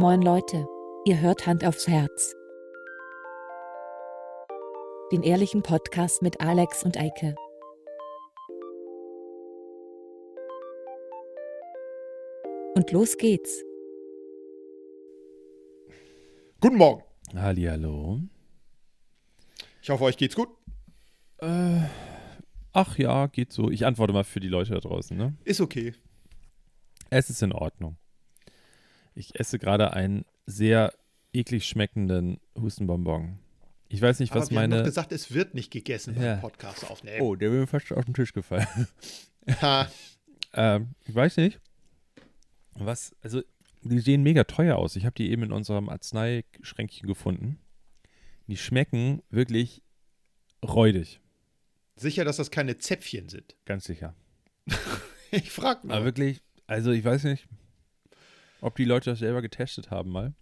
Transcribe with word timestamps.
Moin 0.00 0.22
Leute, 0.22 0.64
ihr 1.06 1.20
hört 1.20 1.44
Hand 1.48 1.64
aufs 1.64 1.88
Herz. 1.88 2.36
Den 5.10 5.24
ehrlichen 5.24 5.64
Podcast 5.64 6.22
mit 6.22 6.40
Alex 6.40 6.84
und 6.84 6.96
Eike. 6.96 7.34
Und 12.76 12.92
los 12.92 13.16
geht's. 13.16 13.64
Guten 16.60 16.76
Morgen. 16.76 17.02
Hallihallo. 17.34 18.20
Ich 19.82 19.90
hoffe, 19.90 20.04
euch 20.04 20.16
geht's 20.16 20.36
gut. 20.36 20.50
Äh, 21.38 21.80
ach 22.72 22.96
ja, 22.98 23.26
geht 23.26 23.52
so. 23.52 23.68
Ich 23.68 23.84
antworte 23.84 24.12
mal 24.12 24.22
für 24.22 24.38
die 24.38 24.46
Leute 24.46 24.74
da 24.74 24.78
draußen, 24.78 25.16
ne? 25.16 25.36
Ist 25.42 25.60
okay. 25.60 25.92
Es 27.10 27.30
ist 27.30 27.42
in 27.42 27.52
Ordnung. 27.52 27.96
Ich 29.18 29.38
esse 29.38 29.58
gerade 29.58 29.92
einen 29.94 30.24
sehr 30.46 30.92
eklig 31.32 31.66
schmeckenden 31.66 32.38
Hustenbonbon. 32.56 33.38
Ich 33.88 34.00
weiß 34.00 34.20
nicht, 34.20 34.32
was 34.34 34.44
Aber 34.44 34.50
wir 34.50 34.54
meine. 34.60 34.74
haben 34.76 34.80
doch 34.82 34.86
gesagt, 34.86 35.10
es 35.12 35.32
wird 35.34 35.54
nicht 35.54 35.72
gegessen 35.72 36.14
Ja. 36.14 36.34
beim 36.34 36.40
Podcast 36.42 36.88
aufnehmen. 36.88 37.20
oh, 37.22 37.34
der 37.34 37.50
will 37.50 37.60
mir 37.60 37.66
fast 37.66 37.90
auf 37.92 38.04
den 38.04 38.14
Tisch 38.14 38.32
gefallen. 38.32 38.66
Ähm, 40.54 40.94
ich 41.04 41.14
weiß 41.14 41.36
nicht. 41.38 41.60
Was, 42.74 43.14
also, 43.22 43.42
die 43.82 43.98
sehen 44.00 44.22
mega 44.22 44.44
teuer 44.44 44.76
aus. 44.76 44.96
Ich 44.96 45.04
habe 45.04 45.14
die 45.14 45.30
eben 45.30 45.42
in 45.42 45.52
unserem 45.52 45.88
Arzneischränkchen 45.90 47.06
gefunden. 47.06 47.58
Die 48.46 48.56
schmecken 48.56 49.22
wirklich 49.30 49.82
räudig. 50.64 51.20
sicher, 51.96 52.24
dass 52.24 52.36
das 52.38 52.50
keine 52.50 52.78
Zäpfchen 52.78 53.28
sind. 53.28 53.56
Ganz 53.66 53.84
sicher. 53.84 54.14
Ich 55.30 55.50
frag 55.50 55.78
Aber 55.80 55.88
mal. 55.88 56.04
wirklich, 56.04 56.40
also 56.66 56.90
ich 56.90 57.04
weiß 57.04 57.24
nicht, 57.24 57.46
ob 58.60 58.76
die 58.76 58.84
Leute 58.84 59.10
das 59.10 59.18
selber 59.20 59.42
getestet 59.42 59.90
haben 59.90 60.10
mal. 60.10 60.34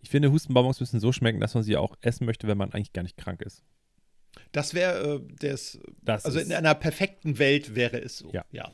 Ich 0.00 0.10
finde, 0.10 0.30
Hustenbonbons 0.30 0.80
müssen 0.80 1.00
so 1.00 1.12
schmecken, 1.12 1.40
dass 1.40 1.54
man 1.54 1.62
sie 1.64 1.76
auch 1.76 1.96
essen 2.00 2.24
möchte, 2.24 2.46
wenn 2.46 2.58
man 2.58 2.72
eigentlich 2.72 2.92
gar 2.92 3.02
nicht 3.02 3.16
krank 3.16 3.42
ist. 3.42 3.64
Das 4.52 4.74
wäre 4.74 5.16
äh, 5.16 5.20
das. 5.40 5.78
Das 6.02 6.24
Also 6.24 6.38
ist, 6.38 6.46
in 6.46 6.52
einer 6.52 6.74
perfekten 6.74 7.38
Welt 7.38 7.74
wäre 7.74 8.00
es 8.00 8.18
so. 8.18 8.30
Ja. 8.32 8.44
ja. 8.52 8.70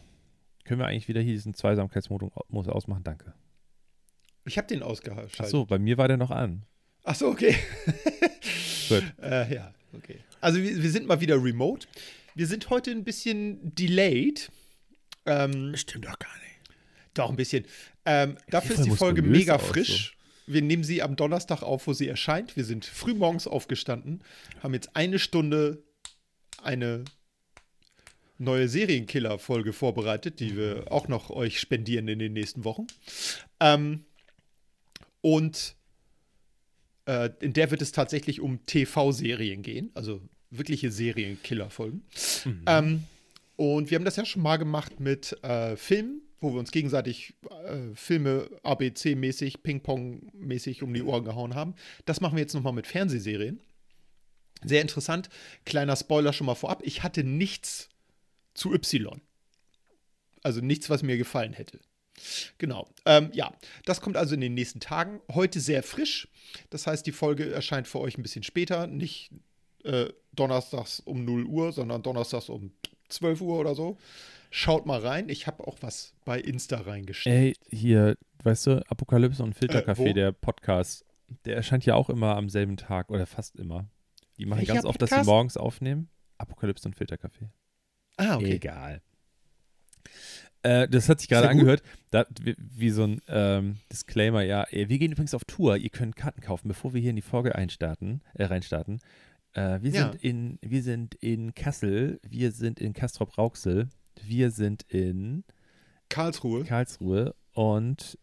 können 0.65 0.81
wir 0.81 0.87
eigentlich 0.87 1.09
wieder 1.09 1.21
hier 1.21 1.33
diesen 1.33 1.55
Zweisamkeitsmodus 1.55 2.69
ausmachen? 2.69 3.05
Danke. 3.05 3.33
Ich 4.45 4.59
habe 4.59 4.67
den 4.69 4.83
ausgeschaltet. 4.83 5.35
Ach 5.39 5.47
so, 5.47 5.65
bei 5.65 5.79
mir 5.79 5.97
war 5.97 6.09
der 6.09 6.19
noch 6.19 6.31
an. 6.31 6.67
Ach 7.03 7.15
so, 7.15 7.29
okay. 7.29 7.57
Gut. 8.89 9.05
äh, 9.23 9.55
ja, 9.55 9.73
okay. 9.95 10.19
Also 10.41 10.63
wir, 10.63 10.83
wir 10.83 10.91
sind 10.91 11.07
mal 11.07 11.21
wieder 11.21 11.43
remote. 11.43 11.87
Wir 12.35 12.47
sind 12.47 12.69
heute 12.69 12.91
ein 12.91 13.05
bisschen 13.05 13.75
delayed. 13.75 14.51
Ähm, 15.25 15.75
Stimmt 15.77 16.05
doch 16.05 16.19
gar 16.19 16.35
nicht. 16.39 16.44
Doch, 17.15 17.31
ein 17.31 17.37
bisschen. 17.37 17.65
Ähm, 18.05 18.37
dafür 18.49 18.77
ist 18.77 18.85
die 18.85 18.91
Folge 18.91 19.23
mega 19.23 19.59
frisch. 19.59 20.17
Wir 20.47 20.61
nehmen 20.61 20.85
sie 20.85 21.03
am 21.03 21.17
Donnerstag 21.17 21.63
auf, 21.63 21.87
wo 21.87 21.93
sie 21.93 22.09
erscheint. 22.09 22.57
Wir 22.57 22.65
sind 22.65 22.85
früh 22.85 23.15
morgens 23.15 23.47
aufgestanden, 23.47 24.23
haben 24.63 24.75
jetzt 24.75 24.95
eine 24.95 25.19
Stunde 25.19 25.83
eine 26.63 27.05
neue 28.39 28.69
Serienkiller-Folge 28.69 29.73
vorbereitet, 29.73 30.41
die 30.41 30.57
wir 30.57 30.91
auch 30.91 31.09
noch 31.09 31.31
euch 31.31 31.61
spendieren 31.61 32.09
in 32.09 32.19
den 32.19 32.33
nächsten 32.33 32.65
Wochen. 32.65 32.87
Ähm, 33.61 34.05
und 35.21 35.77
äh, 37.07 37.31
in 37.41 37.53
der 37.53 37.71
wird 37.71 37.81
es 37.81 37.93
tatsächlich 37.93 38.41
um 38.41 38.65
TV-Serien 38.67 39.63
gehen, 39.63 39.91
also 39.95 40.21
wirkliche 40.51 40.91
Serienkiller-Folgen. 40.91 42.03
Ähm, 42.67 43.05
und 43.57 43.91
wir 43.91 43.97
haben 43.97 44.05
das 44.05 44.17
ja 44.17 44.25
schon 44.25 44.43
mal 44.43 44.57
gemacht 44.57 45.01
mit 45.01 45.33
äh, 45.43 45.77
Filmen, 45.77 46.23
wo 46.45 46.53
wir 46.53 46.61
uns 46.61 46.71
gegenseitig 46.71 47.35
äh, 47.67 47.95
Filme 47.95 48.49
ABC-mäßig, 48.63 49.63
Ping-Pong-mäßig 49.63 50.83
um 50.83 50.93
die 50.93 51.03
Ohren 51.03 51.25
gehauen 51.25 51.55
haben. 51.55 51.75
Das 52.05 52.21
machen 52.21 52.37
wir 52.37 52.43
jetzt 52.43 52.55
nochmal 52.55 52.75
mit 52.75 52.87
Fernsehserien. 52.87 53.61
Sehr 54.63 54.83
interessant. 54.83 55.31
Kleiner 55.65 55.97
Spoiler 55.97 56.33
schon 56.33 56.47
mal 56.47 56.55
vorab. 56.55 56.83
Ich 56.85 57.03
hatte 57.03 57.25
nichts 57.25 57.89
zu 58.53 58.73
Y. 58.73 59.21
Also 60.43 60.61
nichts, 60.61 60.91
was 60.91 61.03
mir 61.03 61.17
gefallen 61.17 61.55
hätte. 61.55 61.81
Genau. 62.59 62.89
Ähm, 63.07 63.31
ja, 63.33 63.53
das 63.87 64.01
kommt 64.01 64.17
also 64.17 64.35
in 64.35 64.41
den 64.41 64.55
nächsten 64.55 64.81
Tagen. 64.81 65.21
Heute 65.33 65.61
sehr 65.61 65.83
frisch. 65.83 66.29
Das 66.71 66.87
heißt, 66.87 67.07
die 67.07 67.13
Folge 67.13 67.51
erscheint 67.51 67.89
für 67.89 68.01
euch 68.01 68.19
ein 68.19 68.23
bisschen 68.23 68.43
später. 68.43 68.87
Nicht 68.87 69.31
äh, 69.83 70.11
donnerstags 70.33 71.01
um 71.01 71.25
0 71.25 71.45
Uhr, 71.45 71.73
sondern 71.73 72.03
donnerstags 72.03 72.51
um 72.51 72.73
12 73.09 73.41
Uhr 73.41 73.59
oder 73.59 73.75
so. 73.75 73.99
Schaut 74.57 74.87
mal 74.87 75.01
rein. 75.01 75.29
Ich 75.31 75.49
habe 75.49 75.67
auch 75.67 75.79
was 75.81 76.15
bei 76.25 76.41
Insta 76.41 76.77
reingestellt. 76.83 77.59
Ey, 77.71 77.77
hier, 77.77 78.17
weißt 78.45 78.69
du, 78.69 78.89
Apokalypse 78.89 79.43
und 79.43 79.55
Filterkaffee, 79.55 80.11
Äh, 80.11 80.15
der 80.15 80.31
Podcast, 80.31 81.05
der 81.45 81.57
erscheint 81.57 81.85
ja 81.87 81.97
auch 81.97 82.09
immer 82.09 82.37
am 82.37 82.49
selben 82.49 82.77
Tag 82.77 83.11
oder 83.11 83.27
fast 83.27 83.57
immer. 83.57 83.89
Die 84.39 84.47
machen 84.47 84.61
Welcher 84.61 84.75
ganz 84.75 84.85
oft, 84.87 85.03
dass 85.03 85.11
sie 85.11 85.15
Podcast? 85.17 85.29
morgens 85.29 85.57
aufnehmen. 85.57 86.09
Apokalypse 86.39 86.87
und 86.87 86.95
Filterkaffee. 86.95 87.49
ah, 88.17 88.37
okay. 88.37 88.53
Egal. 88.53 89.03
Äh, 90.63 90.89
das 90.89 91.09
hat 91.09 91.19
sich 91.19 91.29
gerade 91.29 91.49
angehört, 91.49 91.83
da, 92.11 92.25
wie, 92.41 92.55
wie 92.59 92.91
so 92.91 93.03
ein 93.09 93.21
ähm, 93.27 93.79
Disclaimer, 93.91 94.43
ja. 94.43 94.69
äh, 94.71 94.89
Wir 94.89 94.99
gehen 94.99 95.11
übrigens 95.11 95.35
auf 95.35 95.45
Tour. 95.47 95.79
Ihr 95.79 95.91
könnt 95.91 96.15
Karten 96.15 96.41
kaufen, 96.41 96.69
bevor 96.69 96.95
wir 96.95 97.01
hier 97.01 97.11
in 97.11 97.17
die 97.17 97.23
Folge 97.23 97.57
einstarten, 97.57 98.23
äh, 98.35 98.45
reinstarten. 98.45 99.01
Äh, 99.55 99.81
wir, 99.83 99.91
Ja. 99.91 100.13
sind 100.13 100.23
in, 100.23 100.59
wir 100.63 100.83
sind 100.85 101.17
in 101.17 101.55
Kassel, 101.57 102.21
wir 102.23 102.53
sind 102.53 102.79
in 102.81 102.93
Castrop-Rauxel, 102.93 103.89
wir 104.23 104.51
sind 104.51 104.85
in 104.89 105.45
Karlsruhe, 106.09 106.65
Karlsruhe 106.65 107.35
und 107.53 108.19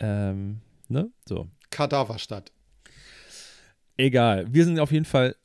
ähm, 0.00 0.60
ne? 0.88 1.10
So. 1.26 1.48
Kadaverstadt. 1.70 2.52
Egal. 3.96 4.52
Wir 4.52 4.64
sind 4.64 4.78
auf 4.78 4.92
jeden 4.92 5.04
Fall, 5.04 5.36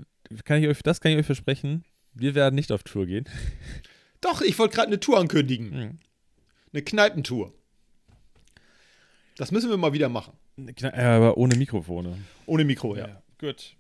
kann 0.46 0.62
ich 0.62 0.68
euch, 0.68 0.82
das 0.84 1.02
kann 1.02 1.12
ich 1.12 1.18
euch 1.18 1.26
versprechen, 1.26 1.84
wir 2.14 2.36
werden 2.36 2.56
nicht 2.56 2.72
auf 2.72 2.84
Tour 2.84 3.06
gehen. 3.06 3.26
Doch, 4.22 4.42
ich 4.42 4.58
wollte 4.60 4.76
gerade 4.76 4.88
eine 4.88 5.00
Tour 5.00 5.20
ankündigen. 5.20 5.70
Mhm. 5.70 6.00
Eine 6.72 6.82
Kneipentour. 6.84 7.54
Das 9.38 9.52
müssen 9.52 9.70
wir 9.70 9.78
mal 9.78 9.94
wieder 9.94 10.10
machen. 10.10 10.34
Äh, 10.58 11.02
Aber 11.02 11.38
ohne 11.38 11.56
Mikrofone. 11.56 12.20
Ohne 12.46 12.64
Mikro, 12.64 12.96
ja. 12.96 13.22
Gut. 13.40 13.76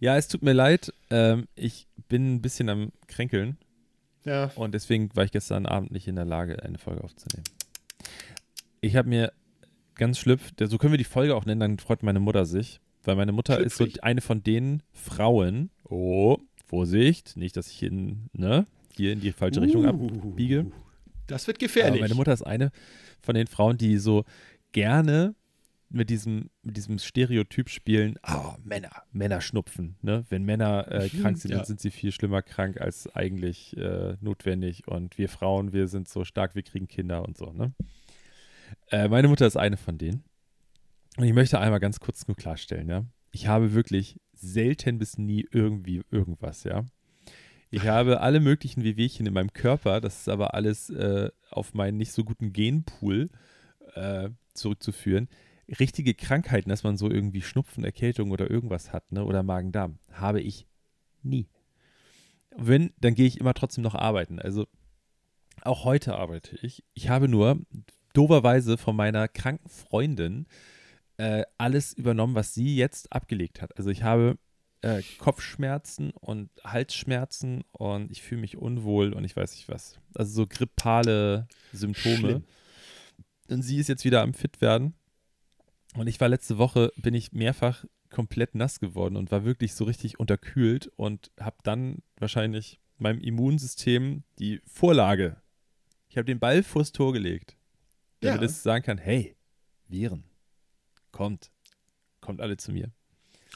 Ja, 0.00 0.16
es 0.16 0.28
tut 0.28 0.42
mir 0.42 0.52
leid. 0.52 0.92
Ähm, 1.10 1.46
ich 1.54 1.86
bin 2.08 2.34
ein 2.34 2.42
bisschen 2.42 2.68
am 2.68 2.92
Kränkeln 3.06 3.56
Ja. 4.24 4.50
und 4.54 4.72
deswegen 4.74 5.10
war 5.14 5.24
ich 5.24 5.32
gestern 5.32 5.66
Abend 5.66 5.90
nicht 5.90 6.08
in 6.08 6.16
der 6.16 6.24
Lage, 6.24 6.62
eine 6.62 6.78
Folge 6.78 7.04
aufzunehmen. 7.04 7.44
Ich 8.80 8.96
habe 8.96 9.08
mir 9.08 9.32
ganz 9.94 10.18
schlüpf, 10.18 10.52
der- 10.52 10.66
so 10.68 10.78
können 10.78 10.92
wir 10.92 10.98
die 10.98 11.04
Folge 11.04 11.34
auch 11.36 11.44
nennen, 11.46 11.60
dann 11.60 11.78
freut 11.78 12.02
meine 12.02 12.20
Mutter 12.20 12.44
sich, 12.46 12.80
weil 13.02 13.16
meine 13.16 13.32
Mutter 13.32 13.58
ist 13.60 13.76
so 13.76 13.86
eine 14.02 14.20
von 14.20 14.42
den 14.42 14.82
Frauen. 14.92 15.70
Oh, 15.84 16.38
Vorsicht, 16.66 17.36
nicht, 17.36 17.56
dass 17.56 17.70
ich 17.70 17.82
in, 17.82 18.28
ne, 18.32 18.66
hier 18.96 19.12
in 19.12 19.20
die 19.20 19.32
falsche 19.32 19.60
Richtung 19.60 19.84
abbiege. 19.86 20.66
Das 21.26 21.46
wird 21.46 21.58
Aber 21.58 21.66
gefährlich. 21.66 22.00
meine 22.00 22.14
Mutter 22.14 22.32
ist 22.32 22.42
eine 22.42 22.70
von 23.20 23.34
den 23.34 23.46
Frauen, 23.46 23.76
die 23.78 23.98
so 23.98 24.24
gerne 24.72 25.34
mit 25.94 26.10
diesem, 26.10 26.50
mit 26.62 26.76
diesem 26.76 26.98
Stereotyp 26.98 27.68
spielen, 27.70 28.18
ah, 28.22 28.56
Männer, 28.64 28.90
Männer 29.12 29.40
schnupfen. 29.40 29.96
Ne? 30.02 30.24
Wenn 30.28 30.44
Männer 30.44 30.90
äh, 30.90 31.08
krank 31.08 31.38
sind, 31.38 31.52
Ja. 31.52 31.58
dann 31.58 31.66
sind 31.66 31.80
sie 31.80 31.90
viel 31.90 32.10
schlimmer 32.12 32.42
krank 32.42 32.80
als 32.80 33.06
eigentlich 33.14 33.76
äh, 33.76 34.16
notwendig. 34.20 34.88
Und 34.88 35.18
wir 35.18 35.28
Frauen, 35.28 35.72
wir 35.72 35.86
sind 35.88 36.08
so 36.08 36.24
stark, 36.24 36.54
wir 36.54 36.62
kriegen 36.62 36.88
Kinder 36.88 37.24
und 37.24 37.36
so. 37.38 37.52
Ne? 37.52 37.72
Äh, 38.90 39.08
meine 39.08 39.28
Mutter 39.28 39.46
ist 39.46 39.56
eine 39.56 39.76
von 39.76 39.96
denen. 39.96 40.24
Und 41.16 41.24
ich 41.24 41.32
möchte 41.32 41.60
einmal 41.60 41.80
ganz 41.80 42.00
kurz 42.00 42.26
nur 42.26 42.36
klarstellen, 42.36 42.88
ja. 42.88 43.04
Ich 43.30 43.46
habe 43.46 43.72
wirklich 43.74 44.20
selten 44.32 44.98
bis 44.98 45.16
nie 45.16 45.46
irgendwie 45.52 46.02
irgendwas, 46.10 46.64
ja. 46.64 46.84
Ich 47.70 47.86
habe 47.86 48.20
alle 48.20 48.40
möglichen 48.40 48.82
Wehwehchen 48.84 49.26
in 49.26 49.34
meinem 49.34 49.52
Körper, 49.52 50.00
das 50.00 50.20
ist 50.20 50.28
aber 50.28 50.54
alles 50.54 50.90
äh, 50.90 51.30
auf 51.50 51.74
meinen 51.74 51.96
nicht 51.98 52.12
so 52.12 52.24
guten 52.24 52.52
Genpool 52.52 53.30
äh, 53.94 54.30
zurückzuführen. 54.54 55.28
Richtige 55.80 56.14
Krankheiten, 56.14 56.68
dass 56.68 56.82
man 56.84 56.96
so 56.96 57.10
irgendwie 57.10 57.42
Schnupfen, 57.42 57.84
Erkältung 57.84 58.30
oder 58.30 58.50
irgendwas 58.50 58.92
hat, 58.92 59.12
ne? 59.12 59.24
oder 59.24 59.42
Magen-Darm, 59.42 59.98
habe 60.12 60.40
ich 60.40 60.66
nie. 61.22 61.48
Wenn, 62.56 62.92
dann 63.00 63.14
gehe 63.14 63.26
ich 63.26 63.40
immer 63.40 63.54
trotzdem 63.54 63.82
noch 63.82 63.94
arbeiten. 63.94 64.38
Also 64.38 64.66
auch 65.62 65.84
heute 65.84 66.16
arbeite 66.16 66.56
ich. 66.62 66.84
Ich 66.94 67.08
habe 67.08 67.28
nur 67.28 67.60
doverweise 68.12 68.76
von 68.76 68.94
meiner 68.94 69.28
kranken 69.28 69.68
Freundin 69.68 70.46
äh, 71.16 71.44
alles 71.58 71.92
übernommen, 71.92 72.34
was 72.34 72.54
sie 72.54 72.76
jetzt 72.76 73.12
abgelegt 73.12 73.62
hat. 73.62 73.76
Also 73.76 73.90
ich 73.90 74.02
habe 74.02 74.38
äh, 74.82 75.02
Kopfschmerzen 75.18 76.10
und 76.10 76.50
Halsschmerzen 76.64 77.64
und 77.72 78.10
ich 78.10 78.22
fühle 78.22 78.40
mich 78.40 78.56
unwohl 78.56 79.12
und 79.12 79.24
ich 79.24 79.36
weiß 79.36 79.54
nicht 79.54 79.68
was. 79.68 79.98
Also 80.14 80.42
so 80.42 80.46
grippale 80.46 81.48
Symptome. 81.72 82.16
Schlimm. 82.16 82.44
Und 83.48 83.62
sie 83.62 83.78
ist 83.78 83.88
jetzt 83.88 84.04
wieder 84.04 84.22
am 84.22 84.34
fit 84.34 84.60
werden. 84.60 84.94
Und 85.96 86.06
ich 86.08 86.20
war 86.20 86.28
letzte 86.28 86.58
Woche, 86.58 86.92
bin 86.96 87.14
ich 87.14 87.32
mehrfach 87.32 87.84
komplett 88.10 88.54
nass 88.54 88.80
geworden 88.80 89.16
und 89.16 89.30
war 89.30 89.44
wirklich 89.44 89.74
so 89.74 89.84
richtig 89.84 90.18
unterkühlt 90.20 90.86
und 90.96 91.30
habe 91.40 91.56
dann 91.62 92.02
wahrscheinlich 92.18 92.80
meinem 92.98 93.20
Immunsystem 93.20 94.22
die 94.38 94.60
Vorlage. 94.66 95.36
Ich 96.08 96.16
habe 96.16 96.24
den 96.24 96.38
Ball 96.38 96.62
vors 96.62 96.92
Tor 96.92 97.12
gelegt, 97.12 97.56
damit 98.20 98.40
Ja. 98.40 98.46
es 98.46 98.62
sagen 98.62 98.84
kann, 98.84 98.98
hey, 98.98 99.36
Viren. 99.88 100.24
Kommt. 101.10 101.50
Kommt 102.20 102.40
alle 102.40 102.56
zu 102.56 102.72
mir. 102.72 102.90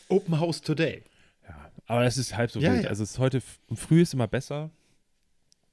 Open 0.09 0.39
House 0.39 0.61
Today. 0.61 1.03
Ja, 1.49 1.73
aber 1.87 2.05
es 2.05 2.19
ist 2.19 2.37
halb 2.37 2.51
so 2.51 2.61
Ja, 2.61 2.73
wild. 2.73 2.85
ja. 2.85 2.91
Also 2.91 3.03
es 3.03 3.13
ist 3.13 3.19
heute, 3.19 3.41
früh 3.75 4.03
ist 4.03 4.15
immer 4.15 4.29
besser. 4.29 4.71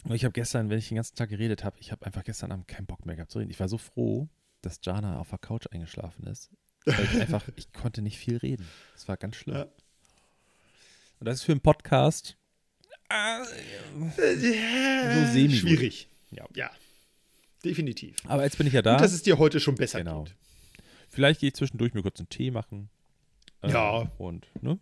Und 0.04 0.14
ich 0.16 0.24
habe 0.24 0.34
gestern, 0.34 0.70
wenn 0.70 0.78
ich 0.78 0.90
den 0.90 0.96
ganzen 0.96 1.16
Tag 1.16 1.30
geredet 1.30 1.64
habe, 1.64 1.78
ich 1.80 1.92
habe 1.92 2.06
einfach 2.06 2.24
gestern 2.24 2.52
Abend 2.52 2.68
keinen 2.68 2.86
Bock 2.86 3.06
mehr 3.06 3.16
gehabt 3.16 3.32
zu 3.32 3.40
reden. 3.40 3.50
Ich 3.52 3.60
war 3.60 3.68
so 3.68 3.78
froh, 3.80 4.30
dass 4.66 4.80
Jana 4.84 5.20
auf 5.20 5.30
der 5.30 5.40
Couch 5.40 5.68
eingeschlafen 5.72 6.28
ist. 6.28 6.50
Weil 6.86 7.04
ich 7.06 7.22
einfach, 7.22 7.44
ich 7.56 7.72
konnte 7.74 8.02
nicht 8.02 8.18
viel 8.18 8.38
reden. 8.38 8.68
Es 8.96 9.08
war 9.08 9.18
ganz 9.18 9.36
schlimm. 9.38 9.56
Ja. 9.58 9.64
Und 11.20 11.26
das 11.26 11.36
ist 11.40 11.44
für 11.44 11.52
einen 11.54 11.62
Podcast 11.62 12.38
So 13.10 13.46
semi-gut. 15.34 15.58
Schwierig. 15.60 16.08
Ja. 16.32 16.46
ja. 16.56 16.72
Definitiv. 17.64 18.18
Aber 18.26 18.44
jetzt 18.44 18.58
bin 18.58 18.68
ich 18.68 18.74
ja 18.74 18.82
da. 18.82 18.94
Gut, 18.96 19.02
dass 19.04 19.14
es 19.14 19.24
dir 19.24 19.38
heute 19.38 19.60
schon 19.60 19.76
besser 19.76 20.00
Genau. 20.00 20.24
geht. 20.24 20.36
Vielleicht 21.10 21.40
gehe 21.40 21.48
ich 21.48 21.56
zwischendurch 21.56 21.94
mir 21.94 22.02
kurz 22.02 22.20
einen 22.20 22.30
Tee 22.30 22.52
machen. 22.52 22.90
Äh, 23.62 23.72
Ja. 23.72 24.12
Und, 24.18 24.48
ne? 24.62 24.80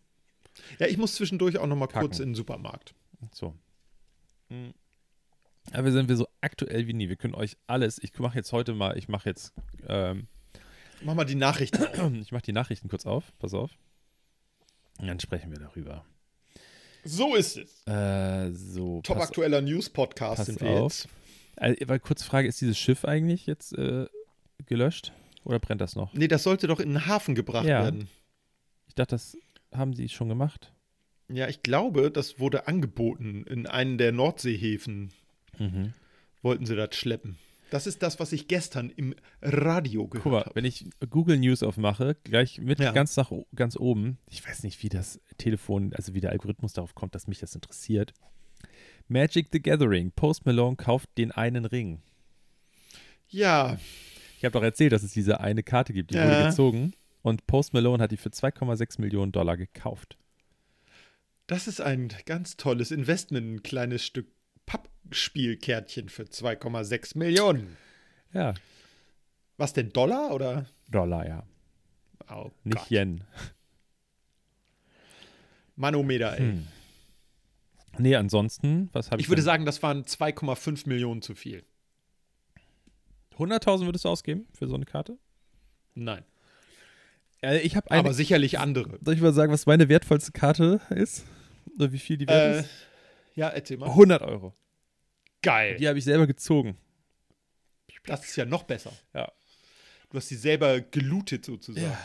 Ja, 0.79 0.87
ich 0.87 0.97
muss 0.97 1.15
zwischendurch 1.15 1.57
auch 1.57 1.67
noch 1.67 1.75
mal 1.75 1.87
kurz 1.87 2.17
Kacken. 2.17 2.23
in 2.23 2.29
den 2.29 2.35
Supermarkt. 2.35 2.93
So. 3.33 3.55
Mhm. 4.49 4.73
Aber 5.71 5.91
sind 5.91 6.09
wir 6.09 6.17
so 6.17 6.27
aktuell 6.41 6.87
wie 6.87 6.93
nie. 6.93 7.09
Wir 7.09 7.15
können 7.15 7.35
euch 7.35 7.55
alles, 7.67 7.97
ich 8.03 8.17
mache 8.19 8.37
jetzt 8.37 8.51
heute 8.51 8.73
mal, 8.73 8.97
ich 8.97 9.07
mache 9.07 9.29
jetzt, 9.29 9.53
ähm, 9.87 10.27
Mach 11.03 11.15
mal 11.15 11.25
die 11.25 11.35
Nachrichten. 11.35 11.83
auf. 11.83 12.11
ich 12.21 12.31
mache 12.31 12.43
die 12.43 12.51
Nachrichten 12.53 12.89
kurz 12.89 13.05
auf, 13.05 13.31
pass 13.39 13.53
auf. 13.53 13.71
Und 14.99 15.07
dann 15.07 15.19
sprechen 15.19 15.51
wir 15.51 15.59
darüber. 15.59 16.05
so 17.03 17.35
ist 17.35 17.57
es. 17.57 17.87
Äh, 17.87 18.51
so, 18.51 19.01
Top 19.01 19.17
pass, 19.17 19.27
aktueller 19.29 19.61
News-Podcast 19.61 20.45
sind 20.45 20.61
wir 20.61 20.69
auf. 20.69 21.07
jetzt. 21.57 21.79
äh, 21.81 21.87
weil 21.87 21.99
kurz 21.99 22.23
Frage, 22.23 22.47
ist 22.47 22.61
dieses 22.61 22.77
Schiff 22.77 23.05
eigentlich 23.05 23.45
jetzt 23.47 23.73
äh, 23.77 24.05
gelöscht 24.65 25.11
oder 25.45 25.59
brennt 25.59 25.81
das 25.81 25.95
noch? 25.95 26.13
Nee, 26.13 26.27
das 26.27 26.43
sollte 26.43 26.67
doch 26.67 26.79
in 26.79 26.89
den 26.89 27.05
Hafen 27.07 27.35
gebracht 27.35 27.65
Ja. 27.65 27.83
werden. 27.83 28.07
Ich 28.87 28.95
dachte, 28.95 29.15
das 29.15 29.37
haben 29.73 29.93
sie 29.93 30.07
schon 30.09 30.29
gemacht. 30.29 30.71
Ja, 31.29 31.47
ich 31.47 31.63
glaube, 31.63 32.11
das 32.11 32.37
wurde 32.39 32.67
angeboten. 32.67 33.43
In 33.47 33.65
einen 33.65 33.97
der 33.97 34.11
Nordseehäfen 34.11 35.11
Mhm. 35.59 35.93
wollten 36.41 36.65
sie 36.65 36.75
das 36.75 36.95
schleppen. 36.95 37.37
Das 37.69 37.87
ist 37.87 38.03
das, 38.03 38.19
was 38.19 38.31
ich 38.33 38.47
gestern 38.47 38.91
im 38.91 39.15
Radio 39.41 40.07
gehört 40.07 40.23
Guck 40.23 40.31
mal, 40.31 40.39
habe. 40.41 40.55
wenn 40.55 40.65
ich 40.65 40.85
Google 41.09 41.39
News 41.39 41.63
aufmache, 41.63 42.15
gleich 42.23 42.59
mit 42.59 42.77
Ja. 42.79 42.91
ganz 42.91 43.15
nach 43.17 43.31
ganz 43.55 43.75
oben, 43.77 44.19
ich 44.29 44.47
weiß 44.47 44.61
nicht, 44.63 44.83
wie 44.83 44.89
das 44.89 45.19
Telefon, 45.37 45.91
also 45.95 46.13
wie 46.13 46.21
der 46.21 46.31
Algorithmus 46.31 46.73
darauf 46.73 46.93
kommt, 46.93 47.15
dass 47.15 47.25
mich 47.27 47.39
das 47.39 47.55
interessiert. 47.55 48.13
Magic 49.07 49.47
the 49.51 49.61
Gathering, 49.61 50.11
Post 50.11 50.45
Malone 50.45 50.75
kauft 50.75 51.09
den 51.17 51.31
einen 51.31 51.65
Ring. 51.65 52.01
Ja, 53.29 53.77
Ich 54.37 54.45
habe 54.45 54.53
doch 54.53 54.63
erzählt, 54.63 54.91
dass 54.91 55.03
es 55.03 55.13
diese 55.13 55.39
eine 55.39 55.63
Karte 55.63 55.93
gibt, 55.93 56.11
die 56.11 56.15
Ja. 56.15 56.25
wurde 56.25 56.49
gezogen 56.49 56.93
und 57.21 57.47
Post 57.47 57.73
Malone 57.73 58.03
hat 58.03 58.11
die 58.11 58.17
für 58.17 58.29
2,6 58.29 58.99
Millionen 58.99 59.31
Dollar 59.31 59.55
gekauft. 59.57 60.17
das 61.47 61.67
ist 61.67 61.81
ein 61.81 62.09
ganz 62.25 62.55
tolles 62.57 62.91
Investment. 62.91 63.45
Ein 63.55 63.63
kleines 63.63 64.05
Stück 64.05 64.27
Pappspielkärtchen 64.65 66.09
für 66.09 66.23
2,6 66.23 67.17
Millionen. 67.17 67.77
Ja, 68.33 68.53
Was 69.57 69.73
denn, 69.73 69.91
Dollar 69.93 70.31
oder? 70.33 70.65
Dollar, 70.89 71.27
ja. 71.27 71.43
Oh 72.29 72.51
Nicht 72.63 72.77
Gott. 72.77 72.89
Yen. 72.89 73.23
Manometer, 75.75 76.33
ey. 76.33 76.39
Hm. 76.39 76.67
Nee, 77.99 78.15
ansonsten, 78.15 78.89
was 78.91 79.11
habe 79.11 79.21
ich 79.21 79.25
Ich 79.25 79.29
würde 79.29 79.41
denn? 79.41 79.45
sagen, 79.45 79.65
das 79.65 79.83
waren 79.83 80.03
2,5 80.03 80.87
Millionen 80.89 81.21
zu 81.21 81.35
viel. 81.35 81.63
100.000 83.37 83.85
würdest 83.85 84.05
du 84.05 84.09
ausgeben 84.09 84.47
für 84.57 84.67
so 84.67 84.75
eine 84.75 84.85
Karte? 84.85 85.17
Nein. 85.95 86.23
Äh, 87.41 87.59
ich 87.59 87.75
habe 87.75 87.89
Aber 87.91 88.13
sicherlich 88.13 88.57
andere. 88.59 88.97
Soll 89.03 89.15
ich 89.15 89.21
mal 89.21 89.33
sagen, 89.33 89.51
was 89.51 89.65
meine 89.65 89.89
wertvollste 89.89 90.31
Karte 90.31 90.81
ist? 90.89 91.25
Oder 91.75 91.91
wie 91.91 91.99
viel 91.99 92.17
die 92.17 92.27
wert 92.27 92.55
Äh, 92.55 92.59
ist? 92.61 92.69
Ja, 93.35 93.49
erzähl 93.49 93.77
mal. 93.77 93.89
100 93.89 94.21
Euro. 94.21 94.53
Geil. 95.41 95.75
Die 95.77 95.87
habe 95.87 95.97
ich 95.99 96.05
selber 96.05 96.27
gezogen. 96.27 96.77
Das 98.05 98.23
ist 98.25 98.35
ja 98.35 98.45
noch 98.45 98.63
besser. 98.63 98.91
Ja. 99.13 99.31
Du 100.09 100.17
hast 100.17 100.27
sie 100.29 100.35
selber 100.35 100.81
gelootet 100.81 101.45
sozusagen. 101.45 101.97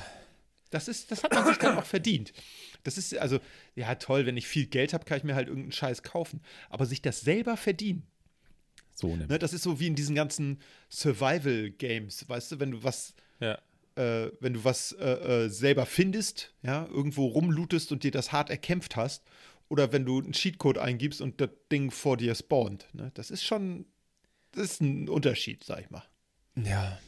Das, 0.70 0.86
ist, 0.88 1.10
das 1.10 1.22
hat 1.24 1.32
man 1.34 1.46
sich 1.46 1.56
dann 1.58 1.76
auch 1.78 1.84
verdient. 1.84 2.32
Das 2.84 2.98
ist 2.98 3.16
also, 3.16 3.40
ja 3.74 3.94
toll, 3.96 4.26
wenn 4.26 4.36
ich 4.36 4.46
viel 4.46 4.66
Geld 4.66 4.92
habe, 4.92 5.04
kann 5.04 5.18
ich 5.18 5.24
mir 5.24 5.34
halt 5.34 5.48
irgendeinen 5.48 5.72
Scheiß 5.72 6.02
kaufen. 6.02 6.40
Aber 6.70 6.86
sich 6.86 7.02
das 7.02 7.20
selber 7.22 7.56
verdienen, 7.56 8.06
So 8.94 9.08
nämlich. 9.08 9.28
ne, 9.28 9.38
das 9.38 9.52
ist 9.52 9.62
so 9.62 9.80
wie 9.80 9.86
in 9.86 9.94
diesen 9.94 10.14
ganzen 10.14 10.60
Survival-Games, 10.90 12.28
weißt 12.28 12.52
du, 12.52 12.60
wenn 12.60 12.70
du 12.72 12.82
was, 12.84 13.14
Ja. 13.40 13.58
äh, 13.96 14.30
wenn 14.40 14.54
du 14.54 14.64
was 14.64 14.92
äh, 14.92 15.44
äh, 15.44 15.48
selber 15.48 15.86
findest, 15.86 16.54
ja, 16.62 16.86
irgendwo 16.86 17.26
rumlootest 17.26 17.90
und 17.92 18.04
dir 18.04 18.10
das 18.10 18.32
hart 18.32 18.50
erkämpft 18.50 18.96
hast, 18.96 19.24
oder 19.68 19.92
wenn 19.92 20.04
du 20.04 20.18
einen 20.20 20.32
Cheatcode 20.32 20.78
eingibst 20.78 21.20
und 21.20 21.40
das 21.40 21.50
Ding 21.70 21.90
vor 21.90 22.16
dir 22.16 22.34
spawnt, 22.34 22.88
ne, 22.92 23.10
das 23.14 23.30
ist 23.30 23.44
schon, 23.44 23.86
das 24.52 24.72
ist 24.72 24.80
ein 24.80 25.08
Unterschied, 25.08 25.64
sag 25.64 25.80
ich 25.80 25.90
mal. 25.90 26.04
Ja. 26.56 26.98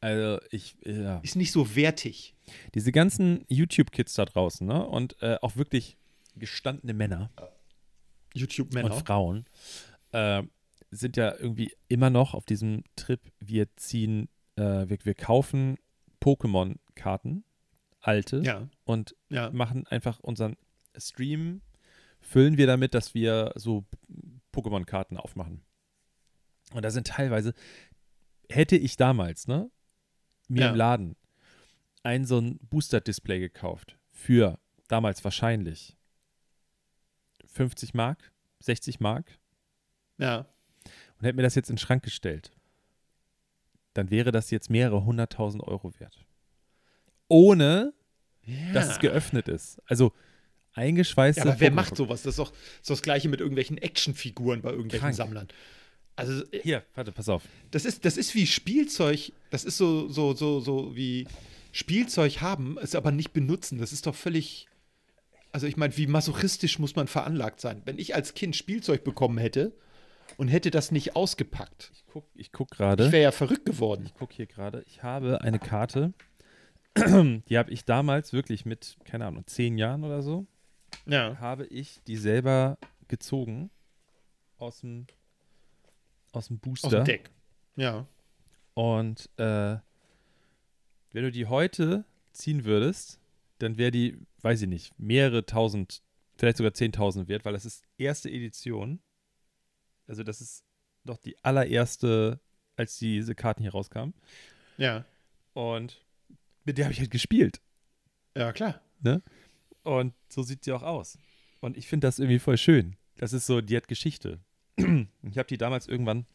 Also 0.00 0.40
ich, 0.50 0.76
ja. 0.84 1.18
Ist 1.18 1.34
nicht 1.36 1.50
so 1.50 1.74
wertig. 1.74 2.34
Diese 2.74 2.92
ganzen 2.92 3.44
YouTube-Kids 3.48 4.14
da 4.14 4.26
draußen, 4.26 4.64
ne? 4.64 4.86
Und 4.86 5.20
äh, 5.22 5.38
auch 5.42 5.56
wirklich 5.56 5.96
gestandene 6.36 6.94
Männer 6.94 7.30
YouTube-Männer. 8.34 8.94
und 8.94 9.06
Frauen 9.06 9.44
äh, 10.12 10.42
sind 10.90 11.16
ja 11.16 11.34
irgendwie 11.38 11.72
immer 11.88 12.10
noch 12.10 12.34
auf 12.34 12.44
diesem 12.44 12.84
Trip, 12.96 13.20
wir 13.40 13.74
ziehen, 13.76 14.28
äh, 14.56 14.88
wir, 14.88 14.98
wir 15.02 15.14
kaufen 15.14 15.76
Pokémon-Karten, 16.20 17.44
alte, 18.00 18.40
Ja, 18.44 18.68
und 18.84 19.14
ja. 19.28 19.50
machen 19.50 19.86
einfach 19.86 20.20
unseren 20.20 20.56
Stream, 20.96 21.60
füllen 22.28 22.58
wir 22.58 22.66
damit, 22.66 22.92
dass 22.94 23.14
wir 23.14 23.52
so 23.56 23.86
Pokémon-Karten 24.52 25.16
aufmachen. 25.16 25.64
Und 26.74 26.84
da 26.84 26.90
sind 26.90 27.06
teilweise, 27.06 27.54
hätte 28.50 28.76
ich 28.76 28.96
damals, 28.98 29.48
ne, 29.48 29.70
mir 30.48 30.64
Ja. 30.64 30.70
im 30.70 30.76
Laden 30.76 31.16
ein 32.02 32.26
so 32.26 32.38
ein 32.38 32.58
Booster-Display 32.68 33.40
gekauft 33.40 33.96
für 34.10 34.58
damals 34.88 35.24
wahrscheinlich 35.24 35.96
50 37.46 37.94
Mark, 37.94 38.30
60 38.60 39.00
Mark 39.00 39.38
Ja. 40.18 40.46
und 41.18 41.24
hätte 41.24 41.36
mir 41.36 41.42
das 41.42 41.54
jetzt 41.54 41.70
in 41.70 41.76
den 41.76 41.80
Schrank 41.80 42.02
gestellt, 42.02 42.52
dann 43.94 44.10
wäre 44.10 44.32
das 44.32 44.50
jetzt 44.50 44.68
mehrere 44.68 45.04
hunderttausend 45.04 45.62
Euro 45.64 45.98
wert. 45.98 46.24
Ohne, 47.28 47.94
dass 48.74 48.88
es 48.90 48.98
geöffnet 48.98 49.48
ist. 49.48 49.80
Also 49.86 50.12
eingeschweißte. 50.78 51.42
Ja, 51.42 51.50
aber 51.52 51.60
wer 51.60 51.70
macht 51.70 51.96
sowas? 51.96 52.22
Das 52.22 52.32
ist 52.34 52.38
doch 52.38 52.50
das, 52.50 52.88
das 52.88 53.02
Gleiche 53.02 53.28
mit 53.28 53.40
irgendwelchen 53.40 53.76
Actionfiguren 53.78 54.62
bei 54.62 54.70
irgendwelchen 54.70 55.00
Krank. 55.00 55.14
Sammlern. 55.16 55.48
Also, 56.16 56.42
äh, 56.52 56.60
Hier, 56.62 56.84
warte, 56.94 57.12
pass 57.12 57.28
auf. 57.28 57.42
das 57.70 57.84
ist, 57.84 58.04
das 58.04 58.16
ist 58.16 58.34
wie 58.34 58.46
Spielzeug. 58.46 59.32
Das 59.50 59.64
ist 59.64 59.76
so, 59.76 60.08
so, 60.08 60.34
so, 60.34 60.60
so 60.60 60.96
wie 60.96 61.26
Spielzeug 61.72 62.40
haben, 62.40 62.76
es 62.80 62.94
aber 62.94 63.12
nicht 63.12 63.32
benutzen. 63.32 63.78
Das 63.78 63.92
ist 63.92 64.06
doch 64.06 64.14
völlig. 64.14 64.66
Also, 65.52 65.66
ich 65.66 65.76
meine, 65.76 65.96
wie 65.96 66.06
masochistisch 66.06 66.78
muss 66.78 66.96
man 66.96 67.06
veranlagt 67.08 67.60
sein? 67.60 67.82
Wenn 67.84 67.98
ich 67.98 68.14
als 68.14 68.34
Kind 68.34 68.56
Spielzeug 68.56 69.04
bekommen 69.04 69.38
hätte 69.38 69.72
und 70.36 70.48
hätte 70.48 70.70
das 70.70 70.90
nicht 70.90 71.14
ausgepackt, 71.16 71.90
Ich 71.94 72.04
guck, 72.12 72.24
ich 72.34 72.52
guck 72.52 72.68
ich 72.72 72.76
gerade. 72.78 73.12
wäre 73.12 73.22
ja 73.22 73.32
verrückt 73.32 73.64
geworden. 73.64 74.06
Ich 74.06 74.14
guck 74.14 74.32
hier 74.32 74.46
gerade. 74.46 74.82
Ich 74.86 75.02
habe 75.02 75.40
eine 75.40 75.58
Karte. 75.58 76.12
Die 76.96 77.56
habe 77.58 77.70
ich 77.70 77.84
damals 77.84 78.32
wirklich 78.32 78.64
mit, 78.66 78.96
keine 79.04 79.26
Ahnung, 79.26 79.46
zehn 79.46 79.78
Jahren 79.78 80.02
oder 80.04 80.20
so, 80.22 80.46
Ja. 81.06 81.38
habe 81.38 81.66
ich 81.66 82.00
die 82.06 82.16
selber 82.16 82.78
gezogen 83.08 83.70
aus 84.58 84.80
dem, 84.80 85.06
aus 86.32 86.48
dem 86.48 86.56
Aus 86.56 86.60
Booster. 86.62 86.88
dem 86.90 87.04
Deck. 87.04 87.30
Ja. 87.76 88.06
Und 88.74 89.28
äh, 89.38 89.76
wenn 91.12 91.22
du 91.24 91.30
die 91.32 91.46
heute 91.46 92.04
ziehen 92.32 92.64
würdest, 92.64 93.20
dann 93.58 93.76
wäre 93.78 93.90
die, 93.90 94.18
weiß 94.42 94.62
ich 94.62 94.68
nicht, 94.68 94.98
mehrere 94.98 95.44
tausend, 95.46 96.02
vielleicht 96.36 96.58
sogar 96.58 96.74
zehntausend 96.74 97.28
wert, 97.28 97.44
weil 97.44 97.52
das 97.54 97.64
ist 97.64 97.84
erste 97.96 98.30
Edition. 98.30 99.00
Also 100.06 100.22
das 100.22 100.40
ist 100.40 100.64
doch 101.04 101.18
die 101.18 101.42
allererste, 101.42 102.40
als 102.76 102.96
diese 102.98 103.34
Karten 103.34 103.62
hier 103.62 103.72
rauskamen. 103.72 104.14
Ja. 104.76 105.04
Und 105.54 106.04
mit 106.64 106.78
der 106.78 106.84
habe 106.84 106.92
ich 106.92 107.00
halt 107.00 107.10
gespielt. 107.10 107.60
Ja, 108.36 108.52
klar. 108.52 108.80
Und 109.88 110.12
so 110.28 110.42
sieht 110.42 110.64
sie 110.64 110.72
auch 110.72 110.82
aus. 110.82 111.18
Und 111.60 111.78
ich 111.78 111.88
finde 111.88 112.06
das 112.06 112.18
irgendwie 112.18 112.38
voll 112.38 112.58
schön. 112.58 112.96
Das 113.16 113.32
ist 113.32 113.46
so, 113.46 113.62
die 113.62 113.74
hat 113.74 113.88
Geschichte. 113.88 114.38
Ich 114.76 115.38
habe 115.38 115.48
die 115.48 115.56
damals 115.56 115.88
irgendwann, 115.88 116.26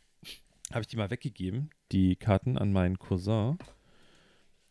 habe 0.72 0.82
ich 0.82 0.88
die 0.88 0.98
mal 0.98 1.12
weggegeben, 1.12 1.70
die 1.92 2.16
Karten 2.16 2.58
an 2.58 2.74
meinen 2.74 2.98
Cousin. 2.98 3.58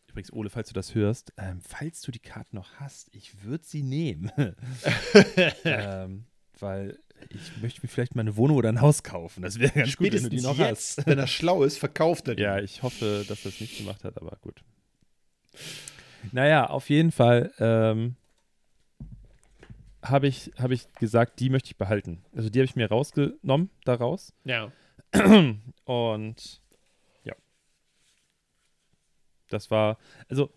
Übrigens, 0.07 0.33
Ole, 0.33 0.49
falls 0.49 0.67
du 0.67 0.73
das 0.73 0.93
hörst, 0.95 1.33
ähm, 1.37 1.61
falls 1.61 2.01
du 2.01 2.11
die 2.11 2.19
Karten 2.19 2.57
noch 2.57 2.73
hast, 2.75 3.07
ich 3.15 3.43
würde 3.43 3.63
sie 3.65 3.83
nehmen. 3.83 4.31
ähm, 5.63 6.25
weil 6.59 6.99
ich 7.29 7.61
möchte 7.61 7.81
mir 7.83 7.87
vielleicht 7.87 8.15
mal 8.15 8.21
eine 8.21 8.35
Wohnung 8.35 8.57
oder 8.57 8.69
ein 8.69 8.81
Haus 8.81 9.01
kaufen. 9.01 9.43
Das 9.43 9.59
wäre 9.59 9.71
ganz 9.71 9.95
gut, 9.95 10.11
wenn 10.11 10.23
du 10.23 10.29
die 10.29 10.39
Spätestens 10.39 10.43
noch 10.43 10.57
jetzt, 10.57 10.97
hast. 10.97 11.07
wenn 11.07 11.17
er 11.17 11.27
schlau 11.27 11.63
ist, 11.63 11.77
verkauft 11.77 12.27
er 12.27 12.35
die. 12.35 12.43
Ja, 12.43 12.59
ich 12.59 12.83
hoffe, 12.83 13.23
dass 13.27 13.45
er 13.45 13.49
es 13.49 13.61
nicht 13.61 13.77
gemacht 13.77 14.03
hat, 14.03 14.17
aber 14.17 14.37
gut. 14.41 14.61
Naja, 16.33 16.67
auf 16.67 16.89
jeden 16.89 17.11
Fall 17.11 17.51
ähm, 17.59 18.17
habe 20.03 20.27
ich, 20.27 20.51
hab 20.57 20.71
ich 20.71 20.91
gesagt, 20.93 21.39
die 21.39 21.49
möchte 21.49 21.67
ich 21.67 21.77
behalten. 21.77 22.23
Also 22.35 22.49
die 22.49 22.59
habe 22.59 22.65
ich 22.65 22.75
mir 22.75 22.89
rausgenommen 22.89 23.69
daraus. 23.85 24.33
Ja. 24.43 24.71
Und 25.85 26.61
ja. 27.23 27.35
Das 29.49 29.71
war, 29.71 29.97
also 30.29 30.51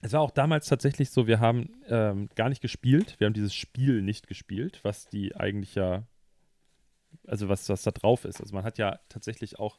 es 0.00 0.12
war 0.12 0.20
auch 0.20 0.30
damals 0.30 0.66
tatsächlich 0.66 1.10
so, 1.10 1.26
wir 1.26 1.40
haben 1.40 1.70
ähm, 1.88 2.28
gar 2.34 2.48
nicht 2.48 2.60
gespielt. 2.60 3.16
Wir 3.18 3.26
haben 3.26 3.34
dieses 3.34 3.54
Spiel 3.54 4.02
nicht 4.02 4.26
gespielt, 4.26 4.80
was 4.82 5.06
die 5.08 5.36
eigentlich 5.36 5.74
ja, 5.74 6.04
also 7.26 7.48
was, 7.48 7.68
was 7.68 7.82
da 7.82 7.90
drauf 7.90 8.24
ist. 8.24 8.40
Also 8.40 8.54
man 8.54 8.64
hat 8.64 8.78
ja 8.78 8.98
tatsächlich 9.08 9.58
auch 9.58 9.78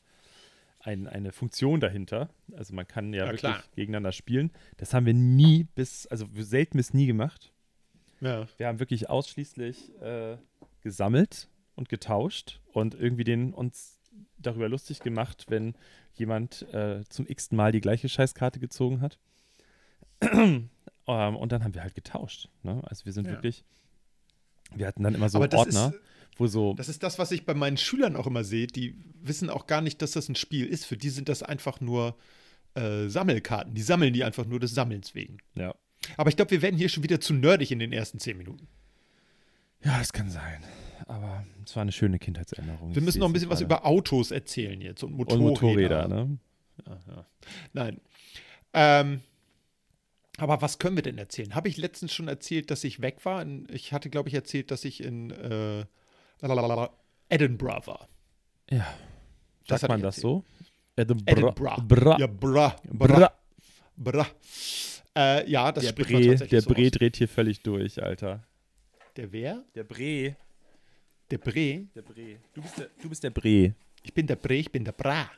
ein, 0.80 1.08
eine 1.08 1.32
Funktion 1.32 1.80
dahinter. 1.80 2.30
Also 2.56 2.74
man 2.74 2.88
kann 2.88 3.14
ja, 3.14 3.20
Ja, 3.20 3.26
wirklich 3.32 3.40
klar. 3.42 3.64
gegeneinander 3.76 4.12
spielen. 4.12 4.52
Das 4.78 4.94
haben 4.94 5.06
wir 5.06 5.14
nie 5.14 5.64
bis, 5.64 6.08
also 6.08 6.28
selten 6.36 6.78
bis 6.78 6.94
nie 6.94 7.06
gemacht. 7.06 7.53
Ja. 8.24 8.48
Wir 8.58 8.68
haben 8.68 8.80
wirklich 8.80 9.10
ausschließlich 9.10 9.92
äh, 10.02 10.38
gesammelt 10.82 11.50
und 11.76 11.90
getauscht 11.90 12.62
und 12.72 12.96
irgendwie 12.96 13.24
den 13.24 13.54
uns 13.54 14.00
darüber 14.38 14.70
lustig 14.70 15.00
gemacht, 15.00 15.46
wenn 15.50 15.76
jemand 16.14 16.62
äh, 16.74 17.04
zum 17.10 17.28
x-ten 17.28 17.56
Mal 17.58 17.72
die 17.72 17.82
gleiche 17.82 18.08
Scheißkarte 18.10 18.60
gezogen 18.60 19.02
hat. 19.02 19.18
ähm, 20.22 20.70
und 21.06 21.52
dann 21.52 21.64
haben 21.64 21.74
wir 21.74 21.82
halt 21.84 21.96
getauscht. 21.96 22.50
Ne? 22.62 22.82
Also 22.86 23.06
wir 23.06 23.14
sind 23.14 23.26
Ja. 23.26 23.34
wirklich, 23.34 23.64
wir 24.76 24.88
hatten 24.88 25.04
dann 25.04 25.16
immer 25.16 25.30
so 25.30 25.40
Ordner, 25.40 25.68
ist, 25.68 26.00
wo 26.38 26.48
so, 26.48 26.74
das 26.76 26.90
ist 26.90 27.04
das, 27.04 27.20
was 27.20 27.32
ich 27.32 27.46
bei 27.46 27.54
meinen 27.54 27.78
Schülern 27.78 28.16
auch 28.16 28.28
immer 28.28 28.44
sehe. 28.44 28.68
Die 28.68 28.96
wissen 29.22 29.50
auch 29.50 29.68
gar 29.68 29.82
nicht, 29.82 30.02
dass 30.02 30.12
das 30.12 30.30
ein 30.30 30.36
Spiel 30.36 30.66
ist. 30.66 30.86
Für 30.86 30.98
die 30.98 31.10
sind 31.10 31.30
das 31.30 31.44
einfach 31.44 31.82
nur 31.82 32.16
äh, 32.76 33.08
Sammelkarten. 33.08 33.74
Die 33.74 33.82
sammeln 33.82 34.14
die 34.14 34.24
einfach 34.24 34.46
nur 34.46 34.60
des 34.60 34.74
Sammelns 34.74 35.14
wegen. 35.16 35.40
ja. 35.56 35.74
Aber 36.18 36.30
ich 36.30 36.36
glaube, 36.36 36.52
wir 36.52 36.62
werden 36.62 36.78
hier 36.78 36.90
schon 36.90 37.04
wieder 37.04 37.20
zu 37.20 37.34
nerdig 37.34 37.72
in 37.72 37.80
den 37.80 37.94
ersten 37.94 38.20
zehn 38.20 38.38
Minuten. 38.38 38.68
Ja, 39.84 39.98
das 39.98 40.14
kann 40.14 40.30
sein. 40.30 40.64
Aber 41.08 41.46
es 41.66 41.76
war 41.76 41.82
eine 41.82 41.92
schöne 41.92 42.20
Kindheitserinnerung. 42.20 42.96
Wir 42.96 43.02
müssen 43.02 43.20
noch 43.20 43.28
ein 43.28 43.34
bisschen 43.34 43.50
was 43.50 43.62
über 43.62 43.86
Autos 43.86 44.32
erzählen 44.32 44.80
jetzt 44.82 45.04
und 45.04 45.12
und 45.12 45.18
Motorräder. 45.18 46.08
Motorräder, 46.08 46.08
ne? 46.08 46.38
Ja, 46.86 47.00
ja. 47.08 47.26
Nein. 47.74 48.02
Ähm, 48.74 49.22
aber 50.38 50.62
was 50.62 50.80
können 50.80 50.96
wir 50.96 51.04
denn 51.04 51.18
erzählen? 51.18 51.54
Habe 51.56 51.68
ich 51.68 51.78
letztens 51.78 52.14
schon 52.14 52.28
erzählt, 52.28 52.72
dass 52.72 52.84
ich 52.84 53.02
weg 53.02 53.24
war? 53.24 53.46
Ich 53.70 53.94
hatte, 53.94 54.10
glaube 54.10 54.30
ich, 54.30 54.36
erzählt, 54.36 54.72
dass 54.72 54.86
ich 54.86 55.04
in 55.04 55.32
äh, 55.32 55.86
Edinburgh 57.30 57.88
war. 57.88 58.08
Ja. 58.70 58.88
Das 59.68 59.82
Sagt 59.82 59.90
man 59.90 60.02
das 60.02 60.16
so? 60.16 60.44
Edinburgh. 60.96 61.32
Edinburgh. 61.32 61.82
Bra. 61.88 62.18
Ja, 62.20 62.28
bra. 62.28 62.76
Bra. 62.92 63.08
Bra. 63.08 63.34
bra. 63.96 64.28
Äh, 65.16 65.50
ja, 65.50 65.72
das 65.72 65.84
Der 65.84 65.90
spricht 65.92 66.10
man 66.12 66.22
Bre, 66.22 66.30
tatsächlich 66.32 66.50
der 66.50 66.62
so 66.62 66.70
Bre 66.74 66.86
aus. 66.86 66.92
dreht 66.92 67.16
hier 67.18 67.28
völlig 67.28 67.62
durch, 67.62 68.02
Alter. 68.02 68.44
Der 69.16 69.32
wer? 69.32 69.64
Der 69.76 69.84
Bre. 69.84 70.36
Der 71.30 71.38
Bre. 71.38 71.88
Der 71.96 72.02
Bre. 72.02 72.38
Du 72.54 72.62
bist 72.62 72.78
der, 72.78 72.90
du 73.02 73.10
bist 73.10 73.24
der 73.24 73.30
Bre. 73.30 73.74
Ich 74.02 74.14
bin 74.14 74.26
der 74.28 74.36
Bre, 74.36 74.56
ich 74.56 74.72
bin 74.72 74.84
der 74.84 74.92
Bra. 74.92 75.30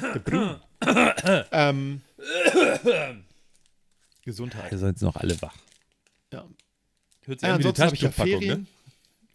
Der 0.00 0.20
Bru. 0.20 0.54
ähm, 1.52 2.00
Gesundheit. 4.24 4.70
Wir 4.70 4.78
sind 4.78 4.88
jetzt 4.90 5.02
noch 5.02 5.16
alle 5.16 5.40
wach. 5.42 5.56
Ja. 6.32 6.46
Hört 7.24 7.42
Äh, 7.42 7.46
ansonsten 7.46 7.82
habe 7.84 7.94
ich 7.94 8.02
ja 8.02 8.08
Taschentuchpackung, 8.10 8.40
Ferien. 8.40 8.60
ne? 8.62 8.66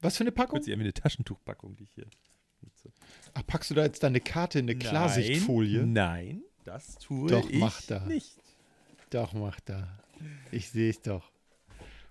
Was 0.02 0.18
für 0.18 0.24
eine 0.24 0.32
Packung? 0.32 0.56
Hört 0.58 0.64
sich 0.66 0.74
an 0.74 0.80
wie 0.80 0.84
eine 0.84 0.94
Taschentuchpackung, 0.94 1.76
die 1.76 1.84
ich 1.84 1.92
hier 1.96 2.06
nutze. 2.62 2.92
Ach, 3.34 3.44
packst 3.46 3.70
du 3.72 3.76
da 3.76 3.84
jetzt 3.84 4.04
deine 4.04 4.22
Karte 4.22 4.60
in 4.60 4.66
eine 4.66 4.76
Klarsichtfolie? 4.78 5.86
Nein, 5.86 6.44
das 6.64 6.96
tue 6.98 7.30
Doch, 7.30 7.50
ich 7.50 7.60
mach 7.60 7.82
da. 7.84 8.06
nicht. 8.06 8.38
Doch, 9.13 9.34
mach 9.34 9.60
da. 9.62 10.00
Ich 10.51 10.70
sehe 10.70 10.89
es 10.89 11.01
doch. 11.01 11.32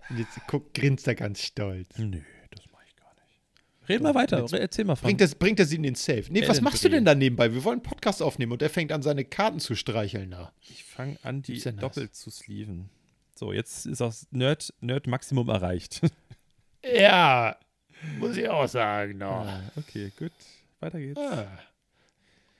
Und 0.08 0.18
jetzt 0.18 0.38
guck, 0.46 0.72
grinst 0.74 1.06
er 1.08 1.14
ganz 1.14 1.42
stolz. 1.42 1.98
Nö, 1.98 2.20
das 2.50 2.66
mache 2.70 2.84
ich 2.86 2.96
gar 2.96 3.12
nicht. 3.14 3.88
Red 3.88 4.02
mal 4.02 4.14
weiter, 4.14 4.40
Jetzt- 4.40 4.52
erzähl 4.52 4.84
mal 4.84 4.94
von. 4.96 5.06
Bringt, 5.08 5.20
das, 5.20 5.34
bringt 5.34 5.58
er 5.58 5.66
sie 5.66 5.76
in 5.76 5.82
den 5.82 5.94
Safe? 5.94 6.24
Nee, 6.30 6.46
was 6.46 6.60
machst 6.60 6.84
du 6.84 6.88
denn 6.88 7.04
da 7.04 7.14
nebenbei? 7.14 7.52
Wir 7.52 7.64
wollen 7.64 7.78
einen 7.80 7.82
Podcast 7.82 8.22
aufnehmen 8.22 8.52
und 8.52 8.62
er 8.62 8.70
fängt 8.70 8.92
an, 8.92 9.02
seine 9.02 9.24
Karten 9.24 9.58
zu 9.58 9.74
streicheln 9.74 10.30
da. 10.30 10.52
ich 10.68 10.84
fange 10.84 11.18
an, 11.22 11.42
die 11.42 11.58
das? 11.60 11.74
doppelt 11.76 12.14
zu 12.14 12.30
sleeven. 12.30 12.88
So, 13.34 13.52
jetzt 13.52 13.86
ist 13.86 14.00
das 14.00 14.28
Nerd, 14.30 14.72
Nerd 14.80 15.06
Maximum 15.06 15.48
erreicht. 15.48 16.00
Ja, 16.84 17.56
muss 18.18 18.36
ich 18.36 18.48
auch 18.48 18.66
sagen 18.68 19.18
noch. 19.18 19.46
Ah, 19.46 19.62
okay, 19.76 20.12
gut. 20.18 20.32
Weiter 20.80 20.98
geht's. 20.98 21.18
Ah. 21.20 21.46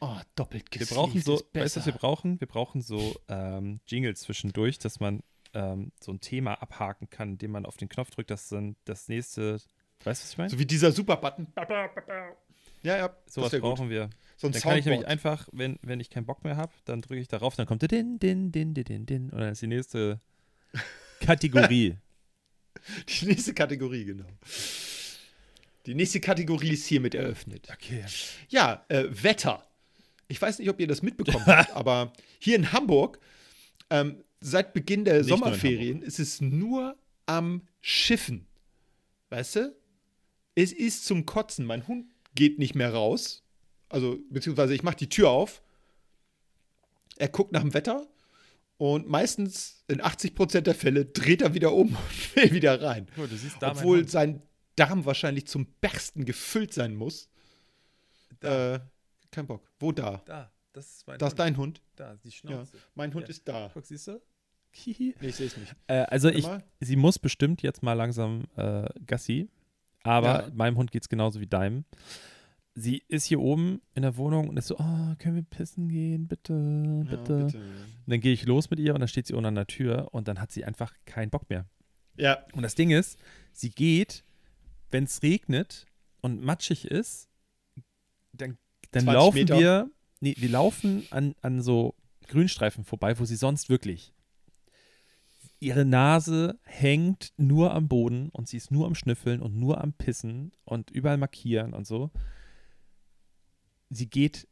Oh, 0.05 0.19
doppelt 0.35 0.65
Wir 0.73 0.81
gesleeved 0.81 0.97
brauchen 0.97 1.23
so, 1.23 1.37
ist 1.37 1.55
weißt 1.55 1.77
du, 1.77 1.81
was 1.81 1.87
wir 1.87 1.93
brauchen? 1.93 2.41
Wir 2.41 2.49
brauchen 2.49 2.83
so 2.83 3.15
ähm, 3.29 3.79
Jingles 3.87 4.23
zwischendurch, 4.23 4.81
dass 4.81 4.99
man 4.99 5.23
ähm, 5.55 5.93
so 6.01 6.11
ein 6.11 6.21
Thema 6.21 6.61
abhaken 6.61 7.09
kann, 7.09 7.31
indem 7.35 7.53
man 7.53 7.65
auf 7.65 7.77
den 7.77 7.89
Knopf 7.89 8.11
drückt, 8.11 8.31
dass 8.31 8.49
dann 8.49 8.75
das 8.85 9.09
nächste, 9.09 9.53
weißt 9.53 9.65
du, 10.05 10.09
was 10.09 10.31
ich 10.33 10.39
meine? 10.39 10.51
So 10.51 10.59
wie 10.59 10.67
dieser 10.67 10.91
Super-Button. 10.91 11.47
Ja, 12.83 12.97
ja, 12.97 13.17
Sowas 13.27 13.51
das 13.51 13.53
wär 13.53 13.61
gut. 13.61 13.71
brauchen 13.71 13.91
wir. 13.91 14.11
So 14.37 14.49
ein 14.49 14.53
Dann 14.53 14.63
kann 14.63 14.77
ich 14.77 14.87
nämlich 14.87 15.07
einfach, 15.07 15.49
wenn, 15.53 15.79
wenn 15.83 16.01
ich 16.01 16.11
keinen 16.11 16.27
Bock 16.27 16.43
mehr 16.43 16.57
habe, 16.57 16.73
dann 16.85 17.01
drücke 17.01 17.21
ich 17.21 17.29
darauf, 17.29 17.55
dann 17.55 17.67
kommt 17.67 17.83
der 17.83 17.89
din, 17.89 18.19
din, 18.19 18.51
din, 18.51 18.75
din, 18.75 18.85
din, 18.85 19.07
din, 19.07 19.31
und 19.31 19.39
dann 19.39 19.53
ist 19.53 19.63
die 19.63 19.69
nächste 19.69 20.21
Kategorie. 21.21 21.97
Die 23.09 23.27
nächste 23.27 23.55
Kategorie, 23.55 24.05
genau. 24.05 24.27
Die 25.87 25.95
nächste 25.95 26.19
Kategorie 26.19 26.71
ist 26.71 26.87
hiermit 26.87 27.15
eröffnet. 27.15 27.69
Okay. 27.73 28.05
Ja, 28.49 28.85
äh, 28.89 29.05
Wetter. 29.11 29.65
Ich 30.33 30.41
weiß 30.41 30.59
nicht, 30.61 30.71
ob 30.71 30.81
ihr 30.81 30.87
das 30.87 31.03
mitbekommen 31.03 31.45
habt, 31.45 31.71
aber 31.77 32.15
hier 32.39 32.57
in 32.57 32.73
Hamburg, 32.73 33.19
ähm, 33.91 34.23
seit 34.41 34.73
Beginn 34.73 35.05
der 35.05 35.19
Nicht 35.19 35.29
Sommerferien, 35.29 36.01
ist 36.01 36.19
es 36.19 36.41
nur 36.41 36.97
am 37.27 37.61
Schiffen. 37.83 38.47
Weißt 39.29 39.57
du? 39.57 39.77
Es 40.55 40.73
ist 40.73 41.05
zum 41.05 41.27
Kotzen. 41.27 41.67
Mein 41.67 41.87
Hund 41.87 42.07
geht 42.35 42.59
nicht 42.59 42.75
mehr 42.75 42.95
raus. 42.95 43.43
Also, 43.91 44.19
beziehungsweise 44.31 44.75
ich 44.75 44.83
mache 44.83 44.97
die 44.97 45.11
Tür 45.11 45.29
auf. 45.29 45.61
Er 47.19 47.29
guckt 47.29 47.53
nach 47.53 47.61
dem 47.61 47.75
Wetter 47.75 48.07
und 48.79 49.11
meistens 49.11 49.85
in 49.87 50.01
80% 50.01 50.63
der 50.63 50.75
Fälle 50.75 51.05
dreht 51.05 51.43
er 51.43 51.53
wieder 51.53 51.75
um 51.75 51.89
und 51.89 52.37
will 52.37 52.53
wieder 52.53 52.81
rein. 52.81 53.07
Da 53.61 53.67
meinen 53.69 53.77
Obwohl 53.77 54.09
sein 54.09 54.43
Darm 54.77 55.05
wahrscheinlich 55.05 55.47
zum 55.47 55.67
Bersten 55.83 56.25
gefüllt 56.25 56.73
sein 56.73 56.95
muss. 56.95 57.29
Äh, 58.41 58.79
kein 59.33 59.47
Bock. 59.47 59.69
Wo 59.81 59.91
da? 59.93 60.23
Da, 60.27 60.53
das 60.73 60.87
ist 60.99 61.07
mein 61.07 61.19
Da 61.19 61.27
ist 61.27 61.33
Hund. 61.33 61.39
dein 61.41 61.57
Hund. 61.57 61.83
Da, 61.97 62.15
die 62.23 62.29
Ja. 62.29 62.33
Schnauze. 62.35 62.77
Mein 62.95 63.13
Hund 63.15 63.25
Ja. 63.25 63.31
ist 63.31 63.49
da. 63.49 63.71
Guck, 63.75 63.85
siehst 63.87 64.07
du? 64.09 64.21
Nee, 64.87 65.15
ich 65.21 65.37
sehe 65.37 65.47
es 65.49 65.57
nicht. 65.57 65.75
Äh, 65.87 66.05
also 66.09 66.29
Warte 66.29 66.39
ich, 66.39 66.45
mal. 66.47 66.63
sie 66.81 66.97
muss 66.97 67.19
bestimmt 67.19 67.61
jetzt 67.63 67.83
mal 67.83 67.93
langsam 67.95 68.45
äh, 68.57 68.89
Gassi, 69.07 69.51
aber 70.03 70.45
Ja. 70.47 70.51
meinem 70.55 70.77
Hund 70.77 70.91
geht 70.93 71.03
es 71.03 71.09
genauso 71.09 71.41
wie 71.41 71.47
deinem. 71.47 71.85
Sie 72.75 73.03
ist 73.09 73.27
hier 73.27 73.39
oben 73.41 73.83
in 73.95 74.01
der 74.03 74.17
Wohnung 74.17 74.49
und 74.49 74.57
ist 74.57 74.69
so, 74.69 74.77
oh, 74.79 75.15
können 75.19 75.35
wir 75.37 75.43
pissen 75.43 75.91
gehen, 75.91 76.27
bitte, 76.27 76.55
bitte. 77.11 77.33
Ja, 77.39 77.45
bitte. 77.45 77.59
Und 77.59 78.07
dann 78.07 78.21
gehe 78.21 78.33
ich 78.33 78.47
los 78.47 78.71
mit 78.71 78.79
ihr 78.79 78.95
und 78.95 79.01
dann 79.01 79.09
steht 79.09 79.27
sie 79.27 79.35
unten 79.35 79.45
an 79.49 79.55
der 79.57 79.67
Tür 79.67 80.09
und 80.13 80.27
dann 80.27 80.41
hat 80.41 80.51
sie 80.53 80.65
einfach 80.65 80.95
keinen 81.05 81.29
Bock 81.29 81.51
mehr. 81.51 81.67
Ja, 82.17 82.43
Und 82.55 82.63
das 82.63 82.75
Ding 82.75 82.91
ist, 82.91 83.19
sie 83.53 83.69
geht, 83.71 84.25
wenn 84.91 85.05
es 85.05 85.23
regnet 85.23 85.85
und 86.23 86.43
matschig 86.43 86.87
ist, 86.87 87.29
dann, 88.33 88.57
dann 88.93 89.05
20 89.05 89.13
laufen 89.15 89.39
Meter. 89.39 89.59
wir, 89.59 89.91
nee, 90.21 90.35
wir 90.39 90.49
laufen 90.49 91.07
an, 91.11 91.35
an 91.43 91.61
so 91.61 91.95
Grünstreifen 92.29 92.85
vorbei, 92.85 93.19
wo 93.19 93.25
sie 93.25 93.37
sonst 93.37 93.69
wirklich 93.69 94.15
ihre 95.63 95.85
Nase 95.85 96.59
hängt 96.65 97.33
nur 97.37 97.73
am 97.73 97.87
Boden 97.87 98.31
und 98.31 98.49
sie 98.49 98.57
ist 98.57 98.73
nur 98.73 98.85
am 98.85 98.97
Schnüffeln 98.97 99.41
und 99.41 99.55
nur 99.55 99.81
am 99.81 99.93
Pissen 99.93 100.51
und 100.65 100.91
überall 100.91 101.19
markieren 101.19 101.73
und 101.73 101.87
so. 101.87 102.11
Sie 103.89 104.11
geht 104.11 104.49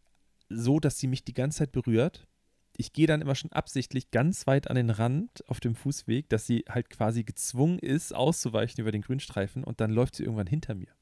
so, 0.48 0.78
dass 0.78 0.98
sie 0.98 1.08
mich 1.08 1.24
die 1.24 1.34
ganze 1.34 1.58
Zeit 1.58 1.72
berührt. 1.72 2.28
Ich 2.76 2.92
gehe 2.92 3.08
dann 3.08 3.22
immer 3.22 3.34
schon 3.34 3.50
absichtlich 3.50 4.12
ganz 4.12 4.46
weit 4.46 4.70
an 4.70 4.76
den 4.76 4.90
Rand 4.90 5.42
auf 5.48 5.58
dem 5.58 5.74
Fußweg, 5.74 6.28
dass 6.28 6.46
sie 6.46 6.64
halt 6.68 6.90
quasi 6.90 7.24
gezwungen 7.24 7.80
ist, 7.80 8.14
auszuweichen 8.14 8.80
über 8.80 8.92
den 8.92 9.02
Grünstreifen 9.02 9.64
und 9.64 9.80
dann 9.80 9.90
läuft 9.90 10.14
sie 10.14 10.22
irgendwann 10.22 10.46
hinter 10.46 10.76
mir. 10.76 10.94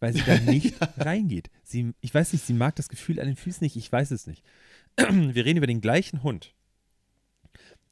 Weil 0.00 0.12
sie 0.12 0.22
dann 0.22 0.44
nicht 0.46 0.74
reingeht. 0.98 1.50
Sie, 1.64 1.92
ich 2.00 2.14
weiß 2.14 2.32
nicht, 2.32 2.44
sie 2.44 2.54
mag 2.54 2.76
das 2.76 2.88
Gefühl 2.88 3.20
an 3.20 3.26
den 3.26 3.36
Füßen 3.36 3.64
nicht, 3.64 3.76
ich 3.76 3.90
weiß 3.90 4.10
es 4.10 4.26
nicht. 4.26 4.44
Wir 4.96 5.44
reden 5.44 5.58
über 5.58 5.66
den 5.66 5.80
gleichen 5.80 6.22
Hund, 6.22 6.54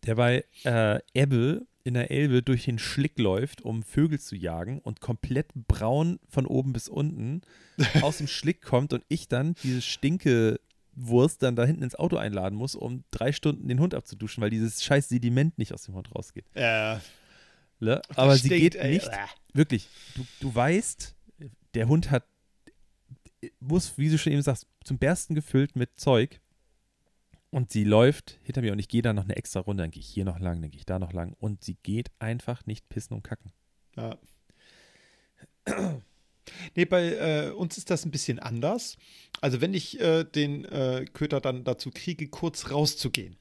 der 0.05 0.15
bei 0.15 0.45
äh, 0.65 1.01
Ebbe 1.13 1.67
in 1.85 1.95
der 1.95 2.11
Elbe 2.11 2.43
durch 2.43 2.65
den 2.65 2.79
Schlick 2.79 3.19
läuft, 3.19 3.61
um 3.61 3.83
Vögel 3.83 4.19
zu 4.19 4.35
jagen 4.37 4.81
und 4.81 5.01
komplett 5.01 5.49
braun 5.55 6.19
von 6.29 6.47
oben 6.47 6.73
bis 6.73 6.89
unten 6.89 7.43
aus 8.01 8.19
dem 8.19 8.27
Schlick 8.27 8.63
kommt 8.63 8.95
und 8.95 9.05
ich 9.09 9.29
dann 9.29 9.55
diese 9.63 9.83
Stinkewurst 9.83 11.43
dann 11.43 11.57
da 11.57 11.65
hinten 11.67 11.83
ins 11.83 11.95
Auto 11.95 12.17
einladen 12.17 12.57
muss, 12.57 12.75
um 12.75 13.05
drei 13.11 13.33
Stunden 13.33 13.69
den 13.69 13.81
Hund 13.81 13.95
abzuduschen, 13.95 14.43
weil 14.43 14.51
dieses 14.51 14.83
scheiß 14.83 15.11
Sediment 15.11 15.59
nicht 15.59 15.75
aus 15.75 15.85
dem 15.85 15.95
Hund 15.95 16.15
rausgeht. 16.15 16.47
ja. 16.55 17.01
Ne? 17.81 18.01
Aber 18.15 18.37
sie 18.37 18.47
Stinkt, 18.47 18.75
geht 18.75 18.83
nicht, 18.83 19.11
wirklich, 19.53 19.89
du, 20.15 20.25
du 20.41 20.55
weißt, 20.55 21.14
der 21.75 21.89
Hund 21.89 22.11
hat, 22.11 22.25
muss, 23.61 23.99
wie 23.99 24.09
du 24.09 24.19
schon 24.19 24.33
eben 24.33 24.43
sagst, 24.43 24.67
zum 24.85 24.99
Bersten 24.99 25.35
gefüllt 25.35 25.77
mit 25.77 25.99
Zeug 25.99 26.41
Und 27.51 27.71
sie 27.71 27.85
läuft 27.85 28.39
hinter 28.43 28.63
mir 28.63 28.73
und 28.73 28.79
ich 28.79 28.89
gehe 28.89 29.03
dann 29.03 29.17
noch 29.17 29.25
eine 29.25 29.37
extra 29.37 29.61
Runde, 29.61 29.85
dann 29.85 29.91
gehe 29.91 30.01
ich 30.01 30.09
hier 30.09 30.25
noch 30.25 30.41
lang, 30.41 30.61
dann 30.61 30.71
gehe 30.71 30.79
ich 30.79 30.87
da 30.87 30.99
noch 30.99 31.13
lang 31.13 31.35
und 31.39 31.63
sie 31.63 31.77
geht 31.83 32.11
einfach 32.19 32.67
nicht 32.67 32.89
pissen 32.89 33.15
und 33.15 33.23
kacken. 33.23 33.53
Ja. 33.97 34.19
Nee, 36.77 36.85
bei 36.85 37.15
äh, 37.15 37.51
uns 37.53 37.79
ist 37.79 37.91
das 37.91 38.05
ein 38.05 38.11
bisschen 38.11 38.39
anders. 38.39 38.97
Also 39.41 39.61
wenn 39.61 39.73
ich 39.73 40.01
äh, 40.01 40.25
den 40.25 40.65
äh, 40.67 41.07
Köter 41.13 41.41
dann 41.41 41.65
dazu 41.65 41.91
kriege, 41.91 42.29
kurz 42.29 42.71
rauszugehen, 42.71 43.37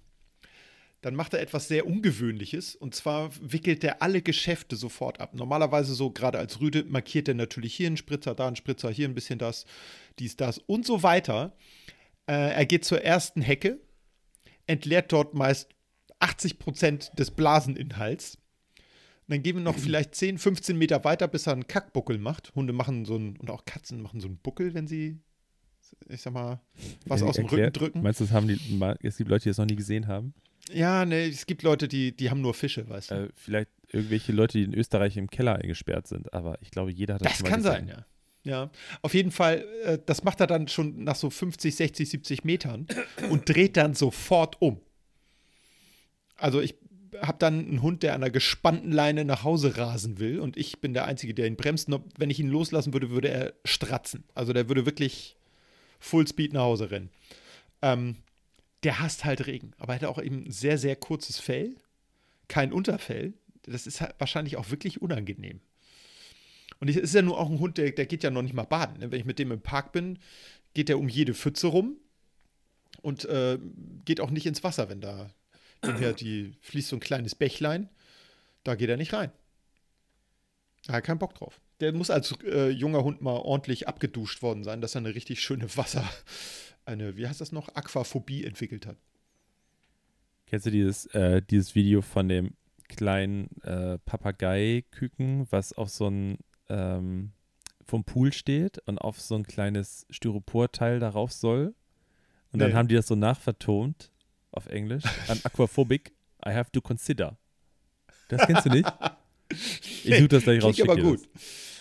dann 1.03 1.15
macht 1.15 1.33
er 1.33 1.41
etwas 1.41 1.67
sehr 1.67 1.85
Ungewöhnliches. 1.85 2.75
Und 2.75 2.95
zwar 2.95 3.29
wickelt 3.41 3.83
er 3.83 4.01
alle 4.01 4.21
Geschäfte 4.21 4.75
sofort 4.77 5.19
ab. 5.19 5.35
Normalerweise 5.35 5.93
so, 5.93 6.09
gerade 6.09 6.39
als 6.39 6.59
Rüde, 6.61 6.85
markiert 6.85 7.27
er 7.27 7.33
natürlich 7.35 7.75
hier 7.75 7.87
einen 7.87 7.97
Spritzer, 7.97 8.33
da 8.33 8.47
einen 8.47 8.55
Spritzer, 8.55 8.89
hier 8.89 9.07
ein 9.07 9.13
bisschen 9.13 9.37
das, 9.37 9.65
dies, 10.17 10.35
das 10.37 10.57
und 10.59 10.85
so 10.85 11.03
weiter. 11.03 11.55
Äh, 12.25 12.53
er 12.53 12.65
geht 12.65 12.85
zur 12.85 13.03
ersten 13.03 13.41
Hecke, 13.41 13.79
entleert 14.65 15.11
dort 15.11 15.33
meist 15.33 15.69
80 16.19 16.57
Prozent 16.57 17.11
des 17.19 17.31
Blaseninhalts. 17.31 18.35
Und 19.27 19.35
dann 19.35 19.43
gehen 19.43 19.57
wir 19.57 19.63
noch 19.63 19.77
vielleicht 19.77 20.15
10, 20.15 20.37
15 20.37 20.77
Meter 20.77 21.03
weiter, 21.03 21.27
bis 21.27 21.47
er 21.47 21.53
einen 21.53 21.67
Kackbuckel 21.67 22.17
macht. 22.17 22.55
Hunde 22.55 22.71
machen 22.71 23.03
so 23.03 23.15
einen, 23.15 23.35
und 23.37 23.49
auch 23.49 23.65
Katzen 23.65 24.01
machen 24.01 24.21
so 24.21 24.27
einen 24.27 24.37
Buckel, 24.37 24.73
wenn 24.73 24.87
sie, 24.87 25.19
ich 26.07 26.21
sag 26.21 26.31
mal, 26.33 26.61
was 27.05 27.19
Ja, 27.19 27.27
aus 27.27 27.35
dem 27.35 27.43
erklär- 27.45 27.65
Rücken 27.67 27.73
drücken. 27.73 28.01
Meinst 28.03 28.21
du, 28.21 28.23
das 28.23 28.31
haben 28.33 28.47
die, 28.47 28.57
es 29.05 29.17
gibt 29.17 29.29
Leute, 29.29 29.43
die 29.43 29.49
das 29.49 29.57
noch 29.57 29.65
nie 29.65 29.75
gesehen 29.75 30.07
haben? 30.07 30.33
Ja, 30.71 31.05
ne, 31.05 31.27
es 31.27 31.45
gibt 31.45 31.63
Leute, 31.63 31.87
die, 31.87 32.15
die 32.15 32.29
haben 32.29 32.41
nur 32.41 32.53
Fische, 32.53 32.87
weißt 32.87 33.11
du. 33.11 33.15
Äh, 33.15 33.29
vielleicht 33.35 33.69
irgendwelche 33.89 34.31
Leute, 34.31 34.57
die 34.57 34.63
in 34.63 34.73
Österreich 34.73 35.17
im 35.17 35.29
Keller 35.29 35.55
eingesperrt 35.55 36.07
sind, 36.07 36.33
aber 36.33 36.57
ich 36.61 36.71
glaube, 36.71 36.91
jeder 36.91 37.15
hat 37.15 37.25
das, 37.25 37.39
das 37.39 37.43
kann 37.43 37.61
gesehen. 37.61 37.71
sein, 37.71 37.87
ja. 37.87 38.05
Ja, 38.45 38.71
auf 39.01 39.13
jeden 39.13 39.31
Fall, 39.31 39.65
äh, 39.85 39.99
das 40.05 40.25
macht 40.25 40.41
er 40.41 40.47
dann 40.47 40.67
schon 40.67 41.05
nach 41.05 41.15
so 41.15 41.29
50, 41.29 41.75
60, 41.75 42.09
70 42.09 42.43
Metern 42.43 42.87
und 43.29 43.47
dreht 43.47 43.77
dann 43.77 43.93
sofort 43.93 44.61
um. 44.61 44.81
Also 46.35 46.59
ich 46.59 46.75
habe 47.21 47.37
dann 47.37 47.59
einen 47.59 47.81
Hund, 47.81 48.03
der 48.03 48.15
an 48.15 48.21
einer 48.21 48.31
gespannten 48.31 48.91
Leine 48.91 49.23
nach 49.23 49.43
Hause 49.43 49.77
rasen 49.77 50.19
will 50.19 50.39
und 50.39 50.57
ich 50.57 50.81
bin 50.81 50.93
der 50.93 51.05
Einzige, 51.05 51.33
der 51.33 51.47
ihn 51.47 51.55
bremst. 51.55 51.87
Und 51.87 52.03
wenn 52.17 52.29
ich 52.29 52.39
ihn 52.39 52.49
loslassen 52.49 52.91
würde, 52.91 53.11
würde 53.11 53.29
er 53.29 53.53
stratzen. 53.63 54.25
Also 54.33 54.51
der 54.51 54.67
würde 54.67 54.85
wirklich 54.85 55.37
Fullspeed 55.99 56.51
nach 56.51 56.63
Hause 56.63 56.91
rennen. 56.91 57.11
Ähm, 57.81 58.17
der 58.83 58.99
hasst 58.99 59.25
halt 59.25 59.47
Regen, 59.47 59.71
aber 59.77 59.93
er 59.93 60.01
hat 60.01 60.05
auch 60.05 60.21
eben 60.21 60.49
sehr, 60.51 60.77
sehr 60.77 60.95
kurzes 60.95 61.39
Fell, 61.39 61.75
kein 62.47 62.73
Unterfell. 62.73 63.33
Das 63.63 63.87
ist 63.87 64.01
halt 64.01 64.15
wahrscheinlich 64.19 64.57
auch 64.57 64.71
wirklich 64.71 65.01
unangenehm. 65.01 65.61
Und 66.79 66.89
es 66.89 66.97
ist 66.97 67.15
ja 67.15 67.21
nur 67.21 67.39
auch 67.39 67.49
ein 67.49 67.59
Hund, 67.59 67.77
der, 67.77 67.91
der 67.91 68.05
geht 68.05 68.23
ja 68.23 68.29
noch 68.29 68.41
nicht 68.41 68.53
mal 68.53 68.63
baden. 68.65 68.99
ne? 68.99 69.11
Wenn 69.11 69.19
ich 69.19 69.25
mit 69.25 69.39
dem 69.39 69.51
im 69.51 69.61
Park 69.61 69.93
bin, 69.93 70.19
geht 70.73 70.89
der 70.89 70.99
um 70.99 71.07
jede 71.07 71.33
Pfütze 71.33 71.67
rum 71.67 71.97
und 73.01 73.25
äh, 73.25 73.57
geht 74.03 74.19
auch 74.19 74.31
nicht 74.31 74.45
ins 74.45 74.63
Wasser, 74.63 74.89
wenn 74.89 74.99
da 74.99 75.29
hinterher 75.83 76.13
die 76.13 76.53
fließt 76.61 76.89
so 76.89 76.97
ein 76.97 77.01
kleines 77.01 77.35
Bächlein. 77.35 77.89
Da 78.63 78.75
geht 78.75 78.89
er 78.89 78.97
nicht 78.97 79.13
rein. 79.13 79.31
Da 80.85 80.93
hat 80.93 80.99
er 80.99 81.01
keinen 81.01 81.19
Bock 81.19 81.35
drauf. 81.35 81.61
Der 81.79 81.93
muss 81.93 82.09
als 82.09 82.33
äh, 82.43 82.69
junger 82.69 83.03
Hund 83.03 83.21
mal 83.21 83.37
ordentlich 83.37 83.87
abgeduscht 83.87 84.41
worden 84.41 84.63
sein, 84.63 84.81
dass 84.81 84.95
er 84.95 84.99
eine 84.99 85.15
richtig 85.15 85.41
schöne 85.41 85.75
Wasser, 85.77 86.07
eine, 86.85 87.15
wie 87.17 87.27
heißt 87.27 87.41
das 87.41 87.51
noch, 87.51 87.69
Aquaphobie 87.75 88.43
entwickelt 88.45 88.85
hat. 88.85 88.97
Kennst 90.47 90.65
du 90.65 90.71
dieses, 90.71 91.05
äh, 91.07 91.41
dieses 91.41 91.75
Video 91.75 92.01
von 92.01 92.27
dem 92.29 92.53
kleinen 92.89 93.49
äh, 93.63 93.97
Papagei-Küken, 93.99 95.47
was 95.49 95.73
auf 95.73 95.89
so 95.89 96.07
ein 96.09 96.37
ähm, 96.69 97.31
vom 97.85 98.03
Pool 98.03 98.31
steht 98.31 98.79
und 98.85 98.97
auf 98.97 99.19
so 99.19 99.35
ein 99.35 99.43
kleines 99.45 100.05
Styroporteil 100.09 100.99
darauf 100.99 101.31
soll? 101.31 101.73
Und 102.51 102.59
dann 102.59 102.69
Nee. 102.69 102.75
haben 102.75 102.87
die 102.87 102.95
das 102.95 103.07
so 103.07 103.15
nachvertont 103.15 104.11
auf 104.51 104.67
Englisch. 104.67 105.03
An 105.27 105.39
Aquaphobic, 105.43 106.13
I 106.45 106.49
have 106.51 106.71
to 106.71 106.81
consider. 106.81 107.37
Das 108.27 108.45
kennst 108.45 108.65
du 108.65 108.69
nicht? 108.69 108.91
Ich 110.03 110.15
suche 110.17 110.27
das 110.29 110.43
gleich 110.43 110.63
raus. 110.63 110.73
Klingt 110.73 110.89
aber 110.89 110.99
gut. 111.01 111.29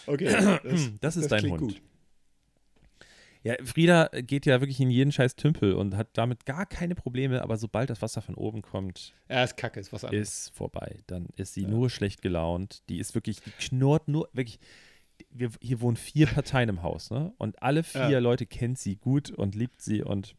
Okay. 0.07 0.27
Das, 0.63 0.91
Das 1.01 1.17
ist 1.17 1.33
dein 1.33 1.39
klingt 1.41 1.61
Hund. 1.61 1.73
gut. 1.75 1.83
Ja, 3.45 3.55
Frieda 3.65 4.09
geht 4.13 4.47
ja 4.47 4.61
wirklich 4.61 4.79
in 4.81 4.91
jeden 4.91 5.11
scheiß 5.11 5.35
Tümpel 5.35 5.73
und 5.75 5.97
hat 5.97 6.09
damit 6.13 6.47
gar 6.47 6.65
keine 6.65 6.95
Probleme, 6.95 7.43
aber 7.43 7.57
sobald 7.57 7.91
das 7.91 8.01
Wasser 8.01 8.23
von 8.23 8.37
oben 8.37 8.63
kommt, 8.63 9.15
Ja, 9.29 9.43
ist 9.43 9.57
kacke, 9.57 9.81
ist 9.81 9.93
was 9.93 10.05
anderes. 10.05 10.47
ist 10.47 10.55
vorbei. 10.55 11.01
Dann 11.09 11.27
ist 11.37 11.55
sie 11.55 11.63
Ja. 11.63 11.69
nur 11.69 11.91
schlecht 11.91 12.23
gelaunt. 12.23 12.83
Die 12.89 12.99
ist 12.99 13.15
wirklich, 13.17 13.41
die 13.41 13.51
knurrt 13.51 14.07
nur, 14.07 14.29
wirklich. 14.33 14.61
Wir, 15.31 15.51
hier 15.61 15.81
wohnen 15.81 15.97
vier 15.97 16.27
Parteien 16.27 16.69
im 16.69 16.83
Haus, 16.83 17.11
ne? 17.11 17.33
Und 17.39 17.63
alle 17.63 17.83
vier 17.83 18.11
Ja. 18.11 18.19
Leute 18.19 18.47
kennt 18.47 18.79
sie 18.79 18.97
gut 18.97 19.31
und 19.31 19.55
liebt 19.55 19.81
sie 19.83 20.03
und 20.03 20.37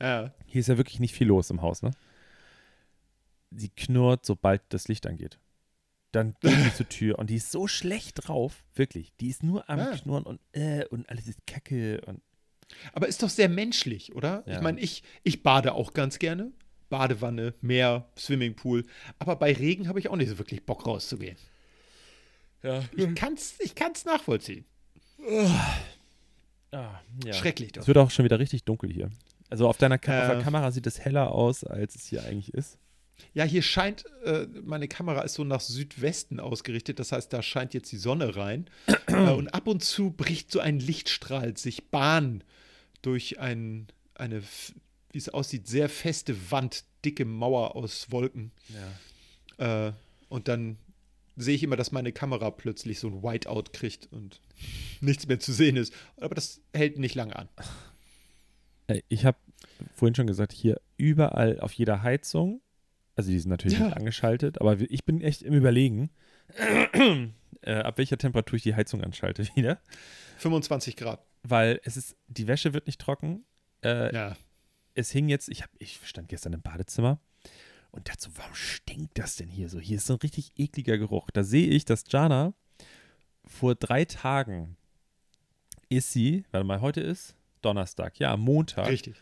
Ja. 0.00 0.32
hier 0.46 0.60
ist 0.60 0.68
ja 0.68 0.76
wirklich 0.78 0.98
nicht 1.00 1.14
viel 1.14 1.26
los 1.28 1.50
im 1.50 1.62
Haus, 1.62 1.82
ne? 1.82 1.90
Sie 3.50 3.68
knurrt, 3.68 4.26
sobald 4.26 4.62
das 4.70 4.88
Licht 4.88 5.06
angeht. 5.06 5.38
Dann 6.16 6.34
geht 6.40 6.58
sie 6.64 6.74
zur 6.74 6.88
Tür 6.88 7.18
und 7.18 7.30
die 7.30 7.36
ist 7.36 7.52
so 7.52 7.66
schlecht 7.68 8.26
drauf, 8.26 8.64
wirklich. 8.74 9.12
Die 9.20 9.28
ist 9.28 9.42
nur 9.42 9.68
am 9.70 9.78
Ah. 9.80 9.96
Knurren 9.96 10.24
und 10.24 10.40
äh, 10.52 10.84
und 10.90 11.08
alles 11.10 11.28
ist 11.28 11.46
Kacke 11.46 12.00
und 12.06 12.20
Aber 12.92 13.06
ist 13.06 13.22
doch 13.22 13.28
sehr 13.28 13.48
menschlich, 13.48 14.14
oder? 14.14 14.42
Ja. 14.46 14.54
Ich 14.56 14.60
meine, 14.62 14.80
ich, 14.80 15.02
ich 15.22 15.42
bade 15.42 15.72
auch 15.74 15.92
ganz 15.92 16.18
gerne. 16.18 16.50
Badewanne, 16.88 17.54
Meer, 17.60 18.08
Swimmingpool. 18.16 18.84
Aber 19.18 19.36
bei 19.36 19.52
Regen 19.52 19.88
habe 19.88 19.98
ich 19.98 20.08
auch 20.08 20.16
nicht 20.16 20.28
so 20.28 20.38
wirklich 20.38 20.64
Bock 20.64 20.86
rauszugehen. 20.86 21.36
ja. 22.62 22.82
Ich 22.96 23.14
kann's, 23.14 23.54
ich 23.60 23.74
kann's 23.74 24.04
nachvollziehen. 24.04 24.64
Ah, 26.72 27.00
ja. 27.24 27.32
Schrecklich 27.32 27.68
Es 27.70 27.80
doch. 27.80 27.86
wird 27.88 27.98
auch 27.98 28.10
schon 28.10 28.24
wieder 28.24 28.38
richtig 28.38 28.64
dunkel 28.64 28.92
hier. 28.92 29.10
Also 29.48 29.68
auf 29.68 29.78
deiner 29.78 29.98
Ka 29.98 30.18
auf 30.24 30.24
Äh. 30.30 30.34
der 30.36 30.42
Kamera 30.42 30.70
sieht 30.72 30.86
es 30.86 30.98
heller 31.00 31.30
aus, 31.32 31.64
als 31.64 31.94
es 31.94 32.06
hier 32.06 32.24
eigentlich 32.24 32.52
ist. 32.54 32.78
Ja, 33.34 33.44
hier 33.44 33.62
scheint, 33.62 34.04
äh, 34.24 34.46
meine 34.64 34.88
Kamera 34.88 35.22
ist 35.22 35.34
so 35.34 35.44
nach 35.44 35.60
Südwesten 35.60 36.40
ausgerichtet. 36.40 36.98
Das 36.98 37.12
heißt, 37.12 37.32
da 37.32 37.42
scheint 37.42 37.74
jetzt 37.74 37.92
die 37.92 37.98
Sonne 37.98 38.36
rein. 38.36 38.68
äh, 39.06 39.30
und 39.30 39.48
ab 39.48 39.66
und 39.66 39.84
zu 39.84 40.10
bricht 40.10 40.50
so 40.50 40.60
ein 40.60 40.80
Lichtstrahl 40.80 41.56
sich 41.56 41.90
Bahn 41.90 42.42
durch 43.02 43.38
ein, 43.38 43.88
eine, 44.14 44.42
wie 45.12 45.18
es 45.18 45.28
aussieht, 45.28 45.66
sehr 45.66 45.88
feste 45.88 46.50
Wand, 46.50 46.84
dicke 47.04 47.24
Mauer 47.24 47.76
aus 47.76 48.10
Wolken. 48.10 48.52
Ja. 49.58 49.88
Äh, 49.88 49.92
und 50.28 50.48
dann 50.48 50.78
sehe 51.36 51.54
ich 51.54 51.62
immer, 51.62 51.76
dass 51.76 51.92
meine 51.92 52.12
Kamera 52.12 52.50
plötzlich 52.50 52.98
so 52.98 53.08
ein 53.08 53.22
Whiteout 53.22 53.64
kriegt 53.72 54.08
und 54.10 54.40
nichts 55.00 55.26
mehr 55.26 55.38
zu 55.38 55.52
sehen 55.52 55.76
ist. 55.76 55.92
Aber 56.16 56.34
das 56.34 56.60
hält 56.72 56.98
nicht 56.98 57.14
lange 57.14 57.36
an. 57.36 57.48
Ich 59.08 59.24
habe 59.24 59.38
vorhin 59.94 60.14
schon 60.14 60.26
gesagt, 60.26 60.52
hier 60.52 60.80
überall 60.96 61.60
auf 61.60 61.72
jeder 61.72 62.02
Heizung, 62.02 62.62
also 63.16 63.30
die 63.30 63.38
sind 63.38 63.50
natürlich 63.50 63.78
Ja. 63.78 63.86
nicht 63.86 63.96
angeschaltet, 63.96 64.60
aber 64.60 64.78
ich 64.80 65.04
bin 65.04 65.20
echt 65.20 65.42
im 65.42 65.54
Überlegen, 65.54 66.10
äh, 67.62 67.74
ab 67.74 67.98
welcher 67.98 68.18
Temperatur 68.18 68.56
ich 68.56 68.62
die 68.62 68.74
Heizung 68.74 69.02
anschalte 69.02 69.46
wieder. 69.56 69.80
25 70.38 70.96
Grad. 70.96 71.24
Weil 71.42 71.80
es 71.84 71.96
ist, 71.96 72.16
die 72.28 72.46
Wäsche 72.46 72.72
wird 72.74 72.86
nicht 72.86 73.00
trocken. 73.00 73.44
Äh, 73.82 74.14
Ja. 74.14 74.36
Es 74.94 75.10
hing 75.10 75.28
jetzt, 75.28 75.48
ich, 75.50 75.62
hab, 75.62 75.70
ich 75.78 76.00
stand 76.04 76.28
gestern 76.28 76.54
im 76.54 76.62
Badezimmer 76.62 77.20
und 77.90 78.08
dachte 78.08 78.22
so, 78.24 78.30
warum 78.36 78.54
stinkt 78.54 79.18
das 79.18 79.36
denn 79.36 79.50
hier 79.50 79.68
so? 79.68 79.78
Hier 79.78 79.98
ist 79.98 80.06
so 80.06 80.14
ein 80.14 80.20
richtig 80.20 80.52
ekliger 80.56 80.96
Geruch. 80.96 81.30
Da 81.32 81.44
sehe 81.44 81.68
ich, 81.68 81.84
dass 81.84 82.04
Jana 82.08 82.54
vor 83.44 83.74
drei 83.74 84.06
Tagen 84.06 84.76
ist 85.90 86.12
sie, 86.12 86.44
warte 86.50 86.64
mal, 86.66 86.80
heute 86.80 87.00
ist 87.02 87.34
Donnerstag, 87.60 88.18
ja, 88.18 88.36
Montag, 88.38 88.88
Richtig. 88.88 89.16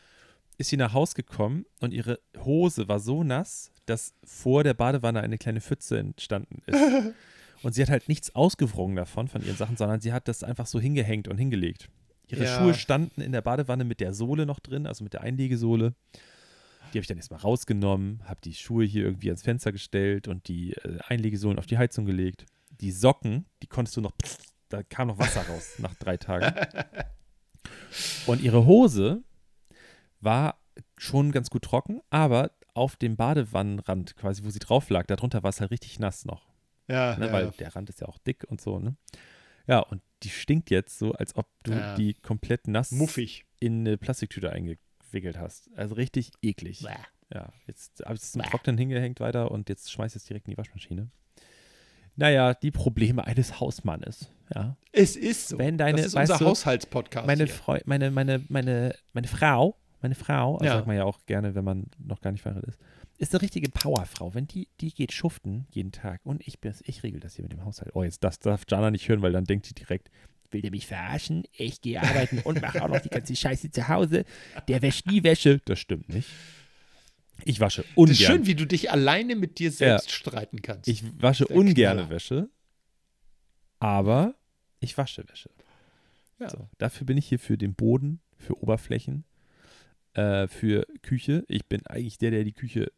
Ist 0.59 0.71
sie 0.71 0.77
nach 0.77 0.93
Haus 0.93 1.15
gekommen 1.15 1.67
und 1.81 1.93
ihre 1.93 2.21
Hose 2.39 2.89
war 2.89 3.01
so 3.01 3.25
nass, 3.25 3.71
dass 3.87 4.15
vor 4.25 4.65
der 4.65 4.75
Badewanne 4.75 5.21
eine 5.21 5.39
kleine 5.39 5.61
Pfütze 5.61 5.99
entstanden 5.99 6.63
ist. 6.67 6.79
und 7.63 7.75
sie 7.75 7.83
hat 7.83 7.91
halt 7.91 8.09
nichts 8.09 8.35
ausgewrungen 8.35 8.97
davon, 8.97 9.29
von 9.29 9.43
ihren 9.45 9.57
Sachen, 9.57 9.77
sondern 9.77 10.01
sie 10.01 10.13
hat 10.13 10.29
das 10.29 10.43
einfach 10.45 10.67
so 10.67 10.81
hingehängt 10.81 11.29
und 11.29 11.39
hingelegt. 11.39 11.89
Ihre 12.29 12.45
Ja. 12.45 12.59
Schuhe 12.59 12.75
standen 12.75 13.21
in 13.21 13.33
der 13.33 13.43
Badewanne 13.43 13.85
mit 13.85 14.01
der 14.01 14.15
Sohle 14.15 14.47
noch 14.47 14.61
drin, 14.61 14.87
also 14.87 15.05
mit 15.05 15.13
der 15.13 15.23
Einlegesohle. 15.23 15.95
Die 16.93 16.99
habe 16.99 17.03
ich 17.03 17.09
dann 17.09 17.17
erstmal 17.17 17.41
rausgenommen, 17.41 18.23
habe 18.25 18.41
die 18.45 18.55
Schuhe 18.55 18.85
hier 18.85 19.05
irgendwie 19.05 19.29
ans 19.29 19.43
Fenster 19.43 19.73
gestellt 19.73 20.29
und 20.29 20.47
die 20.49 20.75
äh, 20.75 20.99
Einlegesohlen 21.09 21.59
auf 21.59 21.67
die 21.67 21.77
Heizung 21.77 22.07
gelegt. 22.07 22.47
Die 22.81 22.93
Socken, 22.93 23.47
die 23.63 23.67
konntest 23.67 23.97
du 23.97 24.01
noch, 24.01 24.13
da 24.69 24.83
kam 24.83 25.09
noch 25.09 25.19
Wasser 25.19 25.43
raus 25.43 25.75
nach 25.79 25.95
drei 25.95 26.17
Tagen. 26.17 26.55
Und 28.27 28.43
ihre 28.43 28.67
Hose 28.67 29.23
war 30.25 30.59
schon 30.97 31.31
ganz 31.33 31.51
gut 31.51 31.63
trocken, 31.63 32.01
aber 32.11 32.51
auf 32.75 32.97
dem 32.97 33.17
Badewannenrand 33.17 34.17
quasi, 34.17 34.45
wo 34.45 34.51
sie 34.51 34.59
drauf 34.59 34.91
lag, 34.91 35.07
darunter 35.07 35.43
war 35.43 35.51
es 35.51 35.61
halt 35.61 35.71
richtig 35.71 35.99
nass 36.01 36.25
noch. 36.25 36.49
Ja, 36.89 37.17
Ne? 37.17 37.27
ja, 37.27 37.33
Weil 37.33 37.45
ja. 37.47 37.51
der 37.53 37.77
Rand 37.77 37.89
ist 37.89 38.01
ja 38.01 38.09
auch 38.09 38.19
dick 38.19 38.45
und 38.49 38.61
so, 38.61 38.79
ne? 38.79 38.97
Ja, 39.67 39.79
und 39.79 40.03
die 40.23 40.29
stinkt 40.31 40.71
jetzt 40.71 40.99
so, 40.99 41.13
als 41.13 41.37
ob 41.37 41.47
du 41.63 41.73
Ja. 41.73 41.95
die 41.95 42.15
komplett 42.15 42.67
nass 42.69 42.91
muffig. 42.91 43.45
in 43.61 43.81
eine 43.81 43.97
Plastiktüte 43.97 44.51
eingewickelt 44.53 45.39
hast. 45.39 45.71
Also 45.77 45.95
richtig 45.95 46.33
eklig. 46.43 46.81
Ja, 47.33 47.51
jetzt 47.67 48.05
habe 48.05 48.15
ich 48.17 48.21
es 48.23 48.33
zum 48.33 48.43
Bäh. 48.43 48.49
Trocknen 48.51 48.77
hingehängt 48.77 49.21
weiter 49.21 49.51
und 49.51 49.69
jetzt 49.71 49.91
schmeiß 49.91 50.13
ich 50.17 50.23
es 50.23 50.25
direkt 50.27 50.47
in 50.49 50.51
die 50.53 50.59
Waschmaschine. 50.59 51.09
Naja, 52.17 52.55
die 52.55 52.71
Probleme 52.71 53.25
eines 53.25 53.59
Hausmannes. 53.61 54.31
Ja. 54.55 54.77
Es 54.93 55.17
ist 55.17 55.49
so. 55.49 55.59
Wenn 55.59 55.79
deine- 55.79 55.97
das 55.97 56.07
ist 56.09 56.15
unser 56.17 56.39
Haushaltspodcast. 56.41 57.27
Meine. 57.27 57.47
Freu 57.47 57.81
meine, 57.87 58.11
meine, 58.11 58.45
meine, 58.49 58.95
meine 59.15 59.27
Frau, 59.27 59.77
meine 60.05 60.15
Frau, 60.15 60.55
also 60.55 60.65
Ja. 60.67 60.75
sagt 60.75 60.87
man 60.87 60.97
ja 60.97 61.05
auch 61.05 61.19
gerne, 61.27 61.55
wenn 61.55 61.65
man 61.65 61.87
noch 61.99 62.21
gar 62.21 62.31
nicht 62.31 62.43
verheiratet 62.43 62.71
ist, 62.75 62.81
ist 63.19 63.35
eine 63.35 63.43
richtige 63.43 63.69
Powerfrau. 63.71 64.35
Wenn 64.35 64.47
die, 64.47 64.69
die 64.81 64.93
geht 64.93 65.13
schuften 65.13 65.67
jeden 65.71 65.93
Tag 65.93 66.21
und 66.25 66.47
ich 66.47 66.61
bin, 66.61 66.73
ich 66.85 67.03
regel 67.03 67.21
das 67.21 67.35
hier 67.37 67.43
mit 67.43 67.53
dem 67.53 67.65
Haushalt. 67.65 67.91
Oh, 67.95 68.03
jetzt 68.05 68.23
das 68.23 68.39
darf 68.39 68.63
Jana 68.69 68.91
nicht 68.91 69.09
hören, 69.09 69.23
weil 69.23 69.33
dann 69.33 69.45
denkt 69.45 69.69
die 69.71 69.75
direkt, 69.75 70.11
will 70.51 70.63
der 70.63 70.71
mich 70.71 70.87
verarschen? 70.87 71.45
Ich 71.57 71.81
gehe 71.81 72.01
arbeiten 72.01 72.39
und 72.41 72.61
mache 72.63 72.83
auch 72.85 72.89
noch 72.89 73.01
die 73.01 73.09
ganze 73.09 73.35
Scheiße 73.35 73.71
zu 73.71 73.89
Hause. 73.89 74.25
Der 74.69 74.83
wäscht 74.83 75.07
nie 75.07 75.23
Wäsche. 75.25 75.61
Das 75.65 75.79
stimmt 75.81 76.09
nicht. 76.11 76.29
Ich 77.45 77.59
wasche 77.61 77.83
Das 77.83 77.91
ungern. 77.97 78.13
ist 78.13 78.21
schön, 78.23 78.47
wie 78.47 78.55
du 78.55 78.65
dich 78.67 78.91
alleine 78.93 79.35
mit 79.37 79.59
dir 79.59 79.73
selbst 79.73 80.13
streiten 80.13 80.63
kannst. 80.63 80.87
Ich 80.89 81.03
wasche 81.21 81.47
ungerne 81.49 81.75
Knaller. 82.03 82.11
Wäsche, 82.11 82.49
aber 83.81 84.35
ich 84.81 84.97
wasche 84.97 85.25
Wäsche. 85.29 85.51
Ja. 86.39 86.49
So, 86.51 86.69
dafür 86.79 87.07
bin 87.07 87.17
ich 87.17 87.27
hier 87.29 87.39
für 87.39 87.57
den 87.59 87.75
Boden, 87.75 88.21
für 88.37 88.61
Oberflächen, 88.63 89.25
äh, 90.15 90.49
für 90.49 90.87
Küche. 91.03 91.45
Ich 91.49 91.67
bin 91.67 91.87
eigentlich 91.87 92.19
der, 92.19 92.31
der 92.31 92.45
die 92.45 92.53
Küche 92.53 92.91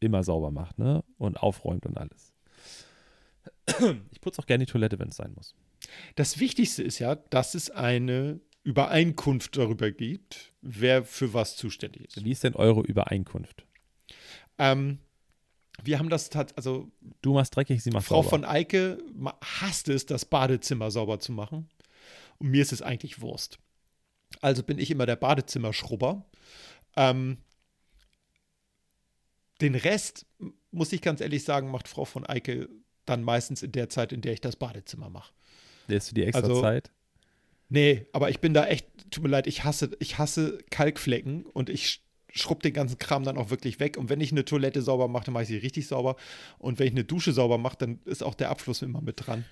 immer 0.00 0.22
sauber 0.22 0.50
macht 0.50 0.78
ne? 0.78 1.04
und 1.18 1.36
aufräumt 1.36 1.86
und 1.86 1.98
alles. 1.98 2.32
Ich 4.10 4.20
putze 4.20 4.40
auch 4.40 4.46
gerne 4.46 4.64
die 4.64 4.72
Toilette, 4.72 4.98
wenn 4.98 5.08
es 5.08 5.16
sein 5.16 5.32
muss. 5.34 5.54
Das 6.16 6.40
Wichtigste 6.40 6.82
ist 6.82 6.98
ja, 6.98 7.14
dass 7.14 7.54
es 7.54 7.70
eine 7.70 8.40
Übereinkunft 8.62 9.56
darüber 9.56 9.90
gibt, 9.90 10.52
wer 10.60 11.04
für 11.04 11.32
was 11.32 11.56
zuständig 11.56 12.04
ist. 12.04 12.24
Wie 12.24 12.32
ist 12.32 12.44
denn 12.44 12.54
eure 12.54 12.80
Übereinkunft? 12.82 13.64
Ähm, 14.58 14.98
wir 15.82 15.98
haben 15.98 16.10
das 16.10 16.28
tat, 16.28 16.56
also 16.56 16.90
Du 17.22 17.32
machst 17.32 17.56
dreckig, 17.56 17.82
sie 17.82 17.90
macht 17.90 18.06
Frau 18.06 18.16
sauber. 18.22 18.28
von 18.28 18.44
Eike 18.44 18.98
hasst 19.42 19.88
es, 19.88 20.04
das 20.04 20.24
Badezimmer 20.24 20.90
sauber 20.90 21.20
zu 21.20 21.32
machen. 21.32 21.68
Und 22.38 22.48
mir 22.48 22.62
ist 22.62 22.72
es 22.72 22.82
eigentlich 22.82 23.20
Wurst. 23.20 23.58
Also 24.40 24.62
bin 24.62 24.78
ich 24.78 24.90
immer 24.90 25.06
der 25.06 25.16
Badezimmerschrubber. 25.16 26.26
Ähm, 26.96 27.38
den 29.60 29.74
Rest, 29.74 30.26
muss 30.70 30.92
ich 30.92 31.02
ganz 31.02 31.20
ehrlich 31.20 31.44
sagen, 31.44 31.70
macht 31.70 31.88
Frau 31.88 32.04
von 32.04 32.24
Eike 32.26 32.68
dann 33.06 33.22
meistens 33.22 33.62
in 33.62 33.72
der 33.72 33.88
Zeit, 33.88 34.12
in 34.12 34.20
der 34.20 34.32
ich 34.32 34.40
das 34.40 34.56
Badezimmer 34.56 35.10
mache. 35.10 35.32
Lässt 35.88 36.10
du 36.10 36.14
die 36.14 36.24
extra 36.24 36.42
Also- 36.46 36.60
Zeit? 36.60 36.90
Nee, 37.72 38.06
aber 38.12 38.30
ich 38.30 38.40
bin 38.40 38.52
da 38.52 38.66
echt, 38.66 38.86
tut 39.12 39.22
mir 39.22 39.28
leid, 39.30 39.46
ich 39.46 39.62
hasse, 39.62 39.90
ich 40.00 40.18
hasse 40.18 40.58
Kalkflecken 40.70 41.46
und 41.46 41.70
ich 41.70 41.84
sch- 41.84 42.00
schrubb 42.32 42.62
den 42.64 42.72
ganzen 42.72 42.98
Kram 42.98 43.22
dann 43.22 43.38
auch 43.38 43.50
wirklich 43.50 43.78
weg. 43.78 43.96
Und 43.96 44.08
wenn 44.08 44.20
ich 44.20 44.32
eine 44.32 44.44
Toilette 44.44 44.82
sauber 44.82 45.06
mache, 45.06 45.26
dann 45.26 45.34
mache 45.34 45.44
ich 45.44 45.48
sie 45.50 45.56
richtig 45.56 45.86
sauber. 45.86 46.16
Und 46.58 46.80
wenn 46.80 46.86
ich 46.88 46.92
eine 46.94 47.04
Dusche 47.04 47.32
sauber 47.32 47.58
mache, 47.58 47.76
dann 47.78 48.00
ist 48.06 48.24
auch 48.24 48.34
der 48.34 48.50
Abfluss 48.50 48.82
immer 48.82 49.00
mit 49.00 49.24
dran. 49.24 49.44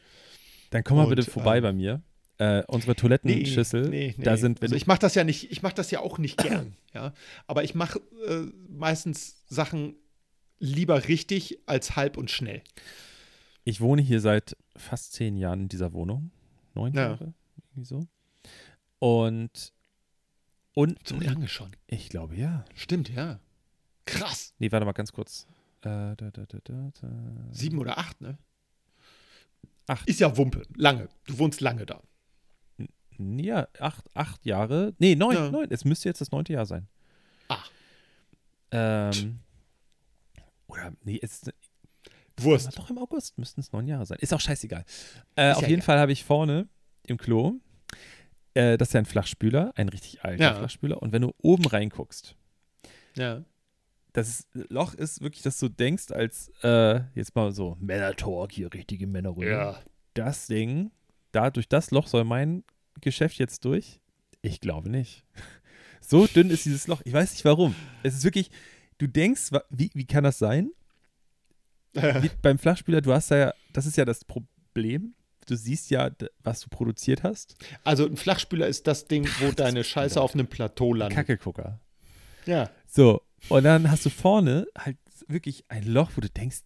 Dann 0.70 0.83
komm 0.83 0.96
mal 0.96 1.05
Und, 1.05 1.11
bitte 1.14 1.31
vorbei 1.31 1.59
ähm, 1.59 1.62
bei 1.62 1.72
mir. 1.72 2.03
Äh, 2.38 2.62
unsere 2.68 2.94
Toilettenschüssel, 2.94 3.88
nee, 3.88 4.14
nee. 4.16 4.24
da 4.24 4.37
sind, 4.37 4.62
also 4.62 4.77
ich 4.77 4.87
mache 4.87 5.01
das 5.01 5.16
ja 5.16 5.24
nicht, 5.24 5.51
ich 5.51 5.62
mache 5.62 5.74
das 5.74 5.90
ja 5.90 5.98
auch 6.01 6.18
nicht 6.18 6.38
gern, 6.38 6.77
ja. 6.94 7.12
Aber 7.48 7.64
ich 7.64 7.74
mache 7.74 7.98
äh, 8.29 8.46
meistens 8.68 9.42
Sachen 9.48 9.96
lieber 10.61 11.09
richtig 11.09 11.59
als 11.66 11.96
halb 11.96 12.16
und 12.16 12.31
schnell. 12.31 12.62
Ich 13.64 13.81
wohne 13.81 14.03
hier 14.03 14.20
seit 14.20 14.57
fast 14.77 15.14
zehn 15.14 15.37
Jahren 15.37 15.62
in 15.62 15.68
dieser 15.68 15.92
Wohnung. 15.92 16.31
Neun 16.74 16.94
Ja. 16.94 17.09
Jahre, 17.09 17.35
irgendwie 17.57 17.85
so. 17.85 18.07
Und 19.01 19.72
unten, 20.74 20.98
So 21.05 21.18
lange 21.18 21.48
schon. 21.48 21.72
ich 21.88 22.09
glaube 22.09 22.37
ja. 22.37 22.64
Stimmt, 22.74 23.09
ja. 23.09 23.40
Krass. 24.07 24.55
Nee, 24.59 24.70
warte 24.72 24.87
mal 24.87 24.92
ganz 24.92 25.12
kurz. 25.12 25.46
Äh, 25.81 26.14
da, 26.16 26.31
da, 26.33 26.46
da. 26.64 26.92
Sieben 27.51 27.79
oder 27.79 27.98
acht, 27.98 28.20
ne? 28.20 28.38
Acht. 29.87 30.09
Ist 30.09 30.20
ja 30.20 30.37
Wumpe. 30.37 30.62
Lange. 30.77 31.09
Du 31.27 31.38
wohnst 31.38 31.61
lange 31.61 31.85
da. 31.85 32.01
Ja, 33.19 33.69
acht, 33.81 34.05
acht 34.15 34.45
Jahre. 34.47 34.95
Nee, 34.99 35.15
neun, 35.17 35.35
Ja. 35.35 35.51
neun. 35.51 35.67
Es 35.71 35.85
müsste 35.85 36.09
jetzt 36.09 36.21
das 36.21 36.31
neunte 36.31 36.53
Jahr 36.53 36.67
sein. 36.67 36.87
Ach. 37.49 37.71
Ähm, 38.71 39.41
oder, 40.67 40.93
nee, 41.03 41.19
es 41.23 41.43
ist 41.43 41.53
Wurst. 42.41 42.77
doch 42.79 42.91
im 42.91 42.99
August 42.99 43.39
müssten 43.39 43.61
es 43.61 43.73
neun 43.73 43.87
Jahre 43.89 44.07
sein. 44.07 44.19
Ist 44.21 44.33
auch 44.35 44.41
scheißegal. 44.41 44.85
Äh, 45.37 45.51
Ist 45.51 45.57
auf 45.57 45.63
ja 45.63 45.69
jeden 45.69 45.81
egal. 45.81 45.87
Fall 45.87 45.99
habe 45.99 46.13
ich 46.13 46.25
vorne 46.25 46.69
im 47.05 47.17
Klo, 47.17 47.55
äh, 48.55 48.77
das 48.77 48.89
ist 48.89 48.93
ja 48.95 49.01
ein 49.01 49.07
Flachspüler, 49.07 49.73
ein 49.77 49.89
richtig 49.89 50.25
alter 50.25 50.43
Ja. 50.45 50.55
Flachspüler. 50.55 51.01
Und 51.03 51.13
wenn 51.13 51.23
du 51.23 51.33
oben 51.43 51.65
reinguckst, 51.67 52.37
Ja. 53.17 53.43
das 54.13 54.47
Loch 54.53 54.95
ist 54.95 55.23
wirklich, 55.23 55.43
dass 55.43 55.59
du 55.59 55.69
denkst, 55.69 56.11
als 56.13 56.53
äh, 56.63 57.01
jetzt 57.15 57.35
mal 57.35 57.51
so 57.53 57.77
Männer-Talk 57.81 58.53
hier, 58.53 58.73
richtige 58.73 59.07
Männerrunde. 59.07 59.77
Das 60.15 60.47
Ding, 60.47 60.91
da 61.33 61.51
durch 61.51 61.69
das 61.69 61.91
Loch 61.91 62.07
soll 62.07 62.25
mein 62.25 62.63
Geschäft 63.01 63.39
jetzt 63.39 63.65
durch? 63.65 64.01
Ich 64.43 64.61
glaube 64.61 64.91
nicht. 64.91 65.25
So 66.01 66.27
dünn 66.27 66.49
ist 66.49 66.65
dieses 66.65 66.87
Loch. 66.87 67.03
Ich 67.05 67.13
weiß 67.13 67.33
nicht 67.33 67.45
warum. 67.45 67.75
Es 68.03 68.15
ist 68.15 68.25
wirklich, 68.25 68.51
du 68.97 69.07
denkst, 69.07 69.51
wie, 69.69 69.91
wie 69.93 70.07
kann 70.07 70.25
das 70.25 70.39
sein? 70.39 70.71
Wie 71.93 72.31
beim 72.41 72.59
Flachspieler, 72.59 73.01
du 73.01 73.13
hast 73.13 73.31
ja, 73.31 73.53
das 73.73 73.85
ist 73.85 73.97
ja 73.97 74.05
das 74.05 74.25
Problem. 74.25 75.15
Du 75.47 75.57
siehst 75.57 75.91
ja, 75.91 76.11
was 76.45 76.61
du 76.61 76.69
produziert 76.69 77.25
hast. 77.25 77.57
Also 77.83 78.07
ein 78.07 78.17
Flachspüler 78.17 78.69
ist 78.69 78.87
das 78.87 79.07
Ding, 79.07 79.29
wo 79.41 79.51
deine 79.51 79.83
Scheiße 79.85 80.21
auf 80.21 80.35
einem 80.35 80.47
Plateau 80.47 80.95
landet. 80.95 81.17
Kackegucker. 81.17 81.81
Ja. 82.47 82.71
So, 82.87 83.23
und 83.49 83.65
dann 83.65 83.91
hast 83.91 84.07
du 84.07 84.11
vorne 84.11 84.67
halt 84.79 84.99
wirklich 85.27 85.65
ein 85.69 85.85
Loch, 85.85 86.13
wo 86.15 86.21
du 86.21 86.31
denkst, 86.31 86.59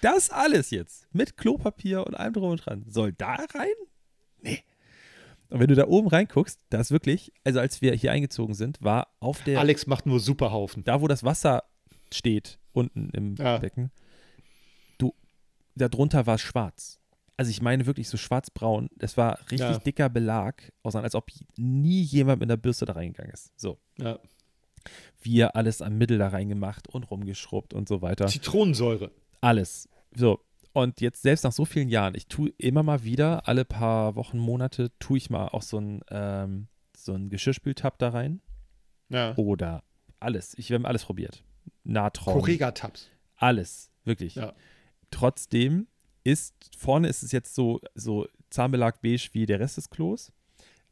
das 0.00 0.30
alles 0.30 0.70
jetzt 0.70 1.06
mit 1.12 1.36
Klopapier 1.36 2.06
und 2.06 2.14
allem 2.14 2.32
drum 2.32 2.50
und 2.50 2.66
dran, 2.66 2.84
soll 2.88 3.12
da 3.12 3.34
rein? 3.54 3.74
Nee. 4.40 4.64
Und 5.52 5.60
wenn 5.60 5.68
du 5.68 5.74
da 5.74 5.86
oben 5.86 6.08
reinguckst, 6.08 6.58
da 6.70 6.80
ist 6.80 6.90
wirklich, 6.90 7.32
also 7.44 7.60
als 7.60 7.82
wir 7.82 7.92
hier 7.94 8.10
eingezogen 8.12 8.54
sind, 8.54 8.80
war 8.82 9.08
auf 9.20 9.42
der, 9.44 9.58
Alex 9.60 9.86
macht 9.86 10.06
nur 10.06 10.18
Superhaufen. 10.18 10.82
da 10.84 11.00
wo 11.02 11.08
das 11.08 11.24
Wasser 11.24 11.62
steht, 12.12 12.58
unten 12.72 13.10
im 13.10 13.36
Ja. 13.36 13.58
Becken, 13.58 13.90
du, 14.98 15.14
darunter 15.74 16.26
war 16.26 16.36
es 16.36 16.40
schwarz. 16.40 16.98
Also 17.36 17.50
ich 17.50 17.60
meine 17.62 17.86
wirklich 17.86 18.08
so 18.08 18.16
schwarzbraun. 18.16 18.88
Das 18.96 19.16
war 19.16 19.38
richtig 19.50 19.60
Ja. 19.70 19.78
dicker 19.78 20.08
Belag, 20.08 20.72
als 20.84 21.14
ob 21.14 21.30
nie 21.56 22.02
jemand 22.02 22.40
mit 22.40 22.50
einer 22.50 22.56
Bürste 22.56 22.84
da 22.84 22.92
reingegangen 22.94 23.32
ist. 23.32 23.52
So. 23.58 23.78
Ja. 23.98 24.18
Wir 25.20 25.54
alles 25.56 25.80
am 25.82 25.96
Mittel 25.98 26.18
da 26.18 26.28
reingemacht 26.28 26.88
und 26.88 27.04
rumgeschrubbt 27.10 27.72
und 27.74 27.88
so 27.88 28.02
weiter. 28.02 28.26
Zitronensäure. 28.26 29.10
Alles. 29.40 29.88
So. 30.14 30.40
Und 30.72 31.00
jetzt 31.00 31.22
selbst 31.22 31.44
nach 31.44 31.52
so 31.52 31.64
vielen 31.64 31.88
Jahren, 31.88 32.14
ich 32.14 32.26
tue 32.28 32.50
immer 32.56 32.82
mal 32.82 33.04
wieder, 33.04 33.46
alle 33.46 33.64
paar 33.64 34.16
Wochen, 34.16 34.38
Monate, 34.38 34.90
tue 34.98 35.18
ich 35.18 35.28
mal 35.28 35.48
auch 35.48 35.62
so 35.62 35.78
ein, 35.78 36.00
ähm, 36.10 36.68
so 36.96 37.12
ein 37.12 37.28
Geschirrspültab 37.28 37.98
da 37.98 38.10
rein. 38.10 38.40
Ja. 39.08 39.36
Oder 39.36 39.82
alles. 40.18 40.54
Ich 40.56 40.72
habe 40.72 40.86
alles 40.88 41.04
probiert. 41.04 41.44
Natron. 41.84 42.34
Correga-Tabs. 42.34 43.08
Alles. 43.36 43.90
Wirklich. 44.04 44.36
Ja. 44.36 44.54
Trotzdem 45.10 45.88
ist, 46.24 46.54
vorne 46.78 47.08
ist 47.08 47.22
es 47.22 47.32
jetzt 47.32 47.54
so, 47.54 47.80
so 47.94 48.26
Zahnbelag 48.50 49.02
beige 49.02 49.28
wie 49.32 49.46
der 49.46 49.60
Rest 49.60 49.76
des 49.76 49.90
Klos. 49.90 50.32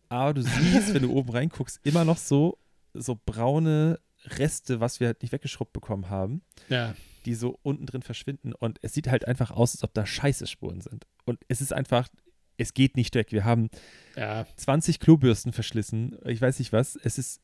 Aber 0.08 0.34
du 0.34 0.42
siehst, 0.42 0.92
wenn 0.92 1.02
du 1.02 1.12
oben 1.16 1.30
reinguckst, 1.30 1.80
immer 1.84 2.04
noch 2.04 2.18
so, 2.18 2.58
so 2.92 3.18
braune 3.24 4.00
Reste, 4.24 4.80
was 4.80 5.00
wir 5.00 5.06
halt 5.06 5.22
nicht 5.22 5.32
weggeschrubbt 5.32 5.72
bekommen 5.72 6.10
haben 6.10 6.42
Ja. 6.68 6.94
Die 7.26 7.34
so 7.34 7.58
unten 7.62 7.86
drin 7.86 8.02
verschwinden 8.02 8.52
und 8.54 8.78
es 8.82 8.94
sieht 8.94 9.08
halt 9.08 9.26
einfach 9.26 9.50
aus, 9.50 9.74
als 9.74 9.84
ob 9.84 9.94
da 9.94 10.06
Scheißespuren 10.06 10.80
sind. 10.80 11.06
Und 11.24 11.38
es 11.48 11.60
ist 11.60 11.72
einfach, 11.72 12.08
es 12.56 12.74
geht 12.74 12.96
nicht 12.96 13.14
weg. 13.14 13.32
Wir 13.32 13.44
haben 13.44 13.70
Ja. 14.16 14.46
20 14.56 15.00
Klobürsten 15.00 15.52
verschlissen, 15.52 16.18
ich 16.26 16.40
weiß 16.40 16.58
nicht 16.58 16.72
was. 16.72 16.96
Es 16.96 17.18
ist, 17.18 17.40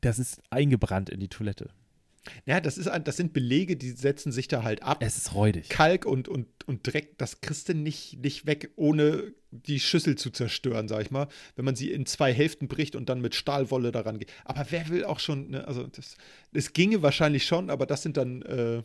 das 0.00 0.18
ist 0.18 0.40
eingebrannt 0.50 1.10
in 1.10 1.20
die 1.20 1.28
Toilette. 1.28 1.70
Ja, 2.44 2.60
das, 2.60 2.76
ist 2.76 2.86
ein, 2.86 3.02
das 3.04 3.16
sind 3.16 3.32
Belege, 3.32 3.76
die 3.76 3.90
setzen 3.90 4.30
sich 4.30 4.46
da 4.46 4.62
halt 4.62 4.82
ab. 4.82 4.98
Es 5.00 5.16
ist 5.16 5.34
räudig. 5.34 5.68
Kalk 5.70 6.04
und, 6.04 6.28
und, 6.28 6.46
und 6.66 6.86
Dreck, 6.86 7.16
das 7.18 7.40
kriegst 7.40 7.68
du 7.68 7.74
nicht, 7.74 8.18
nicht 8.18 8.46
weg, 8.46 8.70
ohne 8.76 9.32
die 9.50 9.80
Schüssel 9.80 10.16
zu 10.16 10.30
zerstören, 10.30 10.86
sag 10.86 11.02
ich 11.02 11.10
mal. 11.10 11.28
Wenn 11.56 11.64
man 11.64 11.76
sie 11.76 11.90
in 11.90 12.06
zwei 12.06 12.32
Hälften 12.32 12.68
bricht 12.68 12.94
und 12.94 13.08
dann 13.08 13.20
mit 13.20 13.34
Stahlwolle 13.34 13.90
daran 13.90 14.18
geht. 14.18 14.30
Aber 14.44 14.66
wer 14.70 14.88
will 14.88 15.04
auch 15.04 15.18
schon, 15.18 15.50
ne, 15.50 15.66
also 15.66 15.86
das, 15.86 16.16
das 16.52 16.72
ginge 16.72 17.02
wahrscheinlich 17.02 17.46
schon, 17.46 17.70
aber 17.70 17.86
das 17.86 18.02
sind 18.02 18.16
dann, 18.16 18.42
äh, 18.42 18.82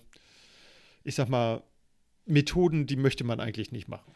ich 1.04 1.15
sag 1.15 1.30
mal, 1.30 1.62
Methoden, 2.26 2.88
die 2.88 2.95
möchte 2.95 3.24
man 3.24 3.39
eigentlich 3.39 3.71
nicht 3.71 3.88
machen. 3.88 4.12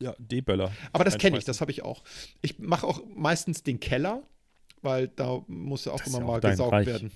Ja, 0.00 0.14
D-Böller. 0.18 0.72
Aber 0.92 1.04
das 1.04 1.18
kenne 1.18 1.38
ich, 1.38 1.44
das 1.44 1.60
habe 1.60 1.70
ich 1.70 1.82
auch. 1.82 2.02
Ich 2.40 2.58
mache 2.58 2.86
auch 2.86 3.02
meistens 3.14 3.62
den 3.62 3.78
Keller, 3.78 4.22
weil 4.80 5.08
da 5.08 5.42
muss 5.46 5.84
ja 5.84 5.92
auch 5.92 5.98
Das 5.98 6.08
immer 6.08 6.18
ja 6.18 6.24
auch 6.24 6.28
mal 6.28 6.40
gesaugt 6.40 6.72
Reich. 6.72 6.86
werden. 6.86 7.12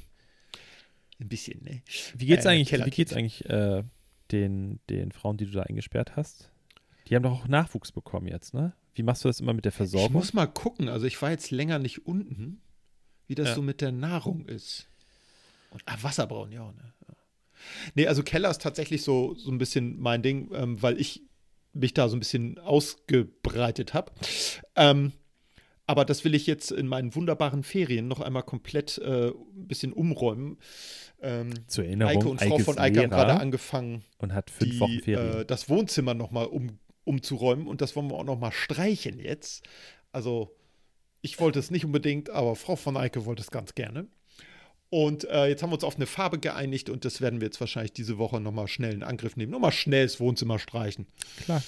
Ein 1.18 1.28
bisschen, 1.28 1.62
ne? 1.64 1.82
Wie 2.16 2.26
geht's 2.26 2.44
Äh, 2.44 2.48
eigentlich, 2.50 2.84
wie 2.84 2.90
geht's 2.90 3.12
eigentlich 3.12 3.44
äh, 3.48 3.82
den, 4.32 4.80
den 4.90 5.12
Frauen, 5.12 5.36
die 5.36 5.46
du 5.46 5.52
da 5.52 5.62
eingesperrt 5.62 6.16
hast? 6.16 6.50
Die 7.08 7.14
haben 7.16 7.22
doch 7.22 7.32
auch 7.44 7.48
Nachwuchs 7.48 7.92
bekommen 7.92 8.26
jetzt, 8.26 8.52
ne? 8.54 8.74
Wie 8.94 9.02
machst 9.02 9.24
du 9.24 9.28
das 9.28 9.40
immer 9.40 9.52
mit 9.52 9.64
der 9.64 9.70
Ich 9.70 9.76
Versorgung? 9.76 10.12
muss 10.12 10.32
mal 10.32 10.46
gucken, 10.46 10.88
also 10.88 11.06
ich 11.06 11.20
war 11.22 11.30
jetzt 11.30 11.50
länger 11.50 11.78
nicht 11.78 12.06
unten, 12.06 12.60
wie 13.26 13.34
das 13.34 13.48
Ja. 13.48 13.54
so 13.54 13.62
mit 13.62 13.80
der 13.80 13.92
Nahrung 13.92 14.46
ist. 14.46 14.88
Und 15.70 15.82
ah, 15.86 15.96
Wasser 16.02 16.26
brauchen 16.26 16.52
ja 16.52 16.62
auch, 16.62 16.72
ne? 16.74 16.92
Nee, 17.94 18.06
also 18.06 18.22
Keller 18.22 18.50
ist 18.50 18.60
tatsächlich 18.62 19.02
so, 19.02 19.34
so 19.34 19.50
ein 19.50 19.58
bisschen 19.58 19.98
mein 19.98 20.22
Ding, 20.22 20.50
ähm, 20.52 20.80
weil 20.82 21.00
ich 21.00 21.22
mich 21.72 21.94
da 21.94 22.08
so 22.08 22.16
ein 22.16 22.20
bisschen 22.20 22.58
ausgebreitet 22.58 23.94
habe. 23.94 24.12
Ähm, 24.76 25.12
aber 25.86 26.04
das 26.04 26.24
will 26.24 26.34
ich 26.34 26.46
jetzt 26.46 26.70
in 26.72 26.86
meinen 26.86 27.14
wunderbaren 27.14 27.62
Ferien 27.62 28.08
noch 28.08 28.20
einmal 28.20 28.42
komplett 28.42 28.98
äh, 28.98 29.28
ein 29.28 29.68
bisschen 29.68 29.92
umräumen. 29.92 30.58
Ähm, 31.22 31.50
Zur 31.66 31.84
Erinnerung, 31.84 32.16
Eike 32.16 32.28
und 32.28 32.40
Frau 32.40 32.54
Eike 32.54 32.64
von 32.64 32.78
Eike 32.78 33.00
haben 33.02 33.10
gerade 33.10 33.40
angefangen, 33.40 34.04
und 34.18 34.34
hat 34.34 34.50
fünf 34.50 34.72
die, 34.72 34.80
Wochen 34.80 35.00
Ferien. 35.00 35.40
äh, 35.40 35.44
das 35.46 35.68
Wohnzimmer 35.68 36.14
nochmal 36.14 36.46
um, 36.46 36.78
umzuräumen 37.04 37.66
und 37.66 37.80
das 37.80 37.96
wollen 37.96 38.10
wir 38.10 38.16
auch 38.16 38.24
nochmal 38.24 38.52
streichen 38.52 39.18
jetzt. 39.18 39.64
Also 40.12 40.56
ich 41.22 41.40
wollte 41.40 41.58
es 41.58 41.70
nicht 41.70 41.84
unbedingt, 41.84 42.30
aber 42.30 42.56
Frau 42.56 42.76
von 42.76 42.96
Eike 42.96 43.24
wollte 43.24 43.42
es 43.42 43.50
ganz 43.50 43.74
gerne. 43.74 44.06
Und 44.88 45.24
äh, 45.24 45.46
jetzt 45.46 45.62
haben 45.62 45.70
wir 45.70 45.74
uns 45.74 45.84
auf 45.84 45.96
eine 45.96 46.06
Farbe 46.06 46.38
geeinigt 46.38 46.90
und 46.90 47.04
das 47.04 47.20
werden 47.20 47.40
wir 47.40 47.46
jetzt 47.46 47.60
wahrscheinlich 47.60 47.92
diese 47.92 48.18
Woche 48.18 48.40
nochmal 48.40 48.68
schnell 48.68 48.94
in 48.94 49.02
Angriff 49.02 49.36
nehmen. 49.36 49.50
Nochmal 49.50 49.72
schnell 49.72 50.04
das 50.06 50.20
Wohnzimmer 50.20 50.58
streichen. 50.58 51.06
Klar. 51.44 51.62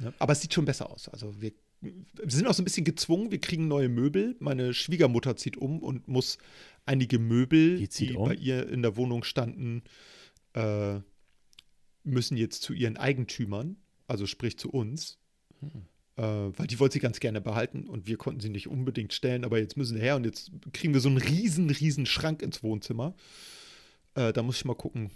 Ja, 0.00 0.12
aber 0.18 0.32
es 0.32 0.40
sieht 0.40 0.54
schon 0.54 0.64
besser 0.64 0.90
aus. 0.90 1.08
Also 1.08 1.40
wir, 1.40 1.52
wir 1.84 2.30
sind 2.30 2.46
auch 2.46 2.54
so 2.54 2.62
ein 2.62 2.64
bisschen 2.64 2.84
gezwungen, 2.84 3.30
wir 3.30 3.40
kriegen 3.40 3.68
neue 3.68 3.88
Möbel. 3.88 4.36
Meine 4.40 4.74
Schwiegermutter 4.74 5.36
zieht 5.36 5.56
um 5.56 5.80
und 5.80 6.08
muss 6.08 6.38
einige 6.86 7.18
Möbel, 7.18 7.78
Die 7.78 7.88
die 7.88 8.14
um? 8.14 8.28
bei 8.28 8.34
ihr 8.34 8.68
in 8.68 8.82
der 8.82 8.96
Wohnung 8.96 9.24
standen, 9.24 9.82
äh, 10.54 11.00
müssen 12.02 12.36
jetzt 12.36 12.62
zu 12.62 12.72
ihren 12.72 12.96
Eigentümern, 12.96 13.76
also 14.06 14.26
sprich 14.26 14.58
zu 14.58 14.70
uns. 14.70 15.18
Äh, 16.16 16.22
weil 16.22 16.66
die 16.66 16.78
wollte 16.78 16.94
sie 16.94 17.00
ganz 17.00 17.18
gerne 17.18 17.40
behalten 17.40 17.88
und 17.88 18.06
wir 18.06 18.16
konnten 18.16 18.40
sie 18.40 18.50
nicht 18.50 18.68
unbedingt 18.68 19.12
stellen, 19.12 19.44
aber 19.44 19.58
jetzt 19.58 19.76
müssen 19.76 19.96
sie 19.96 20.02
her 20.02 20.16
und 20.16 20.24
jetzt 20.24 20.52
kriegen 20.72 20.94
wir 20.94 21.00
so 21.00 21.08
einen 21.08 21.18
riesen, 21.18 21.70
riesen 21.70 22.06
Schrank 22.06 22.42
ins 22.42 22.62
Wohnzimmer. 22.62 23.14
Äh, 24.14 24.32
da 24.32 24.42
muss 24.42 24.56
ich 24.56 24.64
mal 24.64 24.74
gucken, 24.76 25.10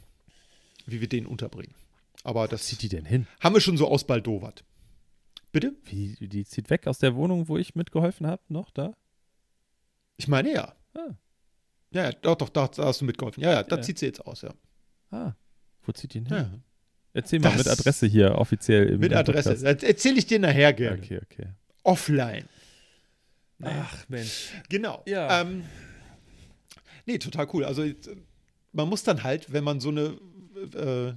wie 0.87 1.01
wir 1.01 1.09
den 1.09 1.27
unterbringen. 1.27 1.75
Aber 2.25 2.49
das 2.49 2.67
zieht 2.67 2.83
die 2.83 2.89
denn 2.89 3.05
hin? 3.05 3.27
haben 3.41 3.55
wir 3.55 3.61
schon 3.61 3.77
so 3.77 3.87
ausbaldowert. 3.87 4.65
Bitte? 5.61 5.77
Wie, 5.85 6.15
die 6.29 6.45
zieht 6.45 6.71
weg 6.71 6.87
aus 6.87 6.99
der 6.99 7.15
Wohnung, 7.15 7.49
wo 7.49 7.57
ich 7.59 7.75
mitgeholfen 7.75 8.27
habe, 8.27 8.43
noch 8.49 8.71
da? 8.71 8.93
Ich 10.17 10.29
meine 10.29 10.53
ja. 10.53 10.75
Ah. 10.95 11.15
Ja, 11.91 12.05
ja, 12.05 12.13
doch, 12.13 12.37
doch, 12.37 12.49
da, 12.51 12.69
da 12.69 12.85
hast 12.87 13.01
du 13.01 13.05
mitgeholfen. 13.05 13.43
Ja, 13.43 13.53
ja, 13.53 13.63
da 13.63 13.77
Ja. 13.77 13.83
zieht 13.83 13.99
sie 13.99 14.07
jetzt 14.07 14.25
aus, 14.27 14.43
ja. 14.43 14.53
Ah, 15.11 15.33
wo 15.85 15.93
zieht 15.93 16.15
die 16.15 16.19
hin? 16.21 16.29
ja. 16.31 16.51
Erzähl 17.15 17.41
mal 17.41 17.49
Das- 17.51 17.59
mit 17.59 17.69
Adresse 17.69 18.07
hier 18.07 18.35
offiziell 18.37 18.87
im 18.91 19.01
Mit 19.01 19.13
Adresse. 19.15 19.51
Podcast. 19.55 19.65
Das 19.83 19.83
erzähle 19.89 20.19
ich 20.19 20.27
dir 20.27 20.39
nachher 20.39 20.73
gerne. 20.75 20.99
Okay, 21.03 21.21
okay. 21.23 21.47
Offline. 21.83 22.45
Ach 23.63 24.09
Mensch. 24.09 24.51
Genau. 24.69 25.03
Ja. 25.07 25.41
Ähm, 25.41 25.65
nee, 27.07 27.19
total 27.19 27.49
cool. 27.53 27.65
Also 27.65 27.85
man 28.73 28.89
muss 28.89 29.03
dann 29.03 29.23
halt, 29.25 29.53
wenn 29.53 29.65
man 29.65 29.81
so 29.81 29.89
eine, 29.89 30.19
äh, 30.75 31.15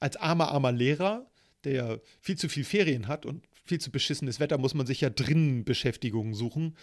als 0.00 0.16
armer, 0.16 0.52
armer 0.52 0.72
Lehrer, 0.72 1.26
der 1.64 2.00
viel 2.20 2.36
zu 2.38 2.48
viel 2.48 2.64
Ferien 2.64 3.08
hat 3.08 3.26
und 3.26 3.44
viel 3.72 3.80
zu 3.80 3.90
beschissenes 3.90 4.38
Wetter, 4.38 4.58
muss 4.58 4.74
man 4.74 4.86
sich 4.86 5.00
ja 5.00 5.08
drinnen 5.08 5.64
Beschäftigungen 5.64 6.34
suchen. 6.34 6.76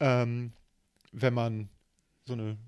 Ähm, 0.00 0.52
wenn 1.12 1.32
man 1.32 1.70
so 2.26 2.34
eine 2.34 2.58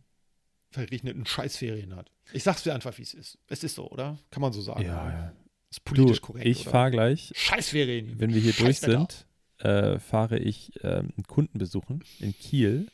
verregneten 0.71 1.27
Scheißferien 1.27 1.95
hat. 1.95 2.11
Ich 2.33 2.45
sag's 2.45 2.63
dir 2.63 2.73
einfach, 2.75 2.97
wie 2.97 3.03
es 3.03 3.13
ist. 3.13 3.39
Es 3.47 3.63
ist 3.63 3.75
so, 3.75 3.91
oder? 3.91 4.19
Kann 4.31 4.41
man 4.41 4.53
so 4.55 4.63
sagen. 4.63 4.83
Ja, 4.83 5.11
ja. 5.11 5.33
Ist 5.71 5.81
Du, 5.85 5.95
politisch 5.95 6.23
korrekt. 6.23 6.47
ich 6.47 6.65
fahre 6.65 6.91
gleich, 6.91 7.31
Scheißferien. 7.35 8.19
wenn 8.19 8.33
wir 8.33 8.41
hier 8.41 8.55
durch 8.55 8.81
sind, 8.81 9.27
äh, 9.59 9.99
fahre 9.99 10.39
ich 10.39 10.73
ähm, 10.83 11.13
einen 11.15 11.25
Kunden 11.27 11.59
besuchen 11.59 12.03
in 12.21 12.33
Kiel. 12.33 12.89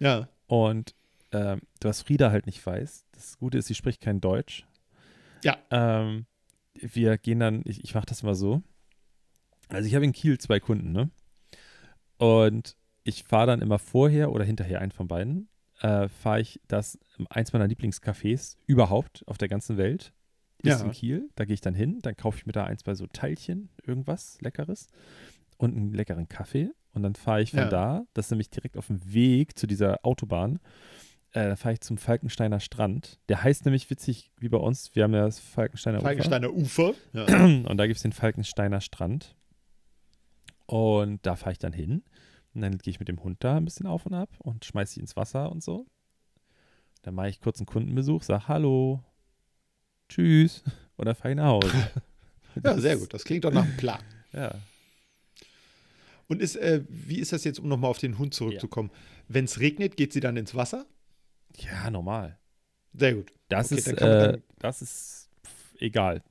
Ja. 0.00 0.28
Und 0.48 0.96
ähm, 1.30 1.60
was 1.80 2.02
Frieda 2.02 2.32
halt 2.32 2.46
nicht 2.46 2.64
weiß, 2.66 3.04
das 3.12 3.38
Gute 3.38 3.58
ist, 3.58 3.66
sie 3.66 3.76
spricht 3.76 4.00
kein 4.00 4.20
Deutsch. 4.20 4.66
Ja. 5.44 5.58
Ähm, 5.70 6.26
wir 6.74 7.18
gehen 7.18 7.38
dann, 7.38 7.62
ich, 7.66 7.84
ich 7.84 7.94
mache 7.94 8.06
das 8.06 8.24
mal 8.24 8.34
so. 8.34 8.62
Also 9.70 9.86
ich 9.88 9.94
habe 9.94 10.04
in 10.04 10.12
Kiel 10.12 10.38
zwei 10.38 10.60
Kunden, 10.60 10.92
ne? 10.92 11.10
Und 12.18 12.76
ich 13.04 13.24
fahre 13.24 13.46
dann 13.46 13.62
immer 13.62 13.78
vorher 13.78 14.32
oder 14.32 14.44
hinterher, 14.44 14.80
einen 14.80 14.92
von 14.92 15.08
beiden, 15.08 15.48
äh, 15.80 16.08
fahre 16.08 16.40
ich 16.40 16.60
das, 16.68 16.98
eins 17.30 17.52
meiner 17.52 17.66
Lieblingscafés 17.66 18.56
überhaupt 18.66 19.22
auf 19.26 19.38
der 19.38 19.48
ganzen 19.48 19.76
Welt 19.76 20.12
ist 20.62 20.80
Ja. 20.80 20.84
in 20.84 20.90
Kiel. 20.90 21.30
Da 21.36 21.44
gehe 21.44 21.54
ich 21.54 21.60
dann 21.60 21.74
hin, 21.74 22.00
dann 22.02 22.16
kaufe 22.16 22.38
ich 22.38 22.46
mir 22.46 22.52
da 22.52 22.64
ein, 22.64 22.78
zwei 22.78 22.94
so 22.94 23.06
Teilchen, 23.06 23.68
irgendwas 23.86 24.38
Leckeres 24.40 24.88
und 25.56 25.76
einen 25.76 25.92
leckeren 25.94 26.28
Kaffee. 26.28 26.70
Und 26.92 27.04
dann 27.04 27.14
fahre 27.14 27.42
ich 27.42 27.50
von 27.50 27.60
Ja. 27.60 27.68
da, 27.68 28.04
das 28.14 28.26
ist 28.26 28.30
nämlich 28.32 28.50
direkt 28.50 28.76
auf 28.76 28.88
dem 28.88 29.12
Weg 29.12 29.56
zu 29.56 29.68
dieser 29.68 30.04
Autobahn, 30.04 30.58
äh, 31.32 31.46
da 31.46 31.54
fahre 31.56 31.74
ich 31.74 31.80
zum 31.80 31.96
Falkensteiner 31.98 32.58
Strand. 32.58 33.20
Der 33.28 33.44
heißt 33.44 33.64
nämlich 33.66 33.88
witzig 33.90 34.32
wie 34.40 34.48
bei 34.48 34.58
uns, 34.58 34.94
wir 34.96 35.04
haben 35.04 35.14
ja 35.14 35.26
das 35.26 35.38
Falkensteiner, 35.38 36.00
Falkensteiner 36.00 36.50
Ufer. 36.52 36.94
Ja. 37.12 37.22
Ufer. 37.24 37.44
Und 37.70 37.76
da 37.76 37.86
gibt 37.86 37.98
es 37.98 38.02
den 38.02 38.12
Falkensteiner 38.12 38.80
Strand. 38.80 39.36
Und 40.68 41.24
da 41.24 41.34
fahre 41.34 41.52
ich 41.52 41.58
dann 41.58 41.72
hin. 41.72 42.04
Und 42.54 42.60
dann 42.60 42.76
gehe 42.78 42.90
ich 42.90 42.98
mit 42.98 43.08
dem 43.08 43.22
Hund 43.24 43.42
da 43.42 43.56
ein 43.56 43.64
bisschen 43.64 43.86
auf 43.86 44.04
und 44.04 44.14
ab 44.14 44.28
und 44.38 44.64
schmeiße 44.64 44.94
sie 44.94 45.00
ins 45.00 45.16
Wasser 45.16 45.50
und 45.50 45.62
so. 45.62 45.86
Dann 47.02 47.14
mache 47.14 47.30
ich 47.30 47.40
kurz 47.40 47.58
einen 47.58 47.66
Kundenbesuch, 47.66 48.22
sage 48.22 48.48
Hallo, 48.48 49.02
Tschüss 50.08 50.62
oder 50.98 51.14
fahre 51.14 51.30
ich 51.30 51.36
nach 51.36 51.46
Hause. 51.46 51.90
ja, 52.64 52.78
sehr 52.78 52.96
gut. 52.98 53.14
Das 53.14 53.24
klingt 53.24 53.44
doch 53.44 53.52
nach 53.52 53.64
einem 53.64 53.76
Plan. 53.76 54.00
Ja. 54.34 54.54
Und 56.26 56.42
ist, 56.42 56.56
äh, 56.56 56.82
wie 56.90 57.18
ist 57.18 57.32
das 57.32 57.44
jetzt, 57.44 57.58
um 57.58 57.66
nochmal 57.66 57.90
auf 57.90 57.96
den 57.96 58.18
Hund 58.18 58.34
zurückzukommen? 58.34 58.90
Wenn 59.26 59.46
es 59.46 59.58
regnet, 59.58 59.96
geht 59.96 60.12
sie 60.12 60.20
dann 60.20 60.36
ins 60.36 60.54
Wasser? 60.54 60.84
ja, 61.56 61.90
normal. 61.90 62.38
Sehr 62.92 63.14
gut. 63.14 63.32
Das 63.48 63.72
Okay, 63.72 63.78
ist, 63.80 63.86
äh, 63.88 64.38
das 64.58 64.82
ist 64.82 65.30
egal. 65.78 66.22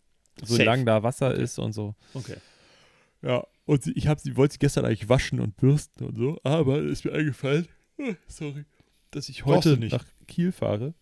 Solange 0.43 0.85
da 0.85 1.01
Wasser 1.01 1.33
ist 1.33 1.57
und 1.57 1.73
so. 1.73 1.95
Okay. 2.13 2.37
Ja, 3.21 3.45
und 3.65 3.83
sie, 3.83 3.91
ich 3.93 4.07
habe 4.07 4.19
sie, 4.19 4.35
wollte 4.37 4.53
sie 4.53 4.59
gestern 4.59 4.85
eigentlich 4.85 5.09
waschen 5.09 5.39
und 5.39 5.57
bürsten 5.57 6.05
und 6.05 6.15
so, 6.15 6.39
aber 6.43 6.81
ist 6.81 7.05
mir 7.05 7.13
eingefallen, 7.13 7.67
äh, 7.97 8.15
sorry, 8.27 8.65
dass 9.11 9.29
ich 9.29 9.45
heute 9.45 9.77
nach 9.77 10.05
Kiel 10.27 10.51
fahre 10.51 10.93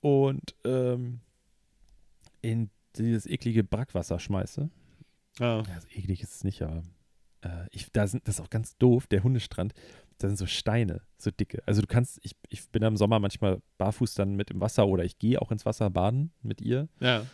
und 0.00 0.54
ähm, 0.64 1.20
in 2.42 2.70
dieses 2.96 3.26
eklige 3.26 3.64
Brackwasser 3.64 4.18
schmeiße. 4.18 4.70
Ja. 5.38 5.62
Ja, 5.62 5.80
so 5.80 5.88
eklig 5.88 6.22
ist 6.22 6.34
es 6.34 6.44
nicht, 6.44 6.62
aber 6.62 6.82
äh, 7.42 7.66
ich, 7.70 7.90
da 7.92 8.06
sind, 8.06 8.26
das 8.26 8.36
ist 8.36 8.40
auch 8.40 8.50
ganz 8.50 8.76
doof, 8.76 9.06
der 9.06 9.22
Hundestrand, 9.22 9.72
da 10.18 10.28
sind 10.28 10.36
so 10.36 10.46
Steine, 10.46 11.02
so 11.16 11.30
dicke. 11.30 11.62
Also 11.66 11.80
du 11.80 11.86
kannst, 11.86 12.18
ich, 12.22 12.36
ich 12.48 12.68
bin 12.70 12.82
im 12.82 12.96
Sommer 12.96 13.18
manchmal 13.18 13.62
barfuß 13.78 14.14
dann 14.14 14.36
mit 14.36 14.50
im 14.50 14.60
Wasser 14.60 14.86
oder 14.86 15.04
ich 15.04 15.18
gehe 15.18 15.40
auch 15.40 15.50
ins 15.50 15.64
Wasser 15.64 15.88
baden 15.88 16.32
mit 16.42 16.60
ihr 16.60 16.88
ja. 17.00 17.24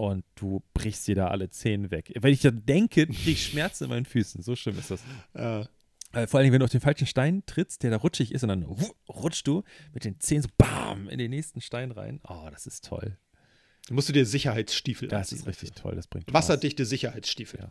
Und 0.00 0.24
du 0.34 0.62
brichst 0.72 1.06
dir 1.08 1.14
da 1.14 1.28
alle 1.28 1.50
Zehen 1.50 1.90
weg. 1.90 2.10
Wenn 2.20 2.32
ich 2.32 2.40
dann 2.40 2.64
denke, 2.64 3.06
kriege 3.06 3.30
ich 3.32 3.46
Schmerzen 3.48 3.84
in 3.84 3.90
meinen 3.90 4.06
Füßen. 4.06 4.42
So 4.42 4.56
schlimm 4.56 4.78
ist 4.78 4.90
das. 4.90 5.02
Äh, 5.34 6.26
vor 6.26 6.40
allem, 6.40 6.52
wenn 6.52 6.58
du 6.60 6.64
auf 6.64 6.70
den 6.70 6.80
falschen 6.80 7.06
Stein 7.06 7.42
trittst, 7.44 7.82
der 7.82 7.90
da 7.90 7.98
rutschig 7.98 8.32
ist 8.32 8.42
und 8.42 8.48
dann 8.48 8.64
ru- 8.64 8.94
rutschst 9.08 9.46
du 9.46 9.62
mit 9.92 10.04
den 10.04 10.18
Zehen 10.18 10.40
so 10.42 10.48
bam 10.56 11.08
in 11.08 11.18
den 11.18 11.30
nächsten 11.30 11.60
Stein 11.60 11.90
rein. 11.90 12.20
Oh, 12.26 12.48
das 12.50 12.66
ist 12.66 12.84
toll. 12.86 13.18
Dann 13.86 13.94
musst 13.94 14.08
du 14.08 14.12
dir 14.12 14.24
Sicherheitsstiefel 14.24 15.08
Das 15.08 15.18
anziehen 15.32 15.38
ist 15.40 15.46
richtig 15.46 15.72
toll. 15.72 15.94
Das 15.96 16.06
bringt 16.06 16.24
Spaß. 16.30 16.34
Wasserdichte 16.34 16.84
Sicherheitsstiefel. 16.86 17.60
Ja. 17.60 17.70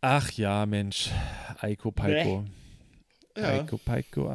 Ach 0.00 0.30
ja, 0.32 0.64
Mensch. 0.66 1.10
Eiko 1.60 1.90
Paiko. 1.90 2.44
Ja. 3.36 3.60
Eiko 3.60 3.78
Paiko. 3.78 4.30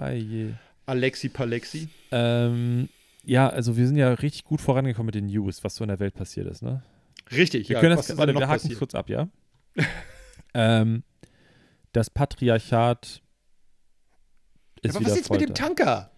Alexi 0.86 1.29
Palexi. 1.29 1.88
Ähm, 2.12 2.89
ja, 3.23 3.49
also 3.49 3.77
wir 3.77 3.88
sind 3.88 3.95
ja 3.97 4.12
richtig 4.13 4.43
gut 4.43 4.62
vorangekommen 4.62 5.07
mit 5.07 5.15
den 5.15 5.25
News, 5.27 5.63
was 5.63 5.75
so 5.75 5.83
in 5.83 5.88
der 5.89 5.99
Welt 5.99 6.13
passiert 6.13 6.47
ist, 6.47 6.62
ne? 6.62 6.83
Richtig, 7.31 7.69
Wir 7.69 7.75
ja. 7.75 7.79
können 7.79 7.95
das, 7.95 8.09
ist 8.09 8.17
warte, 8.17 8.33
wir 8.33 8.41
haken 8.47 8.62
passiert? 8.62 8.79
kurz 8.79 8.95
ab, 8.95 9.09
ja? 9.09 9.29
ähm, 10.53 11.03
das 11.93 12.09
Patriarchat 12.09 13.21
ist 14.81 14.95
Aber 14.95 15.05
was 15.05 15.15
jetzt 15.15 15.31
mit 15.31 15.41
dem. 15.41 15.53
Tanker? 15.53 16.12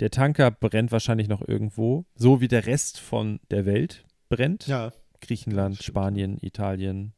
Der 0.00 0.10
Tanker 0.10 0.50
brennt 0.50 0.92
wahrscheinlich 0.92 1.28
noch 1.28 1.46
irgendwo, 1.46 2.06
so 2.14 2.40
wie 2.40 2.48
der 2.48 2.66
Rest 2.66 2.98
von 2.98 3.38
der 3.50 3.66
Welt 3.66 4.04
brennt. 4.28 4.66
Ja. 4.66 4.92
Griechenland, 5.20 5.82
Spanien, 5.82 6.38
Italien. 6.40 7.12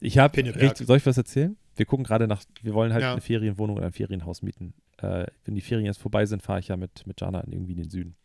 Ich 0.00 0.18
habe 0.18 0.40
soll 0.76 0.98
ich 0.98 1.06
was 1.06 1.16
erzählen? 1.16 1.56
Wir 1.74 1.86
gucken 1.86 2.04
gerade 2.04 2.28
nach, 2.28 2.42
wir 2.62 2.74
wollen 2.74 2.92
halt 2.92 3.02
Ja. 3.02 3.12
eine 3.12 3.20
Ferienwohnung 3.20 3.76
oder 3.78 3.86
ein 3.86 3.92
Ferienhaus 3.92 4.42
mieten. 4.42 4.74
Äh, 4.98 5.26
wenn 5.44 5.54
die 5.54 5.60
Ferien 5.60 5.86
jetzt 5.86 6.00
vorbei 6.00 6.26
sind, 6.26 6.42
fahre 6.42 6.60
ich 6.60 6.68
ja 6.68 6.76
mit, 6.76 7.06
mit 7.06 7.20
Jana 7.20 7.42
irgendwie 7.46 7.72
in 7.72 7.78
den 7.78 7.90
Süden. 7.90 8.16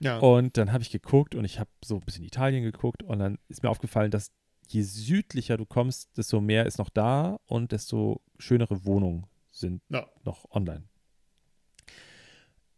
Ja. 0.00 0.18
Und 0.18 0.56
dann 0.56 0.72
habe 0.72 0.82
ich 0.82 0.90
geguckt 0.90 1.34
und 1.34 1.44
ich 1.44 1.58
habe 1.60 1.70
so 1.84 1.96
ein 1.96 2.00
bisschen 2.00 2.24
Italien 2.24 2.62
geguckt 2.62 3.02
und 3.02 3.18
dann 3.18 3.38
ist 3.48 3.62
mir 3.62 3.68
aufgefallen, 3.70 4.10
dass 4.10 4.32
je 4.66 4.82
südlicher 4.82 5.56
du 5.56 5.66
kommst, 5.66 6.16
desto 6.16 6.40
mehr 6.40 6.66
ist 6.66 6.78
noch 6.78 6.88
da 6.88 7.38
und 7.46 7.72
desto 7.72 8.22
schönere 8.38 8.84
Wohnungen 8.84 9.26
sind 9.50 9.82
Ja. 9.88 10.06
noch 10.24 10.50
online. 10.50 10.84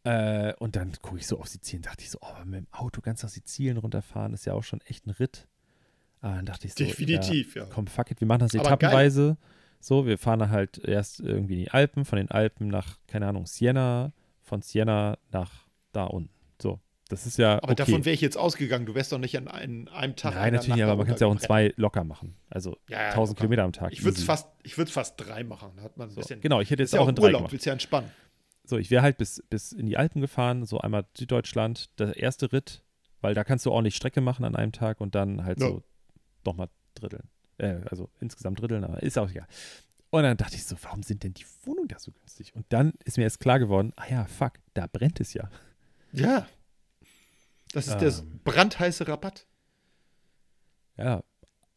Äh, 0.05 0.55
und 0.59 0.75
dann 0.75 0.93
gucke 1.01 1.19
ich 1.19 1.27
so 1.27 1.39
auf 1.39 1.47
Sizilien, 1.49 1.83
dachte 1.83 2.03
ich 2.03 2.11
so, 2.11 2.19
oh, 2.21 2.45
mit 2.45 2.61
dem 2.61 2.67
Auto 2.73 3.01
ganz 3.01 3.23
nach 3.23 3.31
Sizilien 3.31 3.77
runterfahren 3.77 4.35
ist 4.35 4.45
ja 4.47 4.55
auch 4.55 4.65
schon 4.65 4.81
echt 4.83 5.07
ein 5.07 5.11
Ritt. 5.11 5.47
Aber 6.21 6.35
dann 6.37 6.47
dachte 6.47 6.67
ich 6.67 6.75
so, 6.75 6.85
Definitiv, 6.85 7.55
ja. 7.55 7.63
ja, 7.65 7.69
komm, 7.73 7.87
fuck 7.87 8.11
it, 8.11 8.21
wir 8.21 8.27
machen 8.27 8.41
das 8.41 8.55
Aber 8.55 8.65
etappenweise. 8.67 9.37
So, 9.85 10.07
wir 10.07 10.17
fahren 10.17 10.49
halt 10.51 10.79
erst 10.79 11.19
irgendwie 11.21 11.55
in 11.55 11.61
die 11.61 11.71
Alpen, 11.73 12.05
von 12.05 12.17
den 12.17 12.31
Alpen 12.31 12.69
nach, 12.69 12.99
keine 13.09 13.27
Ahnung, 13.27 13.47
Siena, 13.47 14.13
von 14.41 14.63
Siena 14.63 15.19
nach 15.33 15.51
da 15.93 16.05
unten. 16.05 16.31
So, 16.61 16.79
Das 17.09 17.27
ist 17.27 17.37
ja. 17.37 17.55
Aber 17.57 17.65
okay. 17.73 17.75
davon 17.75 18.05
wäre 18.05 18.15
ich 18.15 18.21
jetzt 18.21 18.37
ausgegangen. 18.39 18.87
Du 18.87 18.95
wärst 18.95 19.11
doch 19.11 19.19
nicht 19.19 19.37
an 19.37 19.49
einem, 19.49 19.89
einem 19.89 20.15
Tag. 20.15 20.35
Nein, 20.37 20.55
natürlich, 20.55 20.83
aber 20.85 20.95
man 20.97 21.07
kann 21.07 21.15
es 21.17 21.21
ja 21.21 21.27
auch 21.27 21.33
in 21.33 21.39
zwei 21.41 21.75
locker 21.77 22.05
machen. 22.05 22.37
Also 22.49 22.79
Ja, 22.89 23.01
ja, 23.03 23.09
1000 23.09 23.17
locker. 23.17 23.41
Kilometer 23.41 23.65
am 23.65 23.73
Tag. 23.73 23.93
Ich 23.93 24.05
würde 24.05 24.17
es 24.17 24.23
fast, 24.25 24.49
ich 24.63 24.77
fast 24.77 25.15
drei 25.21 25.43
machen. 25.43 25.73
Da 25.77 25.83
hat 25.83 25.97
man 25.97 26.09
ein 26.09 26.11
So, 26.13 26.21
bisschen. 26.21 26.41
genau, 26.41 26.61
ich 26.61 26.71
hätte 26.71 26.83
jetzt 26.85 26.97
auch 26.97 27.09
in 27.09 27.17
drei 27.17 27.25
Urlaub, 27.25 27.39
gemacht. 27.41 27.53
willst 27.53 27.67
ja 27.67 27.73
entspannen. 27.73 28.09
So, 28.65 28.79
ich 28.79 28.93
wäre 28.93 29.03
halt 29.03 29.19
bis, 29.19 29.43
bis 29.51 29.73
in 29.73 29.87
die 29.87 29.97
Alpen 29.97 30.21
gefahren, 30.21 30.65
so 30.65 30.79
einmal 30.79 31.05
Süddeutschland, 31.19 31.99
der 31.99 32.17
erste 32.17 32.53
Ritt, 32.53 32.85
weil 33.21 33.35
da 33.35 33.43
kannst 33.43 33.67
du 33.67 33.73
ordentlich 33.73 33.97
Strecke 33.97 34.21
machen 34.21 34.45
an 34.45 34.55
einem 34.55 34.71
Tag 34.71 35.01
und 35.01 35.17
dann 35.17 35.45
halt 35.45 35.61
Ja. 35.61 35.67
so 35.67 35.83
nochmal 36.47 36.69
dritteln. 36.95 37.29
Äh, 37.63 37.81
also 37.91 38.11
insgesamt 38.21 38.61
dritteln, 38.61 38.85
aber 38.85 39.03
ist 39.03 39.19
auch 39.19 39.31
egal. 39.31 39.47
Und 40.11 40.25
dann 40.25 40.37
dachte 40.37 40.57
ich 40.57 40.65
so, 40.65 40.77
warum 40.83 41.03
sind 41.03 41.23
denn 41.23 41.33
die 41.33 41.47
Wohnungen 41.65 41.89
da 41.89 41.99
so 41.99 42.13
günstig? 42.13 42.55
Und 42.55 42.67
dann 42.69 42.93
ist 43.05 43.17
mir 43.17 43.23
erst 43.25 43.41
klar 43.41 43.59
geworden, 43.59 43.93
ah 43.97 44.07
ja, 44.11 44.27
fuck, 44.27 44.55
da 44.75 44.87
brennt 44.87 45.21
es 45.21 45.33
ja. 45.33 45.49
Ja. 46.13 46.47
Das 47.73 47.89
ist 47.89 47.99
der 47.99 48.13
Ähm. 48.13 48.41
brandheiße 48.45 49.09
Rabatt. 49.09 49.47
Ja, 50.99 51.25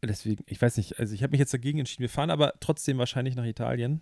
deswegen, 0.01 0.43
ich 0.47 0.61
weiß 0.61 0.75
nicht, 0.75 0.99
also 0.99 1.13
ich 1.13 1.23
habe 1.23 1.31
mich 1.31 1.39
jetzt 1.39 1.53
dagegen 1.53 1.79
entschieden, 1.79 2.01
wir 2.01 2.09
fahren 2.09 2.29
aber 2.29 2.53
trotzdem 2.59 2.97
wahrscheinlich 2.97 3.35
nach 3.35 3.45
Italien, 3.45 4.01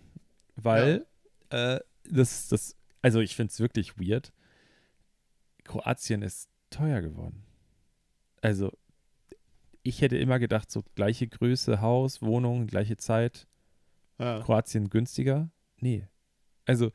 weil 0.56 1.06
äh, 1.50 1.78
das, 2.10 2.48
das, 2.48 2.76
also 3.02 3.20
ich 3.20 3.36
finde 3.36 3.52
es 3.52 3.60
wirklich 3.60 3.98
weird. 3.98 4.32
Kroatien 5.62 6.22
ist 6.22 6.48
teuer 6.70 7.00
geworden. 7.00 7.44
Also 8.42 8.72
ich 9.84 10.00
hätte 10.00 10.16
immer 10.18 10.38
gedacht, 10.40 10.70
so 10.72 10.82
gleiche 10.96 11.28
Größe, 11.28 11.80
Haus, 11.80 12.20
Wohnung, 12.22 12.66
gleiche 12.66 12.96
Zeit, 12.96 13.46
Ja. 14.18 14.40
Kroatien 14.40 14.90
günstiger. 14.90 15.50
Nee. 15.80 16.08
Also 16.66 16.90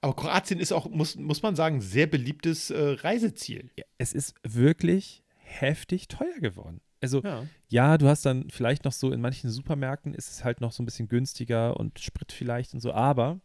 Aber 0.00 0.14
Kroatien 0.14 0.60
ist 0.60 0.72
auch, 0.72 0.88
muss, 0.88 1.16
muss 1.16 1.42
man 1.42 1.56
sagen, 1.56 1.80
sehr 1.80 2.06
beliebtes 2.06 2.70
äh, 2.70 2.96
Reiseziel. 3.00 3.70
es 3.98 4.12
ist 4.12 4.34
wirklich 4.44 5.24
heftig 5.38 6.06
teuer 6.08 6.38
geworden. 6.40 6.80
Also 7.00 7.22
Ja. 7.22 7.46
Ja, 7.68 7.98
du 7.98 8.06
hast 8.08 8.24
dann 8.26 8.50
vielleicht 8.50 8.84
noch 8.84 8.92
so 8.92 9.10
in 9.12 9.20
manchen 9.20 9.50
Supermärkten 9.50 10.14
ist 10.14 10.30
es 10.30 10.44
halt 10.44 10.60
noch 10.60 10.72
so 10.72 10.82
ein 10.82 10.86
bisschen 10.86 11.08
günstiger 11.08 11.76
und 11.78 11.98
Sprit 11.98 12.30
vielleicht 12.32 12.74
und 12.74 12.80
so, 12.80 12.92
aber 12.92 13.40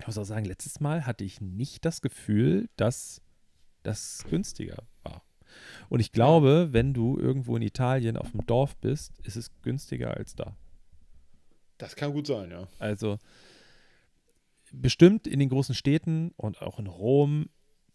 ich 0.00 0.06
muss 0.06 0.16
auch 0.18 0.24
sagen, 0.24 0.44
letztes 0.44 0.78
Mal 0.80 1.06
hatte 1.06 1.24
ich 1.24 1.40
nicht 1.40 1.84
das 1.84 2.00
Gefühl, 2.00 2.68
dass 2.76 3.20
das 3.82 4.24
günstiger 4.30 4.84
war. 5.02 5.22
Und 5.88 6.00
ich 6.00 6.12
glaube, 6.12 6.68
wenn 6.72 6.94
du 6.94 7.18
irgendwo 7.18 7.56
in 7.56 7.62
Italien 7.62 8.16
auf 8.16 8.30
dem 8.32 8.44
Dorf 8.46 8.76
bist, 8.76 9.12
ist 9.22 9.36
es 9.36 9.50
günstiger 9.62 10.16
als 10.16 10.34
da. 10.34 10.56
Das 11.78 11.96
kann 11.96 12.12
gut 12.12 12.26
sein, 12.26 12.50
ja. 12.50 12.66
Also 12.78 13.18
bestimmt 14.72 15.26
in 15.26 15.38
den 15.38 15.48
großen 15.48 15.74
Städten 15.74 16.32
und 16.36 16.60
auch 16.60 16.78
in 16.78 16.86
Rom 16.86 17.48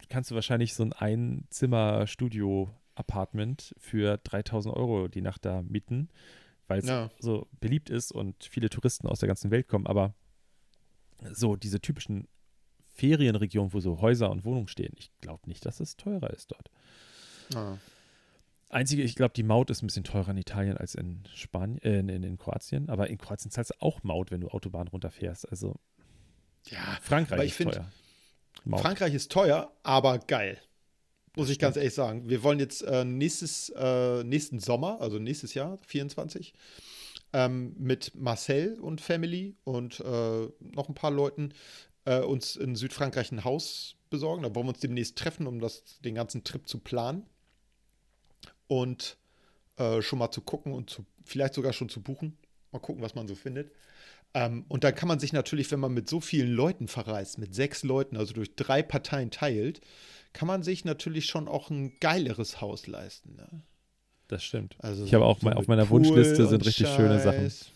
kannst 0.10 0.32
du 0.32 0.36
wahrscheinlich 0.36 0.74
so 0.74 0.84
ein 0.84 0.94
Einzimmer-Studio-Apartment 0.94 3.76
für 3.78 4.18
3000 4.24 4.76
Euro 4.76 5.08
die 5.08 5.22
Nacht 5.22 5.46
da 5.46 5.62
mieten, 5.62 6.10
weil 6.68 6.80
es 6.80 6.88
Ja. 6.88 7.10
so 7.20 7.48
beliebt 7.60 7.90
ist 7.90 8.12
und 8.12 8.44
viele 8.44 8.70
Touristen 8.70 9.08
aus 9.08 9.20
der 9.20 9.28
ganzen 9.28 9.52
Welt 9.52 9.68
kommen. 9.68 9.88
Aber 9.88 10.14
so 11.32 11.56
diese 11.56 11.82
typischen 11.82 12.28
Ferienregionen, 12.96 13.74
wo 13.74 13.80
so 13.80 14.02
Häuser 14.02 14.30
und 14.30 14.46
Wohnungen 14.46 14.68
stehen, 14.68 14.94
ich 14.98 15.10
glaube 15.22 15.48
nicht, 15.48 15.66
dass 15.66 15.80
es 15.80 15.96
teurer 15.98 16.30
ist 16.32 16.52
dort. 16.52 16.70
Ja. 17.54 17.78
Einzige, 18.70 19.04
ich 19.04 19.16
glaube, 19.16 19.34
die 19.36 19.44
Maut 19.44 19.70
ist 19.70 19.84
ein 19.84 19.88
bisschen 19.88 20.04
teurer 20.04 20.32
in 20.32 20.38
Italien 20.38 20.78
als 20.78 20.96
in 20.96 21.24
Spanien, 21.36 21.78
äh, 21.84 22.00
in, 22.00 22.10
in, 22.10 22.24
in 22.24 22.38
Kroatien. 22.38 22.90
Aber 22.90 23.10
in 23.10 23.18
Kroatien 23.18 23.52
zahlst 23.52 23.72
du 23.72 23.76
auch 23.82 24.02
Maut, 24.04 24.32
wenn 24.32 24.42
du 24.42 24.48
Autobahn 24.50 24.88
runterfährst. 24.88 25.48
Also 25.50 25.76
ja. 26.70 26.80
Frankreich 27.02 27.34
Aber 27.34 27.46
ich 27.46 27.52
ist 27.52 27.58
find, 27.58 27.74
teuer. 27.74 27.92
Maut. 28.66 28.82
Frankreich 28.82 29.14
ist 29.14 29.32
teuer, 29.32 29.72
aber 29.84 30.20
geil. 30.20 30.60
Muss 31.36 31.50
ich 31.50 31.58
ganz 31.58 31.78
ehrlich 31.78 31.94
sagen. 31.94 32.30
Wir 32.30 32.44
wollen 32.44 32.60
jetzt 32.60 32.84
äh, 32.84 33.04
nächstes, 33.04 33.70
äh, 33.76 34.24
nächsten 34.24 34.60
Sommer, 34.60 35.02
also 35.02 35.18
nächstes 35.18 35.56
Jahr, 35.56 35.80
24, 35.82 36.54
ähm, 37.34 37.76
mit 37.80 38.14
Marcel 38.16 38.80
und 38.80 39.02
Family 39.02 39.56
und 39.64 40.00
äh, 40.00 40.48
noch 40.60 40.90
ein 40.90 40.94
paar 40.96 41.10
Leuten 41.10 41.54
äh, 42.06 42.20
uns 42.20 42.56
in 42.56 42.76
Südfrankreich 42.76 43.32
ein 43.32 43.44
Haus 43.44 43.96
besorgen. 44.12 44.44
Da 44.44 44.54
wollen 44.54 44.68
wir 44.68 44.74
uns 44.74 44.80
demnächst 44.80 45.18
treffen, 45.18 45.48
um 45.48 45.60
das, 45.60 45.84
den 46.02 46.14
ganzen 46.14 46.44
Trip 46.44 46.68
zu 46.68 46.78
planen. 46.78 47.26
Und 48.74 49.18
äh, 49.78 50.02
schon 50.02 50.20
mal 50.20 50.32
zu 50.32 50.42
gucken 50.42 50.74
und 50.74 50.90
zu, 50.90 51.06
vielleicht 51.24 51.54
sogar 51.54 51.74
schon 51.74 51.90
zu 51.90 52.02
buchen. 52.02 52.38
Mal 52.72 52.80
gucken, 52.80 53.04
was 53.04 53.14
man 53.14 53.28
so 53.28 53.36
findet. 53.36 53.72
Ähm, 54.34 54.66
und 54.68 54.84
dann 54.84 54.96
kann 54.96 55.08
man 55.08 55.20
sich 55.20 55.32
natürlich, 55.32 55.72
wenn 55.72 55.80
man 55.80 55.94
mit 55.94 56.10
so 56.10 56.20
vielen 56.20 56.52
Leuten 56.52 56.88
verreist, 56.88 57.38
mit 57.38 57.54
sechs 57.54 57.84
Leuten, 57.84 58.18
also 58.18 58.34
durch 58.34 58.56
drei 58.56 58.82
Parteien 58.82 59.30
teilt, 59.30 59.82
kann 60.34 60.48
man 60.48 60.64
sich 60.64 60.86
natürlich 60.86 61.28
schon 61.28 61.48
auch 61.48 61.70
ein 61.70 61.94
geileres 62.00 62.62
Haus 62.62 62.88
leisten. 62.88 63.36
Ne? 63.36 63.48
Das 64.28 64.44
stimmt. 64.44 64.76
Also 64.80 65.06
Ich 65.06 65.14
habe 65.14 65.26
auch 65.26 65.40
so 65.40 65.46
mal 65.46 65.54
auf 65.54 65.68
meiner 65.68 65.86
Pool 65.86 66.00
Wunschliste 66.04 66.48
sind 66.48 66.66
richtig 66.66 66.88
schöne 66.88 67.20
Sachen. 67.20 67.42
Scheiß. 67.42 67.72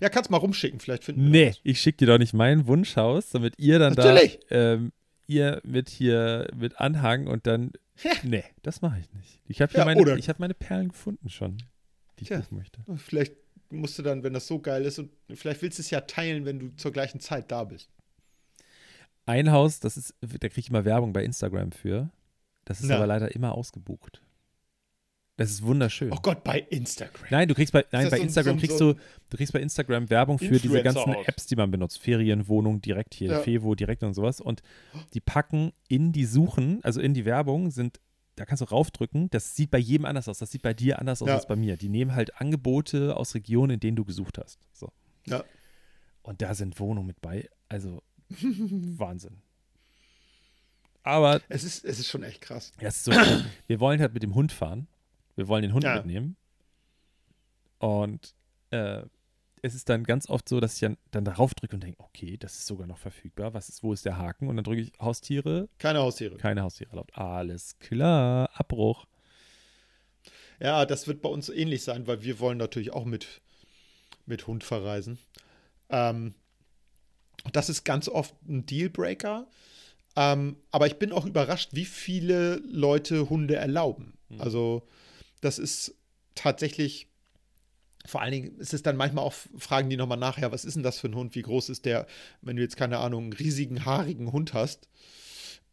Ja, 0.00 0.08
kannst 0.08 0.30
mal 0.30 0.38
rumschicken, 0.38 0.80
vielleicht 0.80 1.04
finden 1.04 1.22
wir 1.22 1.30
Nee, 1.30 1.54
ich 1.62 1.80
schicke 1.80 1.98
dir 1.98 2.06
doch 2.06 2.18
nicht 2.18 2.34
mein 2.34 2.66
Wunschhaus, 2.66 3.30
damit 3.30 3.54
ihr 3.56 3.78
dann 3.78 3.94
Natürlich. 3.94 4.40
da 4.48 4.74
ähm, 4.74 4.92
ihr 5.28 5.60
mit 5.64 5.88
hier 5.88 6.48
mit 6.56 6.80
Anhang 6.80 7.28
und 7.28 7.46
dann. 7.46 7.70
Nee, 8.22 8.44
das 8.62 8.82
mache 8.82 8.98
ich 8.98 9.12
nicht. 9.12 9.40
Ich 9.46 9.62
habe 9.62 9.72
Ja, 9.76 9.84
meine, 9.84 10.18
ich 10.18 10.28
habe 10.28 10.38
meine 10.40 10.54
Perlen 10.54 10.88
gefunden 10.88 11.28
schon, 11.28 11.56
die 12.18 12.22
ich 12.22 12.28
Tja. 12.28 12.38
buchen 12.40 12.58
möchte. 12.58 12.80
Vielleicht 12.96 13.34
musst 13.70 13.98
du 13.98 14.02
dann, 14.02 14.22
wenn 14.22 14.32
das 14.34 14.46
so 14.46 14.58
geil 14.60 14.84
ist, 14.84 14.98
und 14.98 15.10
vielleicht 15.34 15.62
willst 15.62 15.78
du 15.78 15.82
es 15.82 15.90
ja 15.90 16.02
teilen, 16.02 16.44
wenn 16.44 16.58
du 16.58 16.76
zur 16.76 16.92
gleichen 16.92 17.20
Zeit 17.20 17.50
da 17.50 17.64
bist. 17.64 17.90
Ein 19.24 19.50
Haus, 19.50 19.80
das 19.80 19.96
ist, 19.96 20.14
da 20.20 20.48
kriege 20.48 20.60
ich 20.60 20.68
immer 20.68 20.84
Werbung 20.84 21.12
bei 21.12 21.24
Instagram 21.24 21.72
für. 21.72 22.10
Das 22.64 22.80
ist 22.80 22.86
Na. 22.88 22.96
aber 22.96 23.06
leider 23.06 23.34
immer 23.34 23.52
ausgebucht. 23.52 24.22
Das 25.38 25.50
ist 25.50 25.62
wunderschön. 25.62 26.10
Oh 26.12 26.18
Gott, 26.22 26.42
bei 26.44 26.60
Instagram. 26.60 27.26
Nein, 27.30 27.46
du 27.48 27.54
kriegst 27.54 27.70
bei, 27.72 27.84
nein, 27.92 28.08
bei 28.08 28.16
so 28.16 28.22
Instagram 28.22 28.56
so 28.56 28.60
kriegst 28.60 28.78
so 28.78 28.92
du, 28.94 29.00
du 29.28 29.36
kriegst 29.36 29.52
bei 29.52 29.60
Instagram 29.60 30.08
Werbung 30.08 30.38
für 30.38 30.58
diese 30.58 30.82
ganzen 30.82 30.98
Influencer-Haus. 31.00 31.28
Apps, 31.28 31.46
die 31.46 31.56
man 31.56 31.70
benutzt. 31.70 31.98
Ferienwohnung 31.98 32.80
direkt 32.80 33.12
hier, 33.14 33.30
Ja. 33.32 33.40
Fevo 33.40 33.74
direkt 33.74 34.02
und 34.02 34.14
sowas. 34.14 34.40
Und 34.40 34.62
die 35.12 35.20
packen 35.20 35.72
in 35.88 36.12
die 36.12 36.24
Suchen, 36.24 36.80
also 36.84 37.00
in 37.02 37.12
die 37.12 37.26
Werbung, 37.26 37.70
sind, 37.70 38.00
da 38.36 38.46
kannst 38.46 38.62
du 38.62 38.64
raufdrücken, 38.66 39.28
das 39.28 39.54
sieht 39.54 39.70
bei 39.70 39.78
jedem 39.78 40.06
anders 40.06 40.26
aus. 40.28 40.38
Das 40.38 40.50
sieht 40.50 40.62
bei 40.62 40.72
dir 40.72 40.98
anders 41.00 41.20
aus 41.20 41.28
Ja. 41.28 41.34
als 41.34 41.46
bei 41.46 41.56
mir. 41.56 41.76
Die 41.76 41.90
nehmen 41.90 42.14
halt 42.14 42.40
Angebote 42.40 43.14
aus 43.16 43.34
Regionen, 43.34 43.72
in 43.74 43.80
denen 43.80 43.96
du 43.96 44.06
gesucht 44.06 44.38
hast. 44.38 44.58
So. 44.72 44.90
Ja. 45.26 45.44
Und 46.22 46.40
da 46.40 46.54
sind 46.54 46.80
Wohnungen 46.80 47.08
mit 47.08 47.20
bei. 47.20 47.46
Also 47.68 48.02
Wahnsinn. 48.30 49.42
Aber 51.02 51.40
Es 51.48 51.62
ist, 51.62 51.84
es 51.84 51.98
ist 52.00 52.08
schon 52.08 52.22
echt 52.22 52.40
krass. 52.40 52.72
ja, 52.80 52.90
so, 52.90 53.12
wir 53.66 53.80
wollen 53.80 54.00
halt 54.00 54.14
mit 54.14 54.22
dem 54.22 54.34
Hund 54.34 54.50
fahren. 54.50 54.88
Wir 55.36 55.48
wollen 55.48 55.62
den 55.62 55.72
Hund 55.74 55.84
Ja. 55.84 55.96
mitnehmen. 55.96 56.36
Und 57.78 58.34
äh, 58.70 59.02
es 59.62 59.74
ist 59.74 59.88
dann 59.88 60.04
ganz 60.04 60.28
oft 60.28 60.48
so, 60.48 60.60
dass 60.60 60.74
ich 60.74 60.80
dann, 60.80 60.96
dann 61.10 61.24
darauf 61.24 61.54
drücke 61.54 61.74
und 61.76 61.82
denke, 61.82 61.98
okay, 62.02 62.36
das 62.36 62.54
ist 62.58 62.66
sogar 62.66 62.86
noch 62.86 62.98
verfügbar. 62.98 63.52
Was 63.54 63.68
ist, 63.68 63.82
wo 63.82 63.92
ist 63.92 64.04
der 64.04 64.16
Haken? 64.16 64.48
Und 64.48 64.56
dann 64.56 64.64
drücke 64.64 64.80
ich 64.82 64.92
Haustiere, 65.00 65.68
Keine 65.78 65.98
Haustiere. 66.00 66.36
keine 66.36 66.62
Haustiere 66.62 66.90
erlaubt. 66.90 67.16
Alles 67.16 67.78
klar, 67.78 68.50
Abbruch. 68.54 69.06
Ja, 70.60 70.86
das 70.86 71.06
wird 71.06 71.20
bei 71.20 71.28
uns 71.28 71.48
ähnlich 71.48 71.84
sein, 71.84 72.06
weil 72.06 72.22
wir 72.22 72.38
wollen 72.40 72.58
natürlich 72.58 72.92
auch 72.92 73.04
mit, 73.04 73.40
mit 74.24 74.46
Hund 74.46 74.64
verreisen. 74.64 75.18
Ähm, 75.90 76.34
das 77.52 77.68
ist 77.68 77.84
ganz 77.84 78.08
oft 78.08 78.34
ein 78.48 78.64
Dealbreaker. 78.66 79.46
Ähm, 80.16 80.56
aber 80.70 80.86
ich 80.86 80.96
bin 80.98 81.12
auch 81.12 81.26
überrascht, 81.26 81.70
wie 81.72 81.84
viele 81.84 82.56
Leute 82.56 83.28
Hunde 83.28 83.56
erlauben. 83.56 84.14
Also, 84.38 84.88
das 85.46 85.58
ist 85.58 85.94
tatsächlich, 86.34 87.08
vor 88.04 88.20
allen 88.20 88.32
Dingen 88.32 88.58
ist 88.58 88.74
es 88.74 88.82
dann 88.82 88.96
manchmal 88.96 89.24
auch, 89.24 89.34
fragen 89.56 89.88
die 89.88 89.96
nochmal 89.96 90.18
nachher, 90.18 90.52
was 90.52 90.64
ist 90.64 90.74
denn 90.74 90.82
das 90.82 90.98
für 90.98 91.08
ein 91.08 91.14
Hund? 91.14 91.34
Wie 91.34 91.42
groß 91.42 91.68
ist 91.70 91.84
der, 91.84 92.06
wenn 92.42 92.56
du 92.56 92.62
jetzt, 92.62 92.76
keine 92.76 92.98
Ahnung, 92.98 93.24
einen 93.24 93.32
riesigen, 93.32 93.84
haarigen 93.84 94.32
Hund 94.32 94.54
hast 94.54 94.88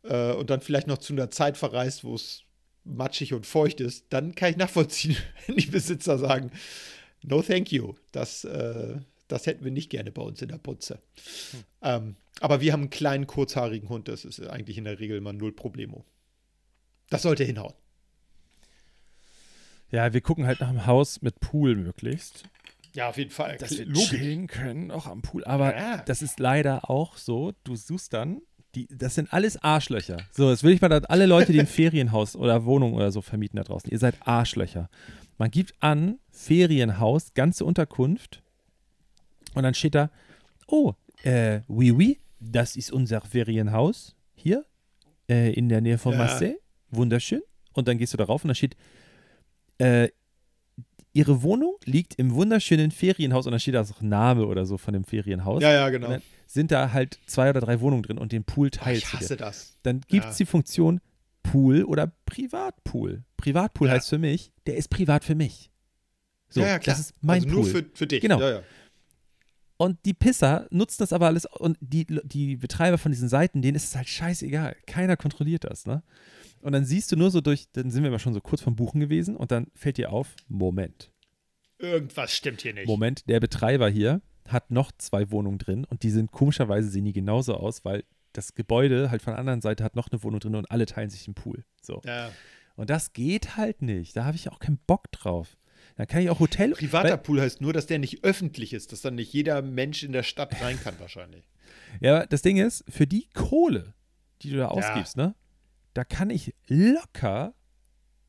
äh, 0.04 0.32
und 0.34 0.50
dann 0.50 0.62
vielleicht 0.62 0.88
noch 0.88 1.00
zu 1.00 1.14
einer 1.14 1.32
Zeit 1.32 1.58
verreist, 1.58 2.04
wo 2.04 2.14
es 2.16 2.44
matschig 2.84 3.34
und 3.34 3.48
feucht 3.48 3.82
ist, 3.82 4.06
dann 4.10 4.36
kann 4.36 4.52
ich 4.52 4.58
nachvollziehen, 4.58 5.18
wenn 5.48 5.58
die 5.58 5.68
Besitzer 5.68 6.18
sagen, 6.18 6.52
no 7.24 7.42
thank 7.42 7.72
you, 7.72 7.96
das, 8.12 8.44
äh, 8.44 8.98
das 9.28 9.48
hätten 9.48 9.64
wir 9.64 9.72
nicht 9.72 9.90
gerne 9.90 10.12
bei 10.12 10.22
uns 10.22 10.42
in 10.42 10.50
der 10.50 10.60
Putze. 10.60 11.02
Ähm, 11.82 12.16
aber 12.42 12.62
wir 12.62 12.74
haben 12.74 12.82
einen 12.82 12.90
kleinen, 12.92 13.26
kurzhaarigen 13.26 13.90
Hund, 13.90 14.08
das 14.08 14.24
ist 14.24 14.40
eigentlich 14.42 14.78
in 14.78 14.84
der 14.84 15.00
Regel 15.00 15.18
immer 15.18 15.34
null 15.34 15.52
Problemo. 15.52 16.06
Das 17.10 17.24
sollte 17.24 17.44
hinhauen. 17.44 17.74
Ja, 19.94 20.12
wir 20.12 20.22
gucken 20.22 20.46
halt 20.46 20.60
nach 20.60 20.70
einem 20.70 20.86
Haus 20.88 21.22
mit 21.22 21.40
Pool 21.40 21.76
möglichst. 21.76 22.44
Ja, 22.96 23.10
auf 23.10 23.18
jeden 23.18 23.30
Fall. 23.32 23.58
Dass 23.58 23.78
wir 23.78 23.86
Logisch. 23.86 24.10
chillen 24.10 24.48
können, 24.48 24.92
auch 24.92 25.06
am 25.08 25.22
Pool. 25.22 25.44
Aber 25.46 25.76
Ja. 25.76 25.98
das 25.98 26.22
ist 26.22 26.40
leider 26.40 26.90
auch 26.90 27.18
so, 27.18 27.54
du 27.64 27.76
suchst 27.76 28.12
dann, 28.14 28.42
die, 28.76 28.88
das 28.88 29.16
sind 29.16 29.32
alles 29.32 29.58
Arschlöcher. 29.64 30.18
So, 30.32 30.50
jetzt 30.50 30.64
will 30.64 30.74
ich 30.74 30.82
mal 30.82 30.92
an 30.92 31.06
alle 31.06 31.28
Leute, 31.28 31.52
die 31.52 31.60
ein 31.60 31.68
Ferienhaus 31.82 32.36
oder 32.36 32.66
Wohnung 32.66 32.94
oder 32.96 33.12
so 33.12 33.22
vermieten 33.22 33.58
da 33.58 33.64
draußen. 33.64 33.90
Ihr 33.92 34.00
seid 34.00 34.16
Arschlöcher. 34.28 34.90
Man 35.38 35.52
gibt 35.52 35.76
an, 35.80 36.18
Ferienhaus, 36.32 37.34
ganze 37.36 37.66
Unterkunft. 37.66 38.42
Und 39.54 39.64
dann 39.64 39.74
steht 39.76 39.94
da, 39.96 40.10
oh, 40.68 40.94
äh, 41.24 41.62
oui, 41.68 41.92
oui, 41.92 42.20
das 42.40 42.76
ist 42.76 42.92
unser 42.92 43.22
Ferienhaus. 43.22 44.16
Hier, 44.36 44.66
äh, 45.30 45.54
in 45.54 45.70
der 45.70 45.82
Nähe 45.82 45.98
von 46.00 46.14
Ja. 46.14 46.18
Marseille. 46.20 46.56
Wunderschön. 46.90 47.42
Und 47.74 47.88
dann 47.88 47.98
gehst 48.00 48.14
du 48.14 48.18
da 48.18 48.24
rauf 48.26 48.44
und 48.44 48.50
da 48.50 48.56
steht, 48.56 48.76
äh, 49.84 50.10
ihre 51.14 51.44
Wohnung 51.44 51.76
liegt 51.86 52.16
im 52.16 52.34
wunderschönen 52.34 52.92
Ferienhaus 52.92 53.46
und 53.46 53.52
da 53.52 53.60
steht 53.60 53.76
da 53.76 53.82
auch 53.82 54.02
Name 54.02 54.46
oder 54.48 54.66
so 54.66 54.78
von 54.78 54.94
dem 54.94 55.04
Ferienhaus. 55.04 55.62
Ja, 55.62 55.72
ja, 55.72 55.90
genau. 55.90 56.18
Sind 56.48 56.72
da 56.72 56.92
halt 56.92 57.20
zwei 57.28 57.50
oder 57.50 57.62
drei 57.62 57.80
Wohnungen 57.82 58.04
drin 58.04 58.18
und 58.18 58.32
den 58.32 58.44
Pool 58.44 58.68
Oh, 58.68 58.70
teilst 58.78 59.04
ich 59.04 59.14
hasse 59.14 59.38
das. 59.38 59.78
Dann 59.84 60.02
gibt 60.08 60.26
es 60.26 60.32
Ja. 60.32 60.38
die 60.38 60.46
Funktion 60.46 61.00
Pool 61.44 61.84
oder 61.84 62.12
Privatpool. 62.26 63.24
Privatpool 63.38 63.88
Ja. 63.88 63.94
heißt 63.94 64.10
für 64.10 64.18
mich, 64.18 64.52
der 64.66 64.76
ist 64.78 64.90
privat 64.90 65.24
für 65.24 65.36
mich. 65.36 65.70
So, 66.50 66.62
ja, 66.62 66.68
ja, 66.68 66.80
klar. 66.80 66.96
das 66.96 67.06
ist 67.08 67.14
mein 67.22 67.44
also 67.44 67.50
nur 67.54 67.62
Pool. 67.64 67.72
für, 67.72 67.86
für 67.94 68.08
dich. 68.08 68.22
Genau. 68.22 68.40
Ja, 68.40 68.50
ja. 68.52 68.62
Und 69.84 70.06
die 70.06 70.14
Pisser 70.14 70.68
nutzen 70.72 70.98
das 71.00 71.14
aber 71.14 71.28
alles 71.28 71.46
und 71.46 71.78
die, 71.82 72.06
die 72.24 72.56
Betreiber 72.56 72.98
von 72.98 73.12
diesen 73.12 73.30
Seiten, 73.30 73.62
denen 73.62 73.76
ist 73.76 73.86
es 73.86 73.96
halt 73.96 74.08
scheißegal. 74.08 74.76
Keiner 74.88 75.18
kontrolliert 75.18 75.66
das, 75.66 75.86
ne? 75.86 76.04
Und 76.62 76.72
dann 76.72 76.86
siehst 76.86 77.12
du 77.12 77.18
nur 77.18 77.30
so 77.30 77.42
durch, 77.42 77.68
dann 77.74 77.92
sind 77.92 78.04
wir 78.04 78.12
mal 78.12 78.20
schon 78.20 78.34
so 78.34 78.40
kurz 78.40 78.62
vom 78.62 78.76
Buchen 78.76 79.02
gewesen 79.02 79.36
und 79.36 79.52
dann 79.52 79.68
fällt 79.76 79.98
dir 79.98 80.14
auf, 80.14 80.36
Moment, 80.48 81.12
Irgendwas 81.84 82.34
stimmt 82.34 82.62
hier 82.62 82.74
nicht. 82.74 82.88
Moment, 82.88 83.28
der 83.28 83.42
Betreiber 83.42 83.90
hier 83.90 84.22
hat 84.48 84.72
noch 84.72 84.92
zwei 84.98 85.32
Wohnungen 85.32 85.58
drin 85.58 85.84
und 85.84 86.04
die 86.04 86.10
sind 86.10 86.32
komischerweise 86.32 86.90
sehen 86.90 87.04
die 87.04 87.12
genauso 87.12 87.56
aus, 87.56 87.84
weil 87.84 88.06
das 88.32 88.56
Gebäude 88.56 89.12
halt 89.12 89.22
von 89.22 89.34
der 89.34 89.40
anderen 89.40 89.62
Seite 89.62 89.84
hat 89.84 89.96
noch 89.96 90.10
eine 90.10 90.24
Wohnung 90.24 90.40
drin 90.40 90.56
und 90.56 90.72
alle 90.72 90.86
teilen 90.86 91.10
sich 91.10 91.26
den 91.26 91.34
Pool. 91.34 91.66
So. 91.82 92.02
Ja. 92.06 92.32
Und 92.76 92.90
das 92.90 93.12
geht 93.12 93.58
halt 93.58 93.82
nicht. 93.82 94.16
Da 94.16 94.24
habe 94.24 94.38
ich 94.38 94.50
auch 94.50 94.60
keinen 94.60 94.80
Bock 94.88 95.12
drauf. 95.12 95.58
Dann 95.96 96.08
kann 96.08 96.22
ich 96.22 96.30
auch 96.30 96.40
Hotel. 96.40 96.72
Privater 96.72 97.10
weil, 97.12 97.18
Pool 97.20 97.42
heißt 97.42 97.62
nur, 97.62 97.74
dass 97.74 97.86
der 97.86 98.00
nicht 98.00 98.24
öffentlich 98.24 98.74
ist, 98.74 98.92
dass 98.92 99.02
dann 99.02 99.16
nicht 99.16 99.32
jeder 99.32 99.62
Mensch 99.62 100.04
in 100.04 100.12
der 100.12 100.24
Stadt 100.24 100.62
rein 100.62 100.80
kann, 100.82 100.96
wahrscheinlich. 101.00 101.44
Ja, 102.00 102.26
das 102.26 102.42
Ding 102.42 102.58
ist, 102.58 102.84
für 102.90 103.06
die 103.06 103.28
Kohle, 103.34 103.94
die 104.42 104.50
du 104.50 104.58
da 104.58 104.70
ausgibst, 104.70 105.18
ne, 105.18 105.36
da 105.94 106.04
kann 106.04 106.30
ich 106.30 106.54
locker 106.68 107.54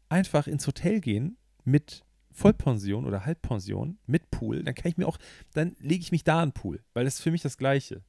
einfach 0.09 0.47
ins 0.47 0.67
Hotel 0.67 1.01
gehen 1.01 1.39
mit 1.65 2.05
Vollpension 2.31 3.07
oder 3.07 3.25
Halbpension 3.25 3.99
mit 4.07 4.31
Pool. 4.31 4.63
Dann 4.63 4.75
kann 4.75 4.91
ich 4.91 4.97
mir 4.97 5.07
auch, 5.07 5.19
dann 5.55 5.75
lege 5.79 6.03
ich 6.03 6.13
mich 6.13 6.25
da 6.25 6.43
an 6.43 6.53
Pool, 6.53 6.81
weil 6.93 7.05
das 7.05 7.15
ist 7.15 7.21
für 7.23 7.31
mich 7.31 7.43
das 7.43 7.57
Gleiche. 7.57 8.03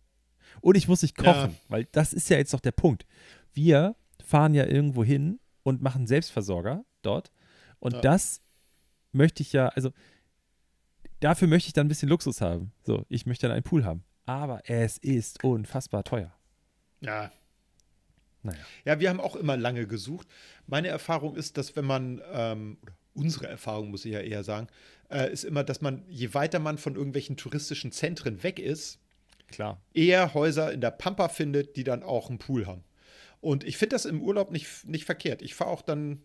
Und 0.61 0.75
ich 0.75 0.87
muss 0.87 1.01
nicht 1.01 1.15
kochen, 1.17 1.51
Ja. 1.51 1.55
weil 1.69 1.85
das 1.91 2.11
ist 2.11 2.29
ja 2.29 2.37
jetzt 2.37 2.53
doch 2.53 2.59
der 2.59 2.71
Punkt. 2.71 3.05
Wir 3.53 3.95
fahren 4.23 4.53
ja 4.53 4.65
irgendwo 4.65 5.03
hin 5.03 5.39
und 5.63 5.81
machen 5.81 6.07
Selbstversorger 6.07 6.83
dort. 7.01 7.31
Und 7.79 7.93
Ja. 7.93 8.01
das 8.01 8.41
möchte 9.15 9.41
ich 9.41 9.53
ja, 9.53 9.69
also 9.69 9.91
dafür 11.19 11.47
möchte 11.47 11.67
ich 11.67 11.73
dann 11.73 11.85
ein 11.85 11.89
bisschen 11.89 12.09
Luxus 12.09 12.41
haben. 12.41 12.71
So, 12.83 13.05
ich 13.09 13.25
möchte 13.25 13.47
dann 13.47 13.55
einen 13.55 13.63
Pool 13.63 13.85
haben. 13.85 14.03
Aber 14.25 14.61
es 14.69 14.97
ist 14.97 15.43
unfassbar 15.43 16.03
teuer. 16.03 16.33
Ja. 17.01 17.31
Naja. 18.43 18.59
Ja, 18.83 18.99
wir 18.99 19.09
haben 19.09 19.19
auch 19.19 19.35
immer 19.35 19.57
lange 19.57 19.87
gesucht. 19.87 20.27
Meine 20.67 20.87
Erfahrung 20.87 21.35
ist, 21.35 21.57
dass 21.57 21.75
wenn 21.75 21.85
man, 21.85 22.21
ähm, 22.31 22.77
oder 22.83 22.95
unsere 23.13 23.47
Erfahrung 23.47 23.89
muss 23.89 24.05
ich 24.05 24.13
ja 24.13 24.19
eher 24.19 24.43
sagen, 24.43 24.67
äh, 25.09 25.31
ist 25.31 25.43
immer, 25.43 25.63
dass 25.63 25.81
man, 25.81 26.03
je 26.09 26.33
weiter 26.33 26.59
man 26.59 26.77
von 26.77 26.95
irgendwelchen 26.95 27.37
touristischen 27.37 27.91
Zentren 27.91 28.43
weg 28.43 28.59
ist, 28.59 28.99
Klar. 29.47 29.81
eher 29.93 30.33
Häuser 30.33 30.71
in 30.71 30.81
der 30.81 30.91
Pampa 30.91 31.29
findet, 31.29 31.75
die 31.75 31.83
dann 31.83 32.03
auch 32.03 32.29
einen 32.29 32.39
Pool 32.39 32.67
haben. 32.67 32.83
Und 33.41 33.63
ich 33.63 33.77
finde 33.77 33.95
das 33.95 34.05
im 34.05 34.21
Urlaub 34.21 34.51
nicht, 34.51 34.85
nicht 34.85 35.05
verkehrt. 35.05 35.41
Ich 35.41 35.55
fahre 35.55 35.69
auch 35.69 35.81
dann, 35.81 36.21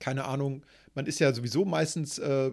keine 0.00 0.24
Ahnung, 0.24 0.64
man 0.94 1.06
ist 1.06 1.20
ja 1.20 1.32
sowieso 1.32 1.64
meistens, 1.64 2.18
äh, 2.18 2.50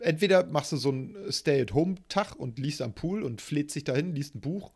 entweder 0.00 0.46
machst 0.46 0.72
du 0.72 0.76
so 0.76 0.88
einen 0.88 1.30
Stay-at-Home-Tag 1.30 2.34
und 2.34 2.58
liest 2.58 2.82
am 2.82 2.94
Pool 2.94 3.22
und 3.22 3.40
fläht 3.40 3.70
sich 3.70 3.84
dahin, 3.84 4.14
liest 4.14 4.34
ein 4.34 4.40
Buch, 4.40 4.72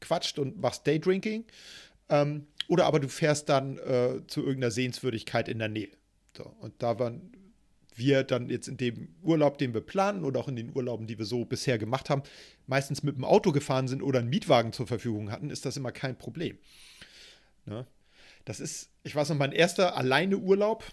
quatscht 0.00 0.38
und 0.38 0.60
machst 0.60 0.86
Daydrinking. 0.86 1.44
Ähm, 2.08 2.46
oder 2.68 2.86
aber 2.86 3.00
du 3.00 3.08
fährst 3.08 3.48
dann 3.48 3.78
äh, 3.78 4.20
zu 4.26 4.40
irgendeiner 4.40 4.70
Sehenswürdigkeit 4.70 5.48
in 5.48 5.58
der 5.58 5.68
Nähe. 5.68 5.90
So, 6.36 6.44
und 6.60 6.74
da 6.78 6.98
waren 6.98 7.32
wir 7.94 8.24
dann 8.24 8.48
jetzt 8.48 8.68
in 8.68 8.76
dem 8.76 9.14
Urlaub, 9.22 9.58
den 9.58 9.74
wir 9.74 9.80
planen 9.80 10.24
oder 10.24 10.40
auch 10.40 10.48
in 10.48 10.56
den 10.56 10.74
Urlauben, 10.74 11.06
die 11.06 11.18
wir 11.18 11.26
so 11.26 11.44
bisher 11.44 11.78
gemacht 11.78 12.08
haben, 12.08 12.22
meistens 12.66 13.02
mit 13.02 13.16
dem 13.16 13.24
Auto 13.24 13.52
gefahren 13.52 13.88
sind 13.88 14.02
oder 14.02 14.20
einen 14.20 14.30
Mietwagen 14.30 14.72
zur 14.72 14.86
Verfügung 14.86 15.30
hatten, 15.30 15.50
ist 15.50 15.66
das 15.66 15.76
immer 15.76 15.92
kein 15.92 16.16
Problem. 16.16 16.58
Ne? 17.66 17.86
Das 18.44 18.60
ist, 18.60 18.90
ich 19.04 19.14
weiß 19.14 19.28
noch, 19.28 19.36
mein 19.36 19.52
erster 19.52 19.96
alleine 19.96 20.38
Urlaub 20.38 20.84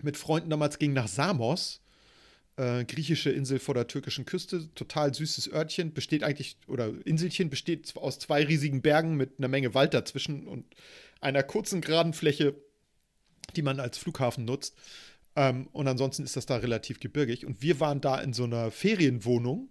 mit 0.00 0.16
Freunden 0.16 0.50
damals 0.50 0.78
ging 0.78 0.92
nach 0.92 1.08
Samos, 1.08 1.80
äh, 2.56 2.84
griechische 2.84 3.30
Insel 3.30 3.58
vor 3.58 3.74
der 3.74 3.86
türkischen 3.86 4.24
Küste, 4.24 4.72
total 4.74 5.14
süßes 5.14 5.52
Örtchen, 5.52 5.92
besteht 5.92 6.22
eigentlich, 6.22 6.56
oder 6.66 6.92
Inselchen 7.04 7.50
besteht 7.50 7.96
aus 7.96 8.18
zwei 8.18 8.44
riesigen 8.44 8.82
Bergen 8.82 9.16
mit 9.16 9.38
einer 9.38 9.48
Menge 9.48 9.74
Wald 9.74 9.94
dazwischen 9.94 10.46
und 10.46 10.64
einer 11.20 11.42
kurzen 11.42 11.80
geraden 11.80 12.12
Fläche, 12.12 12.54
die 13.56 13.62
man 13.62 13.80
als 13.80 13.98
Flughafen 13.98 14.44
nutzt. 14.44 14.76
Ähm, 15.34 15.68
und 15.72 15.88
ansonsten 15.88 16.24
ist 16.24 16.36
das 16.36 16.46
da 16.46 16.56
relativ 16.56 17.00
gebirgig. 17.00 17.46
Und 17.46 17.62
wir 17.62 17.80
waren 17.80 18.00
da 18.00 18.20
in 18.20 18.32
so 18.32 18.44
einer 18.44 18.70
Ferienwohnung. 18.70 19.68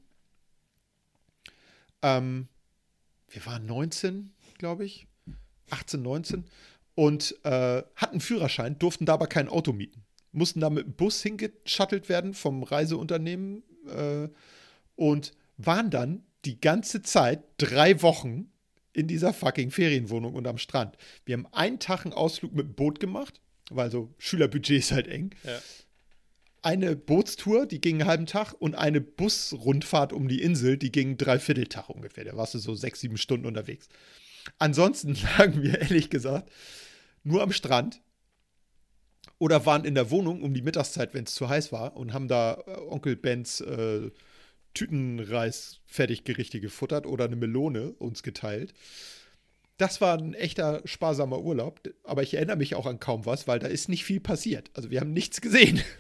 Ähm, 2.02 2.48
wir 3.30 3.46
waren 3.46 3.66
19, 3.66 4.34
glaube 4.58 4.86
ich. 4.86 5.08
18, 5.70 6.02
19. 6.02 6.46
Und 6.96 7.36
äh, 7.44 7.84
hatten 7.96 8.20
Führerschein, 8.20 8.78
durften 8.80 9.06
da 9.06 9.14
aber 9.14 9.28
kein 9.28 9.48
Auto 9.48 9.72
mieten. 9.72 10.04
Mussten 10.32 10.60
da 10.60 10.70
mit 10.70 10.86
dem 10.86 10.94
Bus 10.94 11.22
hingeschuttelt 11.22 12.10
werden 12.10 12.34
vom 12.34 12.64
Reiseunternehmen 12.64 13.64
äh, 13.88 14.30
und 14.96 15.34
waren 15.58 15.90
dann 15.90 16.24
die 16.46 16.60
ganze 16.60 17.02
Zeit 17.02 17.44
drei 17.58 18.02
Wochen 18.02 18.52
in 18.94 19.08
dieser 19.08 19.34
fucking 19.34 19.72
Ferienwohnung 19.72 20.36
und 20.36 20.48
am 20.48 20.58
Strand. 20.58 20.98
Wir 21.26 21.34
haben 21.34 21.48
einen 21.52 21.80
Tag 21.80 22.06
einen 22.06 22.14
Ausflug 22.14 22.54
mit 22.54 22.68
dem 22.68 22.74
Boot 22.74 23.00
gemacht, 23.00 23.40
weil 23.70 23.92
so 23.92 24.14
Schülerbudget 24.18 24.80
ist 24.80 24.92
halt 24.92 25.08
eng. 25.08 25.32
Eine 26.62 26.96
Bootstour, 26.96 27.66
die 27.66 27.82
ging 27.82 28.02
einen 28.02 28.10
halben 28.10 28.26
Tag 28.26 28.54
und 28.54 28.76
eine 28.76 29.02
Busrundfahrt 29.02 30.14
um 30.14 30.28
die 30.28 30.42
Insel, 30.42 30.78
die 30.78 30.92
ging 30.92 31.10
einen 31.10 31.18
Dreivierteltag 31.18 31.90
ungefähr. 31.90 32.26
Da 32.26 32.36
warst 32.36 32.54
du 32.54 32.60
so 32.60 32.76
sechs, 32.76 33.00
sieben 33.00 33.18
Stunden 33.18 33.48
unterwegs. 33.48 33.88
Ansonsten 34.60 35.18
lagen 35.38 35.64
wir 35.64 35.80
ehrlich 35.80 36.10
gesagt 36.10 36.52
nur 37.24 37.42
am 37.42 37.52
Strand 37.52 38.02
oder 39.42 39.66
waren 39.66 39.86
in 39.86 39.96
der 39.96 40.12
Wohnung 40.12 40.44
um 40.44 40.54
die 40.54 40.62
Mittagszeit, 40.62 41.16
wenn 41.16 41.24
es 41.24 41.34
zu 41.34 41.50
heiß 41.50 41.72
war, 41.72 41.98
und 41.98 42.14
haben 42.14 42.28
da 42.28 42.64
äh, 42.68 42.78
Onkel 42.90 43.16
Bens 43.16 43.60
äh, 43.60 44.12
Tütenreis-Fertiggerichte 44.76 46.62
gefuttert 46.62 47.08
oder 47.08 47.26
eine 47.26 47.36
Melone 47.36 47.94
uns 47.94 48.22
geteilt. 48.22 48.76
Das 49.78 50.00
war 50.00 50.16
ein 50.16 50.36
echter 50.36 50.84
sparsamer 50.86 51.40
Urlaub, 51.40 51.82
aber 52.04 52.22
ich 52.22 52.36
erinnere 52.36 52.58
mich 52.58 52.76
auch 52.76 52.86
an 52.86 53.00
kaum 53.00 53.26
was, 53.26 53.48
weil 53.48 53.58
da 53.58 53.66
ist 53.66 53.90
nicht 53.90 54.06
viel 54.06 54.20
passiert. 54.20 54.70
Also 54.76 54.92
wir 54.92 55.00
haben 55.02 55.12
nichts 55.12 55.42
gesehen. 55.42 55.82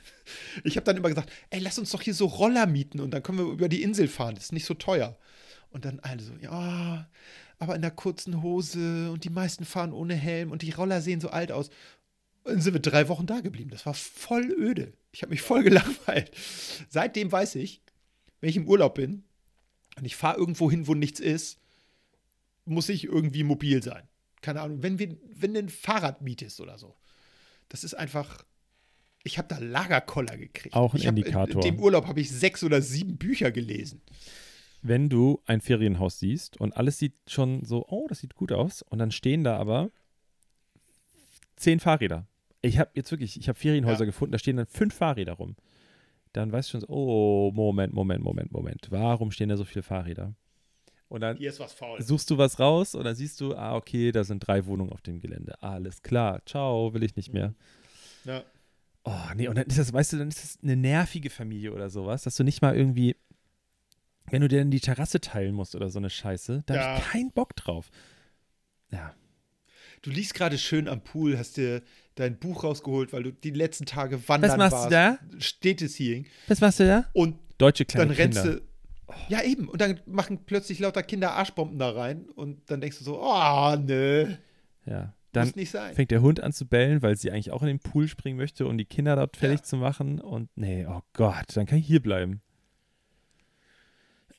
Ich 0.63 0.77
habe 0.77 0.85
dann 0.85 0.95
immer 0.95 1.09
gesagt, 1.09 1.29
ey, 1.49 1.59
lass 1.59 1.77
uns 1.77 1.89
doch 1.89 2.01
hier 2.01 2.13
so 2.13 2.25
Roller 2.25 2.65
mieten 2.65 3.01
und 3.01 3.11
dann 3.11 3.21
können 3.21 3.39
wir 3.39 3.45
über 3.51 3.67
die 3.67 3.81
Insel 3.81 4.07
fahren, 4.07 4.35
das 4.35 4.45
ist 4.45 4.51
nicht 4.53 4.65
so 4.65 4.75
teuer. 4.75 5.17
Und 5.71 5.83
dann 5.83 5.99
alle 5.99 6.21
so, 6.21 6.31
ja, 6.39 7.09
aber 7.59 7.75
in 7.75 7.81
der 7.81 7.91
kurzen 7.91 8.41
Hose 8.41 9.11
und 9.11 9.25
die 9.25 9.29
meisten 9.29 9.65
fahren 9.65 9.91
ohne 9.91 10.13
Helm 10.13 10.51
und 10.51 10.61
die 10.61 10.71
Roller 10.71 11.01
sehen 11.01 11.19
so 11.19 11.31
alt 11.31 11.51
aus. 11.51 11.69
Und 12.43 12.53
dann 12.53 12.61
sind 12.61 12.73
wir 12.73 12.81
drei 12.81 13.07
Wochen 13.07 13.25
da 13.25 13.39
geblieben. 13.39 13.69
Das 13.69 13.85
war 13.85 13.93
voll 13.93 14.51
öde. 14.57 14.93
Ich 15.11 15.21
habe 15.21 15.29
mich 15.29 15.41
voll 15.41 15.63
gelangweilt. 15.63 16.31
Seitdem 16.89 17.31
weiß 17.31 17.55
ich, 17.55 17.81
wenn 18.39 18.49
ich 18.49 18.57
im 18.57 18.67
Urlaub 18.67 18.95
bin 18.95 19.23
und 19.97 20.05
ich 20.05 20.15
fahre 20.15 20.37
irgendwo 20.37 20.71
hin, 20.71 20.87
wo 20.87 20.95
nichts 20.95 21.19
ist, 21.19 21.59
muss 22.65 22.89
ich 22.89 23.05
irgendwie 23.05 23.43
mobil 23.43 23.83
sein. 23.83 24.07
Keine 24.41 24.61
Ahnung, 24.61 24.81
wenn, 24.81 24.97
wir, 24.97 25.15
wenn 25.35 25.53
du 25.53 25.59
ein 25.59 25.69
Fahrrad 25.69 26.21
mietest 26.21 26.59
oder 26.61 26.77
so. 26.77 26.95
Das 27.69 27.83
ist 27.83 27.93
einfach. 27.93 28.43
Ich 29.23 29.37
habe 29.37 29.47
da 29.47 29.59
Lagerkoller 29.59 30.35
gekriegt. 30.35 30.75
Auch 30.75 30.95
ein 30.95 31.01
hab, 31.01 31.09
Indikator. 31.09 31.61
In, 31.61 31.67
in 31.67 31.75
dem 31.75 31.79
Urlaub 31.79 32.07
habe 32.07 32.21
ich 32.21 32.31
sechs 32.31 32.63
oder 32.63 32.81
sieben 32.81 33.17
Bücher 33.17 33.51
gelesen. 33.51 34.01
Wenn 34.81 35.09
du 35.09 35.43
ein 35.45 35.61
Ferienhaus 35.61 36.17
siehst 36.17 36.59
und 36.59 36.75
alles 36.75 36.97
sieht 36.97 37.13
schon 37.27 37.63
so, 37.63 37.85
oh, 37.87 38.07
das 38.07 38.19
sieht 38.19 38.33
gut 38.33 38.51
aus, 38.51 38.81
und 38.81 38.97
dann 38.97 39.11
stehen 39.11 39.43
da 39.43 39.57
aber 39.57 39.91
zehn 41.55 41.79
Fahrräder. 41.79 42.27
Ich 42.61 42.77
habe 42.77 42.91
jetzt 42.93 43.11
wirklich, 43.11 43.39
ich 43.39 43.47
habe 43.49 43.57
Ferienhäuser 43.57 44.01
Ja. 44.01 44.05
gefunden, 44.05 44.31
da 44.31 44.39
stehen 44.39 44.57
dann 44.57 44.67
fünf 44.67 44.93
Fahrräder 44.93 45.33
rum. 45.33 45.55
Dann 46.33 46.51
weißt 46.51 46.69
du 46.69 46.71
schon 46.71 46.81
so, 46.81 46.87
oh, 46.89 47.51
Moment, 47.53 47.93
Moment, 47.93 48.23
Moment, 48.23 48.51
Moment. 48.51 48.87
Warum 48.89 49.31
stehen 49.31 49.49
da 49.49 49.57
so 49.57 49.65
viele 49.65 49.83
Fahrräder? 49.83 50.35
Und 51.09 51.21
dann 51.21 51.35
Hier 51.37 51.49
ist 51.49 51.59
was 51.59 51.73
faul. 51.73 52.01
suchst 52.01 52.29
du 52.29 52.37
was 52.37 52.57
raus 52.59 52.95
und 52.95 53.03
dann 53.03 53.15
siehst 53.15 53.41
du, 53.41 53.53
ah, 53.55 53.75
okay, 53.75 54.11
da 54.13 54.23
sind 54.23 54.39
drei 54.39 54.65
Wohnungen 54.65 54.93
auf 54.93 55.01
dem 55.01 55.19
Gelände. 55.19 55.61
Alles 55.61 56.01
klar, 56.03 56.41
ciao, 56.45 56.93
will 56.93 57.03
ich 57.03 57.17
nicht 57.17 57.33
mehr. 57.33 57.53
Ja. 58.23 58.43
Oh, 59.03 59.11
nee, 59.35 59.47
und 59.49 59.57
dann 59.57 59.65
ist 59.65 59.77
das, 59.79 59.91
weißt 59.91 60.13
du, 60.13 60.17
dann 60.19 60.29
ist 60.29 60.41
das 60.43 60.59
eine 60.63 60.77
nervige 60.77 61.29
Familie 61.29 61.73
oder 61.73 61.89
sowas, 61.89 62.23
dass 62.23 62.35
du 62.35 62.43
nicht 62.43 62.61
mal 62.61 62.77
irgendwie, 62.77 63.17
wenn 64.29 64.41
du 64.41 64.47
dir 64.47 64.59
dann 64.59 64.71
die 64.71 64.79
Terrasse 64.79 65.19
teilen 65.19 65.53
musst 65.55 65.75
oder 65.75 65.89
so 65.89 65.99
eine 65.99 66.09
Scheiße, 66.11 66.63
da 66.65 66.73
hab 66.75 66.81
Ja. 66.81 66.97
ich 66.97 67.11
keinen 67.11 67.31
Bock 67.31 67.55
drauf. 67.57 67.89
Ja. 68.91 69.13
Du 70.03 70.11
liegst 70.11 70.33
gerade 70.33 70.57
schön 70.57 70.87
am 70.87 71.01
Pool, 71.03 71.37
hast 71.37 71.57
dir 71.57 71.81
dein 72.15 72.37
Buch 72.39 72.63
rausgeholt, 72.63 73.13
weil 73.13 73.23
du 73.23 73.31
die 73.31 73.51
letzten 73.51 73.85
Tage 73.85 74.27
wandern 74.27 74.51
Was 74.51 74.57
machst 74.57 74.73
warst. 74.73 74.85
du 74.87 74.89
da? 74.91 75.39
Städteseeing. 75.39 76.25
Was 76.47 76.61
machst 76.61 76.79
du 76.79 76.85
da? 76.87 77.05
Und 77.13 77.37
Deutsche 77.57 77.85
kleine 77.85 78.07
dann 78.07 78.15
rennst 78.17 78.41
Kinder. 78.43 78.57
du. 78.57 78.61
Ja, 79.29 79.41
eben. 79.43 79.67
Und 79.67 79.81
dann 79.81 79.99
machen 80.05 80.39
plötzlich 80.45 80.79
lauter 80.79 81.03
Kinder 81.03 81.33
Arschbomben 81.33 81.77
da 81.79 81.89
rein. 81.91 82.29
Und 82.29 82.69
dann 82.71 82.79
denkst 82.81 82.97
du 82.99 83.03
so, 83.03 83.21
oh, 83.21 83.75
nö. 83.75 84.33
Ja. 84.85 85.13
Dann 85.33 85.47
Muss 85.47 85.55
nicht 85.55 85.71
sein. 85.71 85.95
fängt 85.95 86.11
der 86.11 86.21
Hund 86.21 86.41
an 86.41 86.51
zu 86.51 86.65
bellen, 86.67 87.01
weil 87.01 87.15
sie 87.15 87.31
eigentlich 87.31 87.51
auch 87.51 87.61
in 87.61 87.67
den 87.69 87.79
Pool 87.79 88.07
springen 88.09 88.37
möchte, 88.37 88.65
um 88.67 88.77
die 88.77 88.83
Kinder 88.85 89.15
dort 89.15 89.37
fertig 89.37 89.59
Ja. 89.59 89.63
zu 89.63 89.77
machen. 89.77 90.19
Und 90.19 90.49
nee, 90.55 90.85
oh 90.85 91.01
Gott, 91.13 91.45
dann 91.55 91.65
kann 91.65 91.77
ich 91.77 91.87
hier 91.87 92.01
bleiben. 92.01 92.41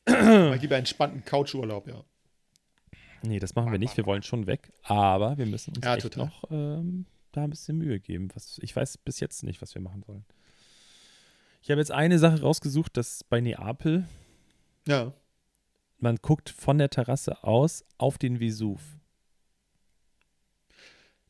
Mal 0.07 0.57
lieber 0.61 0.77
entspannten 0.77 1.25
Couchurlaub, 1.25 1.89
ja. 1.89 2.03
Nee, 3.23 3.39
das 3.39 3.55
machen 3.55 3.71
wir 3.71 3.79
nicht. 3.79 3.97
Wir 3.97 4.05
wollen 4.05 4.23
schon 4.23 4.47
weg. 4.47 4.73
Aber 4.83 5.39
wir 5.39 5.47
müssen 5.47 5.77
uns 5.77 5.85
Ja, 5.85 5.95
echt 5.95 6.03
total. 6.03 6.27
noch 6.27 6.51
ähm, 6.51 7.07
da 7.33 7.45
ein 7.45 7.51
bisschen 7.51 7.79
Mühe 7.79 7.99
geben. 8.01 8.29
Was, 8.35 8.59
ich 8.63 8.75
weiß 8.75 8.99
bis 8.99 9.21
jetzt 9.21 9.43
nicht, 9.43 9.61
was 9.63 9.75
wir 9.75 9.83
machen 9.83 10.03
sollen. 10.03 10.25
Ich 11.63 11.71
habe 11.71 11.81
jetzt 11.81 11.93
eine 11.93 12.19
Sache 12.19 12.41
rausgesucht, 12.41 12.97
dass 12.97 13.25
bei 13.25 13.41
Neapel, 13.41 14.07
Ja. 14.87 15.13
man 15.99 16.17
guckt 16.17 16.51
von 16.51 16.79
der 16.79 16.91
Terrasse 16.91 17.45
aus 17.45 17.85
auf 17.99 18.19
den 18.19 18.41
Vesuv. 18.41 18.81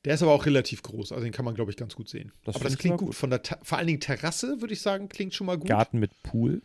Der 0.04 0.14
ist 0.14 0.22
aber 0.22 0.32
auch 0.32 0.46
relativ 0.46 0.82
groß, 0.82 1.12
also 1.12 1.22
den 1.22 1.32
kann 1.32 1.44
man, 1.44 1.54
glaube 1.54 1.70
ich, 1.70 1.76
ganz 1.76 1.94
gut 1.94 2.08
sehen. 2.08 2.32
Das 2.44 2.56
aber 2.56 2.64
das 2.64 2.76
klingt 2.76 2.94
aber 2.94 2.98
gut. 3.00 3.08
gut. 3.10 3.14
Von 3.16 3.30
der 3.30 3.42
Ta 3.42 3.58
vor 3.62 3.78
allen 3.78 3.86
Dingen 3.86 4.00
Terrasse, 4.00 4.60
würde 4.60 4.74
ich 4.74 4.80
sagen, 4.80 5.08
klingt 5.08 5.32
schon 5.34 5.46
mal 5.46 5.56
gut. 5.58 5.68
Garten 5.68 5.98
mit 6.00 6.10
Pool. 6.24 6.62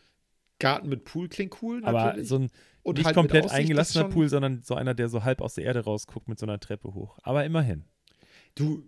Garten 0.59 0.89
mit 0.89 1.03
Pool 1.03 1.29
klingt 1.29 1.61
cool, 1.61 1.85
Aber 1.85 2.05
natürlich. 2.05 2.27
so 2.29 2.39
ein 2.39 2.49
Und 2.81 2.97
nicht 2.97 3.05
halt 3.05 3.15
komplett 3.15 3.45
Aussicht 3.45 3.59
eingelassener 3.59 4.05
Pool, 4.05 4.27
sondern 4.27 4.63
so 4.63 4.73
einer, 4.73 4.95
der 4.95 5.07
so 5.07 5.23
halb 5.23 5.41
aus 5.41 5.53
der 5.53 5.65
Erde 5.65 5.81
rausguckt 5.83 6.27
mit 6.27 6.39
so 6.39 6.47
einer 6.47 6.59
Treppe 6.59 6.95
hoch. 6.95 7.19
Aber 7.21 7.45
immerhin. 7.45 7.85
Du, 8.55 8.83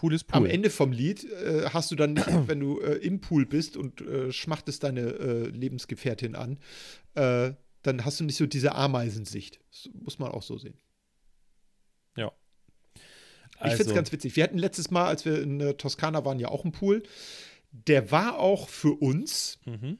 Pool 0.00 0.14
ist 0.14 0.24
Pool. 0.24 0.36
am 0.38 0.46
Ende 0.46 0.70
vom 0.70 0.92
Lied 0.92 1.24
äh, 1.24 1.66
hast 1.72 1.90
du 1.90 1.94
dann 1.96 2.14
nicht, 2.14 2.26
wenn 2.48 2.60
du 2.60 2.80
äh, 2.80 2.94
im 2.96 3.20
Pool 3.20 3.44
bist 3.46 3.76
und 3.76 4.00
äh, 4.00 4.32
schmachtest 4.32 4.82
deine 4.82 5.00
äh, 5.00 5.48
Lebensgefährtin 5.48 6.34
an, 6.34 6.58
äh, 7.14 7.52
dann 7.82 8.04
hast 8.04 8.18
du 8.20 8.24
nicht 8.24 8.36
so 8.36 8.46
diese 8.46 8.74
Ameisensicht. 8.74 9.60
Das 9.70 9.90
muss 9.94 10.18
man 10.18 10.30
auch 10.30 10.42
so 10.42 10.56
sehen. 10.58 10.74
Ich 13.62 13.62
finde 13.62 13.74
es 13.74 13.80
Also, 13.88 13.94
ganz 13.94 14.10
witzig. 14.12 14.36
Wir 14.36 14.44
hatten 14.44 14.56
letztes 14.56 14.90
Mal, 14.90 15.04
als 15.06 15.26
wir 15.26 15.42
in 15.42 15.60
äh, 15.60 15.74
Toskana 15.74 16.24
waren, 16.24 16.38
ja 16.38 16.48
auch 16.48 16.64
einen 16.64 16.72
Pool. 16.72 17.02
Der 17.72 18.10
war 18.10 18.38
auch 18.38 18.68
für 18.70 18.92
uns 19.02 19.58
Mhm. 19.66 19.98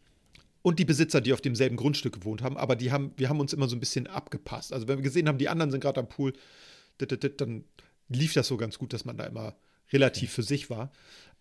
und 0.62 0.78
die 0.78 0.86
Besitzer, 0.86 1.20
die 1.20 1.34
auf 1.34 1.42
demselben 1.42 1.76
Grundstück 1.76 2.14
gewohnt 2.14 2.40
haben, 2.42 2.56
aber 2.56 2.74
die 2.74 2.90
haben, 2.90 3.12
wir 3.18 3.28
haben 3.28 3.38
uns 3.38 3.52
immer 3.52 3.68
so 3.68 3.76
ein 3.76 3.80
bisschen 3.80 4.06
abgepasst. 4.06 4.72
Also 4.72 4.88
wenn 4.88 4.96
wir 4.98 5.02
gesehen 5.02 5.28
haben, 5.28 5.36
die 5.36 5.50
anderen 5.50 5.70
sind 5.70 5.80
gerade 5.80 6.00
am 6.00 6.08
Pool, 6.08 6.32
dann 6.98 7.64
lief 8.08 8.32
das 8.32 8.48
so 8.48 8.56
ganz 8.56 8.78
gut, 8.78 8.94
dass 8.94 9.04
man 9.04 9.18
da 9.18 9.24
immer 9.24 9.54
relativ 9.92 10.32
für 10.32 10.42
sich 10.42 10.70
war. 10.70 10.90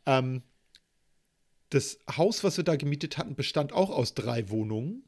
Ähm, 0.05 0.43
das 1.69 1.99
Haus, 2.15 2.43
was 2.43 2.57
wir 2.57 2.63
da 2.63 2.75
gemietet 2.75 3.17
hatten, 3.17 3.35
bestand 3.35 3.73
auch 3.73 3.89
aus 3.89 4.13
drei 4.15 4.49
Wohnungen 4.49 5.03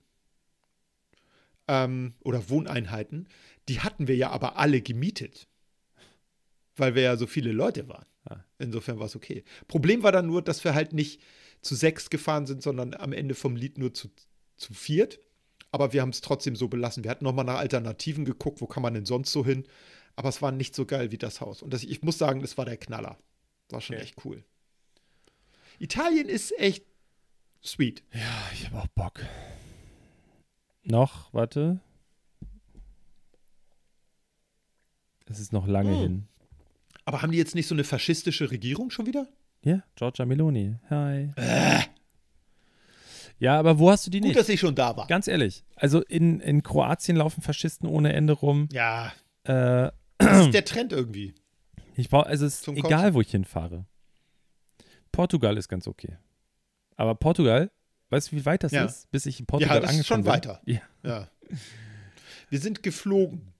ähm, 1.68 2.14
oder 2.22 2.50
Wohneinheiten. 2.50 3.28
Die 3.68 3.80
hatten 3.80 4.08
wir 4.08 4.16
ja 4.16 4.30
aber 4.30 4.58
alle 4.58 4.82
gemietet, 4.82 5.48
weil 6.76 6.96
wir 6.96 7.02
ja 7.02 7.18
so 7.18 7.28
viele 7.28 7.52
Leute 7.52 7.88
waren. 7.88 8.06
Ah. 8.26 8.44
Insofern 8.60 9.00
war 9.00 9.08
es 9.08 9.16
okay. 9.16 9.44
Problem 9.68 10.04
war 10.04 10.12
dann 10.12 10.28
nur, 10.28 10.42
dass 10.42 10.64
wir 10.64 10.76
halt 10.76 10.94
nicht 10.94 11.22
zu 11.62 11.76
sechs 11.76 12.10
gefahren 12.10 12.46
sind, 12.46 12.62
sondern 12.62 12.94
am 12.94 13.14
Ende 13.14 13.36
vom 13.36 13.56
Lied 13.56 13.78
nur 13.78 13.94
zu, 13.94 14.10
zu 14.58 14.74
viert. 14.74 15.20
Aber 15.72 15.94
wir 15.94 16.02
haben 16.02 16.10
es 16.10 16.22
trotzdem 16.22 16.56
so 16.56 16.68
belassen. 16.68 17.04
Wir 17.04 17.12
hatten 17.12 17.24
nochmal 17.24 17.46
nach 17.46 17.60
Alternativen 17.60 18.26
geguckt, 18.26 18.62
wo 18.62 18.68
kann 18.68 18.84
man 18.84 18.94
denn 18.94 19.06
sonst 19.06 19.32
so 19.32 19.46
hin. 19.46 19.66
Aber 20.16 20.30
es 20.30 20.42
war 20.42 20.52
nicht 20.52 20.76
so 20.76 20.86
geil 20.86 21.12
wie 21.12 21.18
das 21.18 21.39
Haus. 21.39 21.62
Und 21.62 21.72
das, 21.74 21.84
ich 21.84 22.02
muss 22.02 22.18
sagen, 22.18 22.42
das 22.42 22.58
war 22.58 22.66
der 22.66 22.78
Knaller. 22.78 23.18
War 23.72 23.82
schon 23.82 23.96
Okay. 23.96 24.04
echt 24.04 24.26
cool. 24.26 24.44
Italien 25.80 26.28
ist 26.30 26.58
echt 26.60 26.84
sweet. 27.64 28.04
Ja, 28.14 28.20
ich 28.54 28.66
habe 28.68 28.80
auch 28.82 28.88
Bock. 28.88 29.22
Noch, 30.84 31.34
warte. 31.34 31.80
Es 35.28 35.40
ist 35.40 35.54
noch 35.54 35.68
lange 35.68 35.92
Hm. 35.94 36.00
hin. 36.00 36.28
Aber 37.06 37.22
haben 37.22 37.32
die 37.32 37.38
jetzt 37.38 37.56
nicht 37.56 37.68
so 37.68 37.74
eine 37.76 37.84
faschistische 37.84 38.52
Regierung 38.52 38.92
schon 38.92 39.06
wieder? 39.06 39.28
Ja, 39.64 39.84
Giorgia 39.96 40.26
Meloni. 40.26 40.76
Hi. 40.90 41.30
Ja, 43.40 43.58
aber 43.58 43.80
wo 43.80 43.90
hast 43.90 44.06
du 44.06 44.12
die 44.12 44.20
Gut, 44.20 44.28
nicht? 44.30 44.40
dass 44.40 44.50
ich 44.50 44.60
schon 44.60 44.76
da 44.76 44.96
war. 44.98 45.08
Ganz 45.08 45.28
ehrlich. 45.28 45.64
Also 45.76 46.02
in, 46.02 46.40
in 46.42 46.62
Kroatien 46.64 47.16
laufen 47.18 47.42
Faschisten 47.42 47.88
ohne 47.88 48.14
Ende 48.14 48.34
rum. 48.34 48.70
Ja, 48.72 49.12
Äh, 49.44 49.92
das 50.20 50.46
ist 50.46 50.54
der 50.54 50.66
Trend 50.66 50.92
irgendwie. 50.94 51.34
Ich 51.96 52.10
brauche, 52.10 52.26
also 52.28 52.46
es 52.46 52.56
ist 52.56 52.64
Zum 52.64 52.76
egal, 52.76 52.89
Kotzen. 53.02 53.14
wo 53.16 53.22
ich 53.22 53.32
hinfahre. 53.32 53.86
Portugal 55.12 55.58
ist 55.58 55.68
ganz 55.68 55.88
okay. 55.88 56.18
Aber 56.96 57.16
Portugal, 57.16 57.72
weißt 58.10 58.32
du, 58.32 58.36
wie 58.36 58.46
weit 58.46 58.64
das 58.64 58.72
Ja. 58.72 58.86
ist, 58.86 59.10
bis 59.12 59.26
ich 59.26 59.39
in 59.39 59.46
Portugal 59.46 59.76
Ja, 59.78 59.82
das 59.82 59.96
ist 59.98 60.08
schon 60.08 60.26
angekommen 60.28 60.42
bin? 60.42 60.50
weiter. 60.50 60.62
Ja. 61.04 61.28
Ja. 61.50 61.58
Wir 62.50 62.60
sind 62.60 62.84
geflogen. 62.84 63.54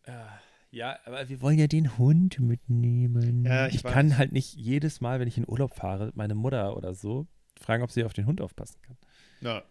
Ja, 0.72 0.98
aber 1.06 1.28
wir 1.28 1.42
wollen 1.42 1.60
ja 1.60 1.68
den 1.68 1.98
Hund 1.98 2.40
mitnehmen. 2.40 3.44
Ja, 3.46 3.68
ich 3.68 3.76
ich 3.76 3.84
kann 3.84 4.18
halt 4.18 4.32
nicht 4.32 4.54
jedes 4.54 5.02
Mal, 5.02 5.20
wenn 5.20 5.28
ich 5.28 5.38
in 5.38 5.48
Urlaub 5.48 5.76
fahre, 5.76 6.12
meine 6.16 6.36
Mutter 6.36 6.78
oder 6.78 6.94
so 6.94 7.28
fragen, 7.60 7.84
ob 7.84 7.92
sie 7.92 8.06
auf 8.06 8.14
den 8.14 8.26
Hund 8.26 8.40
aufpassen 8.40 8.82
kann. 8.82 8.98
Ja. 9.42 9.64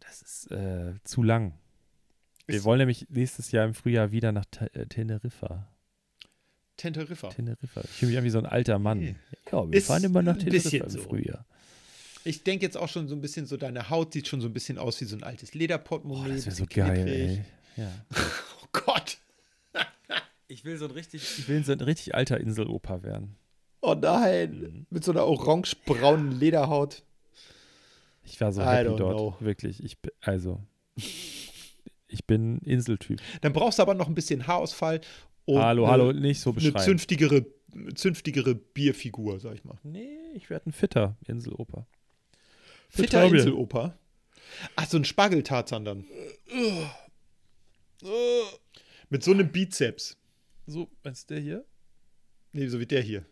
Das 0.00 0.20
ist 0.22 0.50
äh, 0.50 0.94
zu 1.04 1.22
lang. 1.22 1.54
Wir 2.46 2.56
Ist- 2.56 2.64
wollen 2.64 2.78
nämlich 2.78 3.06
nächstes 3.08 3.52
Jahr 3.52 3.64
im 3.64 3.74
Frühjahr 3.74 4.10
wieder 4.10 4.32
nach 4.32 4.44
äh, 4.72 4.86
Teneriffa. 4.86 5.68
Teneriffa. 6.76 7.28
Teneriffa. 7.28 7.80
Ich 7.84 7.90
fühle 7.90 8.10
mich 8.10 8.18
an 8.18 8.24
wie 8.24 8.30
so 8.30 8.38
ein 8.38 8.46
alter 8.46 8.78
Mann. 8.78 9.16
Ja, 9.50 9.70
wir 9.70 9.78
Ist 9.78 9.86
fahren 9.86 10.04
immer 10.04 10.22
nach 10.22 10.36
Teneriffa 10.36 10.76
im 10.76 10.90
so. 10.90 11.00
Frühjahr. 11.00 11.44
Ich 12.24 12.42
denke 12.42 12.64
jetzt 12.64 12.76
auch 12.76 12.88
schon 12.88 13.06
so 13.06 13.14
ein 13.14 13.20
bisschen 13.20 13.46
so, 13.46 13.56
deine 13.56 13.90
Haut 13.90 14.12
sieht 14.14 14.26
schon 14.28 14.40
so 14.40 14.48
ein 14.48 14.52
bisschen 14.54 14.78
aus 14.78 15.00
wie 15.00 15.04
so 15.04 15.14
ein 15.16 15.22
altes 15.22 15.54
Lederportemonnaie. 15.54 16.34
das 16.36 16.46
wäre 16.46 16.56
so 16.56 16.64
geil, 16.68 17.06
ey. 17.08 17.44
Ja. 17.76 17.90
Oh 18.62 18.66
Gott. 18.72 19.18
Ich 20.48 20.64
will 20.64 20.76
so 20.78 20.86
ein 20.86 20.90
richtig, 20.90 21.22
ich 21.38 21.48
will 21.48 21.64
so 21.64 21.72
ein 21.72 21.80
richtig 21.80 22.14
alter 22.14 22.40
Inseloper 22.40 23.02
werden. 23.02 23.36
Oh 23.82 23.94
nein. 23.94 24.50
Mhm. 24.58 24.86
Mit 24.90 25.04
so 25.04 25.12
einer 25.12 25.26
orange-braunen 25.26 26.32
Lederhaut. 26.32 27.02
Ich 28.24 28.40
war 28.40 28.52
so 28.52 28.62
I 28.62 28.64
happy 28.64 28.96
dort. 28.96 29.16
know. 29.16 29.36
Wirklich. 29.40 29.84
Ich, 29.84 29.98
also, 30.22 30.60
ich 32.08 32.24
bin 32.26 32.58
Inseltyp. 32.60 33.20
Dann 33.42 33.52
brauchst 33.52 33.78
du 33.78 33.82
aber 33.82 33.94
noch 33.94 34.08
ein 34.08 34.14
bisschen 34.14 34.46
Haarausfall. 34.46 35.02
Hallo, 35.46 35.84
eine, 35.84 35.92
hallo, 35.92 36.12
nicht 36.12 36.40
so 36.40 36.50
Eine 36.50 36.54
beschreiben. 36.60 36.84
zünftigere, 36.84 37.46
zünftigere 37.94 38.54
Bierfigur, 38.54 39.40
sag 39.40 39.54
ich 39.54 39.64
mal. 39.64 39.78
Nee, 39.82 40.18
ich 40.34 40.48
werde 40.48 40.70
ein 40.70 40.72
fitter 40.72 41.16
Inseloper. 41.26 41.86
Fitter. 42.88 43.24
Inseloper. 43.24 43.98
Ach, 44.76 44.86
so 44.86 44.96
ein 44.96 45.04
Spargeltarzan 45.04 45.84
dann. 45.84 46.04
Mit 49.10 49.22
so 49.22 49.32
einem 49.32 49.50
Bizeps. 49.50 50.16
So, 50.66 50.90
meinst 51.02 51.28
du 51.28 51.34
der 51.34 51.42
hier? 51.42 51.64
Nee, 52.52 52.68
so 52.68 52.80
wie 52.80 52.86
der 52.86 53.02
hier. 53.02 53.26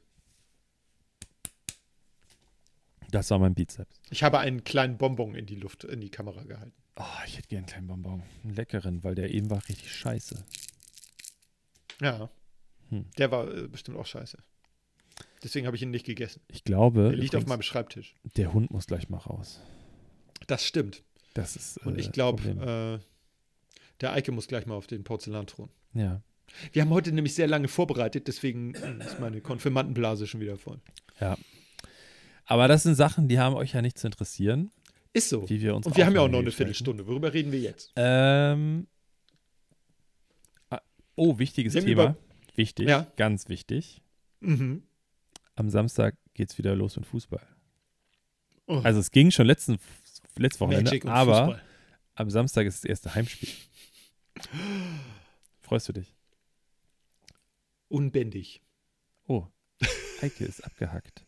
Das 3.11 3.31
war 3.31 3.39
mein 3.39 3.55
Bizeps. 3.55 4.01
Ich 4.11 4.23
habe 4.23 4.39
einen 4.39 4.65
kleinen 4.65 4.99
Bonbon 4.99 5.35
in 5.35 5.47
die 5.47 5.55
Luft, 5.55 5.85
in 5.85 6.01
die 6.01 6.11
Kamera 6.11 6.43
gehalten. 6.45 6.75
Oh, 6.97 7.05
ich 7.27 7.39
hätte 7.39 7.49
gern 7.49 7.59
einen 7.59 7.67
kleinen 7.67 7.87
Bonbon. 7.87 8.23
Einen 8.43 8.55
leckeren, 8.55 9.05
weil 9.05 9.15
der 9.15 9.31
eben 9.31 9.51
war 9.51 9.67
richtig 9.69 9.95
scheiße. 9.95 10.45
Ja. 12.01 12.31
Hm. 12.91 13.07
Der 13.19 13.31
war 13.31 13.53
äh, 13.53 13.69
bestimmt 13.69 13.97
auch 13.99 14.07
scheiße. 14.07 14.39
Deswegen 15.43 15.67
habe 15.67 15.77
ich 15.77 15.83
ihn 15.83 15.91
nicht 15.91 16.07
gegessen. 16.07 16.41
Ich 16.49 16.65
glaube, 16.65 17.03
Der 17.11 17.13
liegt 17.17 17.35
auf 17.37 17.47
meinem 17.47 17.63
Schreibtisch. 17.63 18.15
der 18.37 18.53
Hund 18.53 18.71
muss 18.71 18.87
gleich 18.87 19.09
mal 19.09 19.19
raus. 19.19 19.61
Das 20.47 20.65
stimmt. 20.65 21.03
Das 21.35 21.57
ist. 21.57 21.79
Und 21.79 21.97
äh, 21.97 22.01
ich 22.01 22.07
das 22.07 22.13
glaube, 22.15 23.01
äh, 23.03 23.05
der 24.01 24.13
Eike 24.13 24.33
muss 24.33 24.47
gleich 24.49 24.67
mal 24.67 24.75
auf 24.75 24.87
den 24.87 25.05
Porzellanthron. 25.05 25.69
ja. 25.95 26.23
Wir 26.75 26.83
haben 26.83 26.91
heute 26.91 27.13
nämlich 27.13 27.35
sehr 27.35 27.47
lange 27.47 27.67
vorbereitet, 27.67 28.29
deswegen 28.29 28.75
ist 29.01 29.19
meine 29.21 29.41
Konfirmandenblase 29.41 30.27
schon 30.27 30.41
wieder 30.43 30.59
voll. 30.59 30.81
Ja. 31.19 31.39
Aber 32.45 32.69
das 32.69 32.83
sind 32.83 32.95
Sachen, 32.95 33.27
die 33.27 33.39
haben 33.39 33.55
euch 33.55 33.73
ja 33.73 33.81
nicht 33.81 33.97
zu 33.99 34.07
interessieren, 34.07 34.71
Ist 35.15 35.31
so. 35.31 35.49
wie 35.49 35.63
wir 35.63 35.75
uns 35.75 35.87
Und 35.87 35.97
wir 35.97 36.05
haben 36.05 36.15
ja 36.15 36.21
auch 36.21 36.29
noch 36.29 36.41
eine. 36.41 36.51
Viertelstunde. 36.51 37.07
Worüber 37.07 37.33
reden 37.33 37.53
wir 37.53 37.61
jetzt? 37.61 37.93
Ähm. 37.97 38.87
Oh, 41.17 41.39
wichtiges 41.39 41.75
Thema. 41.75 41.87
über- 41.89 42.17
Wichtig, 42.55 42.89
Ja. 42.89 43.11
ganz 43.17 43.49
wichtig. 43.49 44.03
Mhm. 44.41 44.83
Am 45.55 45.71
Samstag 45.71 46.17
geht's 46.35 46.59
wieder 46.59 46.75
los 46.77 46.97
mit 46.97 47.07
Fußball. 47.07 47.47
Oh, 48.67 48.81
Also 48.85 49.01
es 49.01 49.11
ging 49.11 49.31
schon 49.31 49.47
letzten, 49.47 49.79
letztes 50.37 50.61
Wochenende, 50.61 51.01
aber 51.11 51.47
Fußball. 51.47 51.63
am 52.15 52.31
Samstag 52.31 52.67
ist 52.67 52.85
das 52.85 52.89
erste 52.89 53.15
Heimspiel. 53.15 53.49
Freust 55.61 55.89
du 55.89 55.93
dich? 55.95 56.15
Unbändig. 57.89 58.63
Oh, 59.27 59.47
Eike 60.21 60.45
ist 60.45 60.63
abgehackt. 60.65 61.25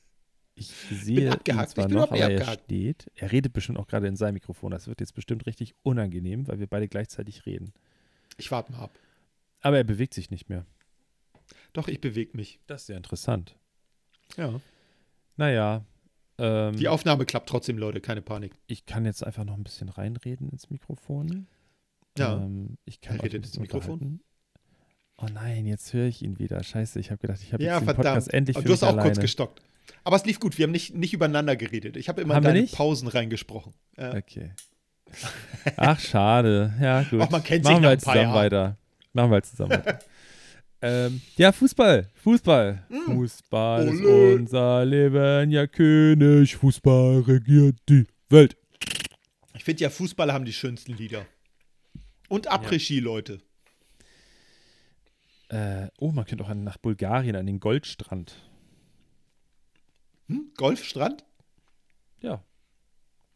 Ich 0.54 0.68
sehe 0.68 1.32
abgehackt. 1.32 1.70
ihn 1.70 1.74
zwar 1.74 1.88
noch, 1.88 2.02
aber 2.04 2.12
nicht 2.14 2.20
er 2.22 2.26
abgehackt. 2.40 2.64
steht. 2.64 3.10
Er 3.16 3.32
redet 3.32 3.52
bestimmt 3.52 3.78
auch 3.78 3.86
gerade 3.86 4.06
in 4.06 4.16
seinem 4.16 4.34
Mikrofon. 4.34 4.70
Das 4.70 4.86
wird 4.86 5.00
jetzt 5.00 5.14
bestimmt 5.14 5.46
richtig 5.46 5.74
unangenehm, 5.82 6.46
weil 6.46 6.60
wir 6.60 6.66
beide 6.68 6.86
gleichzeitig 6.88 7.44
reden. 7.46 7.72
Ich 8.36 8.50
warte 8.50 8.72
mal 8.72 8.78
ab. 8.84 8.98
Aber 9.64 9.76
er 9.78 9.84
bewegt 9.84 10.14
sich 10.14 10.30
nicht 10.30 10.48
mehr. 10.48 10.64
Doch, 11.72 11.88
ich 11.88 12.00
bewege 12.00 12.36
mich. 12.36 12.60
Das 12.66 12.82
ist 12.82 12.88
ja 12.88 12.96
interessant. 12.96 13.56
Ja. 14.36 14.60
Naja, 15.36 15.84
ähm, 16.38 16.76
Die 16.76 16.88
Aufnahme 16.88 17.24
klappt 17.26 17.48
trotzdem, 17.48 17.78
Leute. 17.78 18.00
Keine 18.00 18.22
Panik. 18.22 18.52
ich 18.66 18.86
kann 18.86 19.04
jetzt 19.04 19.24
einfach 19.24 19.44
noch 19.44 19.54
ein 19.56 19.64
bisschen 19.64 19.88
reinreden 19.88 20.48
ins 20.50 20.70
Mikrofon. 20.70 21.46
Ja. 22.18 22.36
Ähm, 22.36 22.76
ich 22.84 23.00
kann 23.00 23.18
redet 23.20 23.44
ins 23.46 23.58
Mikrofon? 23.58 24.20
Oh 25.16 25.26
nein, 25.32 25.66
jetzt 25.66 25.92
höre 25.92 26.06
ich 26.06 26.22
ihn 26.22 26.38
wieder. 26.38 26.62
Scheiße, 26.62 26.98
ich 27.00 27.10
habe 27.10 27.20
gedacht, 27.20 27.40
ich 27.42 27.52
habe 27.52 27.62
Ja, 27.62 27.74
jetzt 27.74 27.80
den 27.82 27.84
verdammt. 27.86 28.04
Podcast 28.06 28.34
endlich 28.34 28.56
für 28.58 28.64
du 28.64 28.72
hast 28.72 28.82
auch 28.82 28.92
kurz 28.92 29.02
alleine. 29.04 29.20
gestockt. 29.20 29.62
Aber 30.02 30.16
es 30.16 30.24
lief 30.24 30.40
gut. 30.40 30.58
Wir 30.58 30.64
haben 30.64 30.72
nicht, 30.72 30.94
nicht 30.94 31.12
übereinander 31.14 31.56
geredet. 31.56 31.96
Ich 31.96 32.08
habe 32.08 32.20
immer 32.20 32.34
Haben 32.34 32.46
in 32.46 32.54
deine? 32.54 32.66
Pausen 32.66 33.08
reingesprochen. 33.08 33.74
Ja. 33.96 34.14
Okay. 34.14 34.52
Ach, 35.76 36.00
schade. 36.00 36.74
Ja, 36.80 37.02
gut. 37.04 37.20
Ach, 37.22 37.30
man 37.30 37.42
kennt 37.44 37.64
sich 37.64 37.72
Machen 37.72 37.82
nach 37.82 37.90
wir 37.90 37.92
ein 37.92 38.00
paar 38.00 38.14
zusammen 38.14 38.34
weiter. 38.34 38.78
Machen 39.14 39.30
wir 39.30 39.34
halt 39.34 39.46
zusammen 39.46 39.82
ähm, 40.82 41.20
ja, 41.36 41.50
Fußball. 41.52 42.10
Fußball. 42.14 42.86
Fußball 43.06 43.88
ist 43.88 44.00
Mm. 44.00 44.04
Ole. 44.06 44.34
unser 44.34 44.84
Leben, 44.84 45.50
ja 45.50 45.66
König. 45.66 46.56
Fußball 46.56 47.20
regiert 47.20 47.76
die 47.88 48.06
Welt. 48.28 48.56
Ich 49.56 49.64
finde 49.64 49.82
ja, 49.82 49.88
Fußballer 49.90 50.34
haben 50.34 50.44
die 50.44 50.52
schönsten 50.52 50.92
Lieder. 50.92 51.24
Und 52.28 52.48
Après-Ski, 52.50 53.00
Leute. 53.00 53.40
Äh, 55.48 55.88
oh, 55.98 56.10
man 56.10 56.24
könnte 56.26 56.42
auch 56.44 56.48
an, 56.48 56.64
nach 56.64 56.78
Bulgarien 56.78 57.36
an 57.36 57.46
den 57.46 57.60
Goldstrand. 57.60 58.34
Hm? 60.28 60.50
Golfstrand? 60.56 61.24
Ja. 62.20 62.42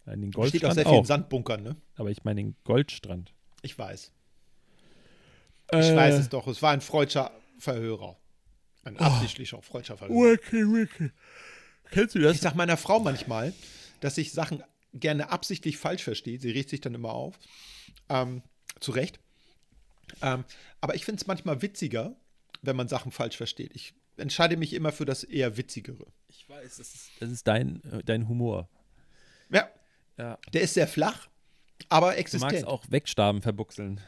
An 0.07 0.21
den 0.23 0.33
Steht 0.33 0.37
auch 0.37 0.41
Goldstrand 0.43 0.75
sehr 0.75 0.87
viel 0.87 0.99
in. 0.99 1.05
Sandbunkern, 1.05 1.63
ne? 1.63 1.77
Aber 1.97 2.11
ich 2.11 2.25
meine 2.25 2.41
den 2.43 2.57
Goldstrand. 2.65 3.33
Ich 3.63 3.79
weiß. 3.79 4.11
Ich 5.73 5.79
Äh, 5.89 5.97
weiß 5.97 6.15
es 6.17 6.29
doch. 6.29 6.47
Es 6.47 6.63
war 6.63 6.73
ein 6.73 6.81
freudscher 6.81 7.31
Verhörer. 7.59 8.17
Ein 8.85 8.97
Oh. 8.99 9.05
absichtlicher 9.05 9.61
freudscher 9.63 9.97
Verhörer. 9.97 10.19
Wiki, 10.33 10.57
wiki. 10.65 11.11
Kennst 11.91 12.15
du 12.15 12.21
das? 12.21 12.37
Ich 12.37 12.41
sag 12.43 12.55
meiner 12.55 12.77
Frau 12.77 13.01
manchmal, 13.01 13.53
dass 14.01 14.17
ich 14.19 14.33
Sachen 14.33 14.63
gerne 14.95 15.31
absichtlich 15.31 15.77
falsch 15.77 16.03
verstehe. 16.05 16.41
Sie 16.41 16.51
regt 16.51 16.71
sich 16.71 16.81
dann 16.81 16.95
immer 16.95 17.13
auf. 17.13 17.39
Ähm, 18.09 18.43
zu 18.81 18.93
Recht. 18.93 19.21
Ähm, 20.23 20.45
aber 20.81 20.95
ich 20.95 21.05
finde 21.05 21.21
es 21.21 21.27
manchmal 21.27 21.61
witziger, 21.63 22.17
wenn 22.63 22.77
man 22.77 22.89
Sachen 22.89 23.13
falsch 23.13 23.37
versteht. 23.37 23.73
Ich 23.75 23.95
entscheide 24.17 24.57
mich 24.57 24.73
immer 24.73 24.93
für 24.93 25.05
das 25.05 25.25
eher 25.25 25.57
Witzigere. 25.57 26.07
Ich 26.29 26.49
weiß, 26.49 26.77
das 26.79 26.95
ist, 26.95 27.11
das 27.21 27.31
ist 27.31 27.47
dein, 27.47 27.83
äh, 27.85 28.03
dein 28.05 28.29
Humor. 28.29 28.69
Ja, 29.51 29.69
Ja. 30.17 30.39
der 30.53 30.63
ist 30.63 30.75
sehr 30.75 30.89
flach, 30.89 31.29
aber 31.89 32.13
Du 32.13 32.19
existent. 32.19 32.53
magst 32.53 32.67
auch 32.67 32.85
Wegstaben 32.89 33.43
verbuchseln. 33.43 34.01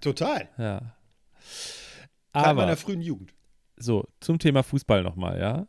Total. 0.00 0.48
Ja. 0.58 0.78
Teil 2.32 2.44
Aber 2.44 2.62
meiner 2.62 2.76
frühen 2.76 3.00
Jugend. 3.02 3.32
so, 3.76 4.06
zum 4.20 4.38
Thema 4.38 4.62
Fußball 4.62 5.02
nochmal, 5.02 5.38
ja? 5.40 5.66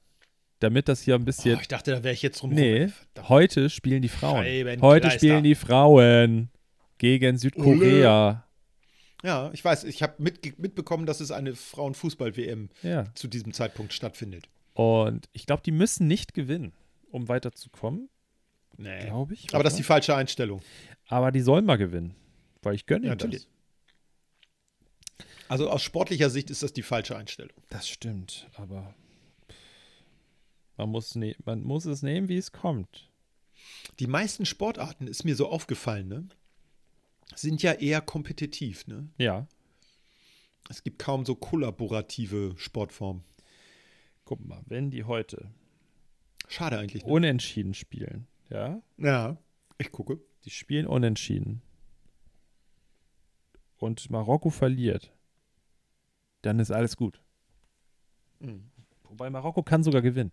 Damit 0.60 0.88
das 0.88 1.02
hier 1.02 1.16
ein 1.16 1.22
Oh, 1.24 1.26
bisschen. 1.26 1.60
ich 1.60 1.68
dachte, 1.68 1.90
da 1.92 2.04
wäre 2.04 2.14
ich 2.14 2.22
jetzt 2.22 2.42
drum 2.42 2.52
nee, 2.52 2.84
rum. 2.84 2.90
Verdammt. 3.14 3.30
heute 3.30 3.70
spielen 3.70 4.02
die 4.04 4.10
Frauen. 4.10 4.44
Scheibenkleister. 4.44 4.88
Heute 4.88 5.12
spielen 5.12 5.44
die 5.44 5.56
Frauen 5.56 6.50
gegen 7.00 7.38
Südkorea. 7.38 8.46
Ja, 9.24 9.50
ich 9.54 9.64
weiß, 9.66 9.84
ich 9.86 10.04
habe 10.04 10.14
mit, 10.20 10.60
mitbekommen, 10.60 11.06
dass 11.08 11.20
es 11.20 11.32
eine 11.32 11.56
Frauenfußball-WM 11.56 12.70
Ja. 12.84 13.06
zu 13.16 13.28
diesem 13.28 13.54
Zeitpunkt 13.54 13.94
stattfindet. 13.94 14.50
Und 14.74 15.28
ich 15.34 15.46
glaube, 15.48 15.64
die 15.64 15.72
müssen 15.72 16.08
nicht 16.08 16.34
gewinnen, 16.36 16.74
um 17.10 17.28
weiterzukommen, 17.28 18.10
Nee. 18.78 19.06
glaube 19.06 19.34
ich. 19.34 19.54
Aber 19.54 19.64
das 19.64 19.74
ist 19.74 19.78
die 19.78 19.84
falsche 19.84 20.16
Einstellung. 20.16 20.62
Aber 21.08 21.32
die 21.32 21.42
sollen 21.42 21.66
mal 21.66 21.78
gewinnen. 21.78 22.16
Weil 22.64 22.76
ich 22.76 22.86
gönne 22.86 23.08
Ja, 23.08 23.16
das. 23.16 23.48
Also 25.52 25.70
aus 25.70 25.82
sportlicher 25.82 26.30
Sicht 26.30 26.50
ist 26.50 26.64
das 26.64 26.72
die 26.72 26.82
falsche 26.82 27.18
Einstellung. 27.18 27.58
Das 27.68 27.90
stimmt, 27.90 28.48
aber 28.56 28.96
man 30.78 30.88
muss, 30.90 31.14
ne 31.16 31.36
man 31.44 31.62
muss 31.62 31.84
es 31.84 32.04
nehmen, 32.04 32.30
wie 32.30 32.38
es 32.38 32.54
kommt. 32.54 33.12
Die 34.00 34.08
meisten 34.08 34.46
Sportarten, 34.46 35.08
ist 35.08 35.26
mir 35.26 35.36
so 35.36 35.50
aufgefallen, 35.50 36.08
ne, 36.08 36.30
sind 37.36 37.62
ja 37.62 37.74
eher 37.74 38.00
kompetitiv. 38.00 38.88
Ne? 38.88 39.10
Ja, 39.18 39.46
Es 40.70 40.84
gibt 40.84 41.00
kaum 41.00 41.26
so 41.26 41.36
kollaborative 41.36 42.54
Sportformen. 42.56 43.26
guck 44.24 44.40
mal, 44.46 44.62
wenn 44.68 44.90
die 44.90 45.04
heute 45.04 45.52
Schade 46.48 46.78
eigentlich. 46.80 47.04
Ne? 47.06 47.12
unentschieden 47.12 47.74
spielen, 47.74 48.26
ja, 48.50 48.82
Ja, 48.98 49.38
ich 49.80 49.92
gucke. 49.92 50.18
die 50.46 50.50
spielen 50.50 50.88
unentschieden 50.88 51.62
und 53.80 54.10
Marokko 54.10 54.50
verliert, 54.50 55.12
dann 56.42 56.60
ist 56.60 56.72
alles 56.72 56.96
gut. 56.98 57.22
Mhm. 58.40 58.70
Wobei 59.04 59.30
Marokko 59.30 59.62
kann 59.64 59.84
sogar 59.84 60.02
gewinnen. 60.02 60.32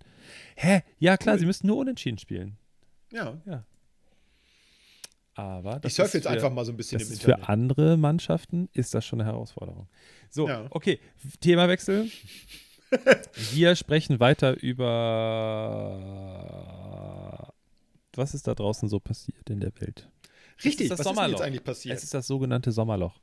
Hä? 0.56 0.82
Ja, 0.98 1.16
klar, 1.16 1.34
Cool. 1.34 1.40
sie 1.40 1.46
müssen 1.46 1.66
nur 1.66 1.76
unentschieden 1.78 2.18
spielen. 2.18 2.56
Ja. 3.12 3.36
Aber 5.34 5.78
das 5.80 5.92
Ich 5.92 5.96
surfe 5.96 6.08
ist 6.08 6.14
jetzt 6.14 6.24
für- 6.24 6.30
einfach 6.30 6.50
mal 6.52 6.64
so 6.64 6.72
ein 6.72 6.76
bisschen 6.76 7.00
im 7.00 7.06
ist 7.06 7.22
für 7.22 7.30
Internet. 7.32 7.48
andere 7.48 7.96
Mannschaften 7.96 8.68
ist 8.72 8.94
das 8.94 9.04
schon 9.04 9.20
eine 9.20 9.30
Herausforderung. 9.30 9.88
So, 10.30 10.48
Ja. 10.48 10.66
okay, 10.70 11.00
Themawechsel. 11.40 12.10
Wir 13.52 13.76
sprechen 13.76 14.18
weiter 14.20 14.60
über 16.08 17.52
was 18.14 18.34
ist 18.34 18.46
da 18.48 18.54
draußen 18.54 18.88
so 18.88 18.98
passiert 18.98 19.48
in 19.50 19.60
der 19.60 19.72
Welt. 19.80 20.08
Richtig, 20.64 20.86
ist 20.86 20.90
das 20.90 20.98
was 21.00 21.06
ist 21.06 21.12
Sommerloch. 21.14 21.38
jetzt 21.38 21.46
eigentlich 21.46 21.62
passiert? 21.64 21.96
Es 21.96 22.02
ist 22.02 22.14
das 22.14 22.26
sogenannte 22.26 22.72
Sommerloch. 22.72 23.20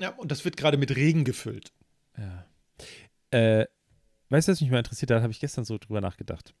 Ja, 0.00 0.10
und 0.10 0.30
das 0.30 0.44
wird 0.44 0.56
gerade 0.56 0.76
mit 0.78 0.94
Regen 0.96 1.24
gefüllt. 1.24 1.72
Ja. 2.16 2.46
Äh, 3.30 3.66
weißt 4.30 4.48
du, 4.48 4.52
was 4.52 4.60
mich 4.60 4.70
mal 4.70 4.78
interessiert 4.78 5.10
hat? 5.10 5.22
Habe 5.22 5.32
ich 5.32 5.40
gestern 5.40 5.64
so 5.64 5.78
drüber 5.78 6.00
nachgedacht. 6.00 6.54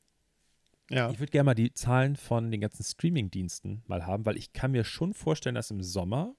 Ja. 0.90 1.10
Ich 1.10 1.18
würde 1.20 1.30
gerne 1.30 1.44
mal 1.46 1.54
die 1.54 1.72
Zahlen 1.72 2.16
von 2.16 2.50
den 2.50 2.60
ganzen 2.60 2.82
Streaming-Diensten 2.84 3.82
mal 3.86 4.06
haben, 4.06 4.26
weil 4.26 4.36
ich 4.36 4.52
kann 4.52 4.72
mir 4.72 4.84
schon 4.84 5.14
vorstellen, 5.14 5.54
dass 5.54 5.70
im 5.70 5.82
Sommer 5.82 6.34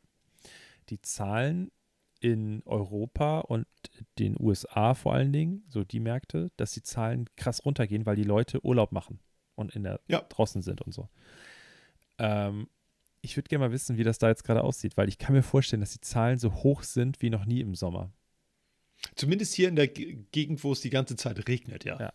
die 0.89 1.01
Zahlen 1.01 1.71
in 2.19 2.61
Europa 2.65 3.39
und 3.39 3.65
den 4.19 4.35
USA 4.39 4.93
vor 4.93 5.13
allen 5.13 5.33
Dingen, 5.33 5.63
so 5.69 5.83
die 5.83 5.99
Märkte, 5.99 6.51
dass 6.57 6.71
die 6.73 6.83
Zahlen 6.83 7.25
krass 7.35 7.65
runtergehen, 7.65 8.05
weil 8.05 8.15
die 8.15 8.23
Leute 8.23 8.63
Urlaub 8.63 8.91
machen 8.91 9.19
und 9.55 9.75
in 9.75 9.83
der 9.83 10.01
Ja. 10.07 10.21
draußen 10.21 10.61
sind 10.61 10.81
und 10.81 10.91
so. 10.93 11.09
Ähm, 12.19 12.67
ich 13.21 13.37
würde 13.37 13.49
gerne 13.49 13.65
mal 13.65 13.71
wissen, 13.71 13.97
wie 13.97 14.03
das 14.03 14.17
da 14.17 14.29
jetzt 14.29 14.43
gerade 14.43 14.63
aussieht, 14.63 14.97
weil 14.97 15.07
ich 15.07 15.17
kann 15.17 15.33
mir 15.35 15.43
vorstellen, 15.43 15.81
dass 15.81 15.93
die 15.93 16.01
Zahlen 16.01 16.39
so 16.39 16.53
hoch 16.53 16.83
sind 16.83 17.21
wie 17.21 17.29
noch 17.29 17.45
nie 17.45 17.61
im 17.61 17.75
Sommer. 17.75 18.11
Zumindest 19.15 19.53
hier 19.53 19.67
in 19.69 19.75
der 19.75 19.87
Gegend, 19.87 20.63
wo 20.63 20.71
es 20.71 20.81
die 20.81 20.89
ganze 20.89 21.15
Zeit 21.15 21.47
regnet, 21.47 21.83
ja. 21.85 21.99
Ja. 21.99 22.13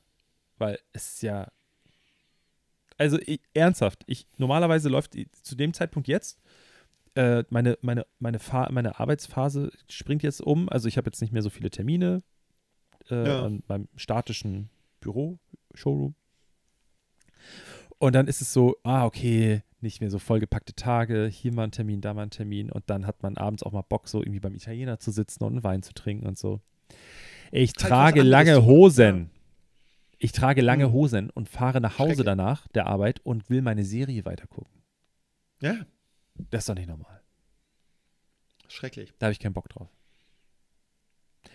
Weil 0.59 0.79
es 0.93 1.21
ja. 1.23 1.51
Also 2.97 3.19
ich, 3.21 3.41
ernsthaft, 3.55 4.05
ich 4.07 4.27
normalerweise 4.39 4.89
läuft 4.89 5.15
zu 5.43 5.55
dem 5.55 5.75
Zeitpunkt 5.75 6.09
jetzt 6.09 6.41
äh, 7.17 7.45
meine 7.51 7.79
meine 7.83 8.07
meine 8.19 8.39
Fa 8.39 8.69
meine 8.71 9.01
Arbeitsphase 9.01 9.73
springt 9.89 10.23
jetzt 10.23 10.41
um. 10.41 10.69
Also 10.69 10.87
ich 10.89 10.97
habe 10.97 11.09
jetzt 11.09 11.21
nicht 11.21 11.33
mehr 11.33 11.43
so 11.43 11.51
viele 11.51 11.71
Termine 11.71 12.23
äh, 13.11 13.27
Ja. 13.27 13.45
an 13.45 13.63
meinem 13.69 13.89
statischen 13.97 14.71
Büro 15.01 15.39
Showroom. 15.75 16.15
Und 17.99 18.15
dann 18.15 18.29
ist 18.29 18.43
es 18.43 18.53
so, 18.53 18.77
ah 18.83 19.05
okay, 19.07 19.63
nicht 19.87 20.01
mehr 20.01 20.11
so 20.11 20.19
vollgepackte 20.19 20.75
Tage, 20.75 21.27
hier 21.27 21.53
mal 21.53 21.65
ein 21.65 21.71
Termin, 21.71 22.01
da 22.01 22.13
mal 22.15 22.23
ein 22.25 22.31
Termin 22.31 22.71
und 22.71 22.89
dann 22.91 23.07
hat 23.07 23.23
man 23.23 23.37
abends 23.37 23.63
auch 23.63 23.73
mal 23.73 23.83
Bock 23.83 24.09
so 24.09 24.21
irgendwie 24.21 24.41
beim 24.41 24.55
Italiener 24.55 24.99
zu 24.99 25.11
sitzen 25.11 25.45
und 25.45 25.53
einen 25.55 25.65
Wein 25.65 25.83
zu 25.83 25.95
trinken 25.95 26.27
und 26.27 26.37
so. 26.39 26.61
Ich 27.53 27.71
Halt 27.71 27.79
trage 27.79 28.23
lange 28.23 28.65
Hosen. 28.65 29.31
Ich 30.19 30.33
trage 30.33 30.61
lange 30.63 30.87
Hm. 30.87 30.93
Hosen 30.93 31.31
und 31.31 31.49
fahre 31.49 31.81
nach 31.81 31.99
Hause 31.99 32.09
Schrecklich. 32.17 32.27
danach 32.27 32.69
der 32.69 32.87
Arbeit 32.87 33.21
und 33.21 33.49
will 33.51 33.63
meine 33.63 33.85
Serie 33.85 34.25
weitergucken. 34.25 34.83
Ja, 35.63 35.87
Das 36.51 36.63
ist 36.63 36.69
doch 36.69 36.75
nicht 36.75 36.89
normal. 36.89 37.23
schrecklich. 38.69 39.15
Da 39.19 39.27
habe 39.27 39.33
ich 39.33 39.39
keinen 39.39 39.55
Bock 39.55 39.69
drauf. 39.69 39.89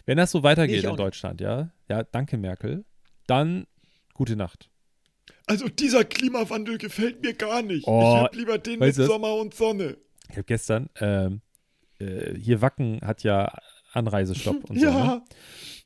Wenn 0.05 0.17
das 0.17 0.31
so 0.31 0.41
weitergeht 0.43 0.85
auch 0.87 0.91
in. 0.91 0.97
Deutschland, 0.97 1.41
ja, 1.41 1.71
ja, 1.89 2.03
danke 2.03 2.37
Merkel, 2.37 2.85
dann 3.27 3.67
gute 4.13 4.35
Nacht. 4.35 4.70
Also 5.51 5.67
dieser 5.67 6.05
Klimawandel 6.05 6.77
gefällt 6.77 7.21
mir 7.21 7.33
gar 7.33 7.61
nicht. 7.61 7.85
Oh, 7.87 7.99
ich 7.99 8.21
hab 8.23 8.35
lieber 8.35 8.57
den 8.57 8.79
mit? 8.79 8.95
Sommer 8.95 9.35
und 9.35 9.53
Sonne. 9.53 9.97
Ich 10.29 10.37
habe 10.37 10.45
gestern, 10.45 10.89
ähm, 10.99 11.41
äh, 11.99 12.33
hier 12.35 12.61
Wacken 12.61 13.01
hat 13.01 13.23
ja 13.23 13.53
Anreisestopp 13.91 14.63
und 14.69 14.79
so. 14.79 14.85
Ne? 14.85 14.91
ja. 14.91 15.23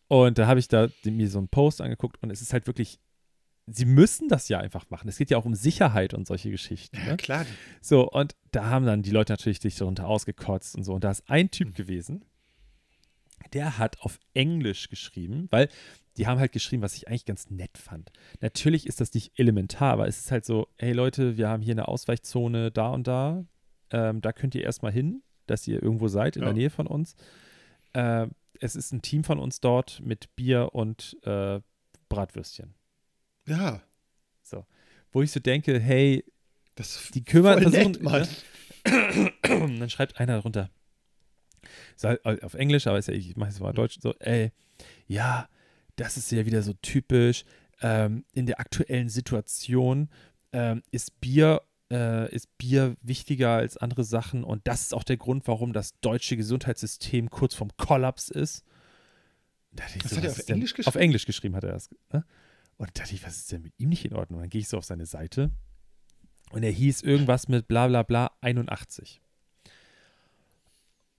Und 0.08 0.38
da 0.38 0.46
habe 0.46 0.60
ich 0.60 0.68
da 0.68 0.88
mir 1.04 1.28
so 1.30 1.40
einen 1.40 1.48
Post 1.48 1.82
angeguckt 1.82 2.22
und 2.22 2.30
es 2.30 2.42
ist 2.44 2.54
halt 2.54 2.68
wirklich, 2.68 3.00
sie 3.66 3.86
müssen 3.86 4.28
das 4.30 4.48
ja 4.50 4.60
einfach 4.60 4.88
machen. 4.92 5.10
Es 5.10 5.18
geht 5.18 5.32
ja 5.32 5.38
auch 5.40 5.46
um 5.46 5.56
Sicherheit 5.56 6.14
und 6.14 6.28
solche 6.28 6.52
Geschichten. 6.52 6.98
Ja, 6.98 7.12
Ne? 7.14 7.18
klar. 7.18 7.46
So, 7.82 8.08
und 8.08 8.36
da 8.52 8.66
haben 8.66 8.86
dann 8.86 9.02
die 9.02 9.10
Leute 9.10 9.34
natürlich 9.34 9.60
sich 9.62 9.76
darunter 9.78 10.08
ausgekotzt 10.08 10.76
und 10.76 10.84
so. 10.84 10.94
Und 10.94 11.04
da 11.04 11.10
ist 11.10 11.24
ein 11.28 11.46
Hm. 11.46 11.52
Typ 11.52 11.76
gewesen, 11.76 12.24
der 13.54 13.80
hat 13.80 14.00
auf 14.02 14.20
Englisch 14.36 14.90
geschrieben, 14.90 15.48
weil 15.50 15.70
die 16.18 16.28
haben 16.28 16.40
halt 16.40 16.52
geschrieben, 16.52 16.82
was 16.82 16.96
ich 16.96 17.08
eigentlich 17.08 17.26
ganz 17.26 17.50
nett 17.50 17.78
fand. 17.78 18.12
Natürlich 18.42 18.88
ist 18.88 19.02
das 19.02 19.14
nicht 19.14 19.38
elementar, 19.40 19.94
aber 19.94 20.08
es 20.08 20.20
ist 20.20 20.32
halt 20.32 20.46
so, 20.46 20.68
hey 20.78 20.94
Leute, 20.94 21.38
wir 21.38 21.50
haben 21.50 21.62
hier 21.62 21.74
eine 21.74 21.88
Ausweichzone 21.88 22.72
da 22.72 22.90
und 22.90 23.08
da. 23.08 23.46
Ähm, 23.92 24.22
da 24.22 24.32
könnt 24.34 24.56
ihr 24.56 24.64
erstmal 24.64 24.92
hin, 24.92 25.22
dass 25.48 25.68
ihr 25.68 25.82
irgendwo 25.84 26.08
seid, 26.08 26.36
in 26.38 26.42
Ja. 26.44 26.48
der 26.48 26.54
Nähe 26.56 26.70
von 26.70 26.88
uns. 26.88 27.16
Ähm, 27.94 28.32
es 28.60 28.76
ist 28.76 28.92
ein 28.94 29.02
Team 29.02 29.24
von 29.24 29.38
uns 29.40 29.60
dort 29.60 30.00
mit 30.02 30.36
Bier 30.36 30.70
und 30.74 31.18
äh, 31.24 31.60
Bratwürstchen. 32.10 32.74
Ja. 33.48 33.82
Wo 35.12 35.22
ich 35.22 35.32
so 35.32 35.40
denke, 35.40 35.80
hey, 35.80 36.26
Das 36.76 37.10
die 37.14 37.24
kümmern, 37.24 37.62
versuchen, 37.62 37.92
nett, 37.94 38.02
Mann. 38.04 38.28
ne? 38.86 39.32
Und 39.64 39.80
dann 39.80 39.90
schreibt 39.90 40.20
einer 40.20 40.34
darunter, 40.36 40.70
So, 41.96 42.10
halt 42.10 42.44
auf 42.44 42.54
Englisch, 42.54 42.86
aber 42.88 42.98
ist 42.98 43.08
ja, 43.08 43.14
ich 43.14 43.36
mache 43.38 43.50
es 43.52 43.60
mal 43.62 43.72
Deutsch, 43.72 43.98
so, 44.02 44.14
ey, 44.20 44.52
ja, 45.08 45.48
das 45.96 46.18
ist 46.18 46.32
ja 46.32 46.46
wieder 46.46 46.62
so 46.62 46.74
typisch. 46.82 47.46
Ähm, 47.82 48.26
in 48.34 48.46
der 48.46 48.60
aktuellen 48.60 49.10
Situation 49.10 50.10
ähm, 50.54 50.82
ist 50.92 51.20
Bier 51.20 51.62
äh, 51.92 52.34
ist 52.34 52.58
Bier 52.58 52.96
wichtiger 53.02 53.52
als 53.52 53.78
andere 53.78 54.04
Sachen 54.04 54.44
und 54.44 54.68
das 54.68 54.82
ist 54.82 54.94
auch 54.94 55.04
der 55.04 55.18
Grund, 55.18 55.48
warum 55.48 55.74
das 55.74 56.00
deutsche 56.02 56.38
Gesundheitssystem 56.38 57.30
kurz 57.30 57.54
vorm 57.54 57.72
Kollaps 57.78 58.30
ist. 58.30 58.64
das 59.72 59.94
so, 60.10 60.18
hat 60.18 60.24
er 60.24 60.32
auf 60.32 60.44
denn, 60.46 60.56
Englisch 60.56 60.74
geschrieben? 60.74 60.96
Auf 60.96 61.02
Englisch 61.02 61.26
geschrieben 61.26 61.56
hat 61.56 61.64
er 61.64 61.74
das. 61.74 61.90
Ne? 62.12 62.26
Und 62.78 62.90
da 62.90 63.02
dachte 63.02 63.14
ich, 63.14 63.24
was 63.24 63.38
ist 63.38 63.52
denn 63.52 63.62
mit 63.62 63.74
ihm 63.78 63.90
nicht 63.90 64.06
in 64.06 64.14
Ordnung? 64.14 64.40
Dann 64.40 64.50
gehe 64.50 64.62
ich 64.62 64.68
so 64.68 64.78
auf 64.78 64.86
seine 64.86 65.06
Seite 65.06 65.52
und 66.52 66.64
er 66.64 66.72
hieß 66.72 67.02
irgendwas 67.04 67.48
mit 67.48 67.68
bla 67.68 67.88
bla 67.88 68.04
bla 68.04 68.32
81. 68.42 69.22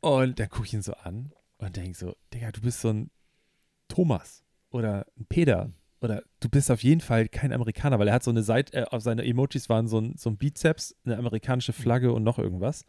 Und 0.01 0.39
dann 0.39 0.49
gucke 0.49 0.66
ich 0.66 0.74
ihn 0.74 0.83
so 0.83 0.95
an 0.95 1.33
und 1.59 1.77
denke 1.77 1.97
so, 1.97 2.16
Digga, 2.33 2.53
du 2.53 2.61
bist 2.61 2.81
so 2.81 2.91
ein 2.91 3.11
Thomas 3.89 4.45
oder 4.77 5.07
ein 5.18 5.27
Peter 5.29 5.70
oder 6.01 6.22
du 6.41 6.49
bist 6.49 6.70
auf 6.70 6.83
jeden 6.83 7.01
Fall 7.01 7.29
kein 7.29 7.53
Amerikaner, 7.53 7.99
weil 7.99 8.09
er 8.09 8.14
hat 8.14 8.22
so 8.22 8.31
eine 8.31 8.43
Seite, 8.43 8.77
äh, 8.77 8.85
auf 8.85 9.03
seine 9.03 9.24
Emojis 9.24 9.68
waren 9.68 9.89
so 9.89 10.01
ein, 10.01 10.14
so 10.16 10.31
ein 10.31 10.37
Bizeps, 10.37 10.95
eine 11.05 11.16
amerikanische 11.16 11.72
Flagge 11.72 12.12
und 12.12 12.22
noch 12.22 12.39
irgendwas. 12.39 12.85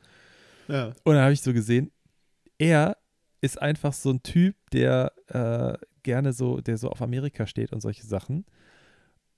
Ja. 0.68 0.88
Und 1.04 1.16
dann 1.16 1.24
habe 1.24 1.34
ich 1.34 1.42
so 1.42 1.54
gesehen, 1.54 1.92
er 2.58 2.98
ist 3.42 3.62
einfach 3.62 3.94
so 3.94 4.12
ein 4.12 4.24
Typ, 4.24 4.56
der 4.72 5.14
äh, 5.28 5.78
gerne 6.04 6.34
so, 6.34 6.60
der 6.60 6.78
so 6.78 6.90
auf 6.90 7.02
Amerika 7.02 7.48
steht 7.48 7.72
und 7.72 7.82
solche 7.82 8.06
Sachen. 8.06 8.46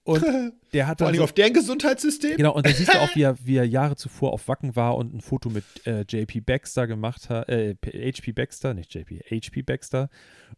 Und 0.09 0.23
der 0.73 0.87
hat 0.87 0.99
Vor 0.99 1.07
allem 1.07 1.17
so, 1.17 1.23
auf 1.23 1.33
deren 1.33 1.53
Gesundheitssystem? 1.53 2.37
Genau, 2.37 2.55
und 2.55 2.65
dann 2.65 2.73
siehst 2.73 2.93
du 2.93 2.99
auch, 2.99 3.15
wie 3.15 3.21
er, 3.21 3.37
wie 3.45 3.57
er 3.57 3.65
Jahre 3.65 3.95
zuvor 3.95 4.33
auf 4.33 4.47
Wacken 4.47 4.75
war 4.75 4.97
und 4.97 5.13
ein 5.13 5.21
Foto 5.21 5.49
mit 5.49 5.63
äh, 5.85 6.01
JP 6.01 6.41
Baxter 6.41 6.87
gemacht 6.87 7.29
hat, 7.29 7.47
äh, 7.49 7.75
HP 7.83 8.31
Baxter, 8.31 8.73
nicht 8.73 8.93
JP, 8.93 9.21
HP 9.29 9.61
Baxter. 9.61 10.09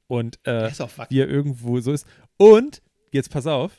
Und 0.07 0.39
äh, 0.47 0.71
wie 1.09 1.19
er 1.19 1.27
irgendwo 1.27 1.79
so 1.81 1.91
ist. 1.91 2.07
Und, 2.37 2.81
jetzt 3.11 3.29
pass 3.29 3.45
auf, 3.45 3.71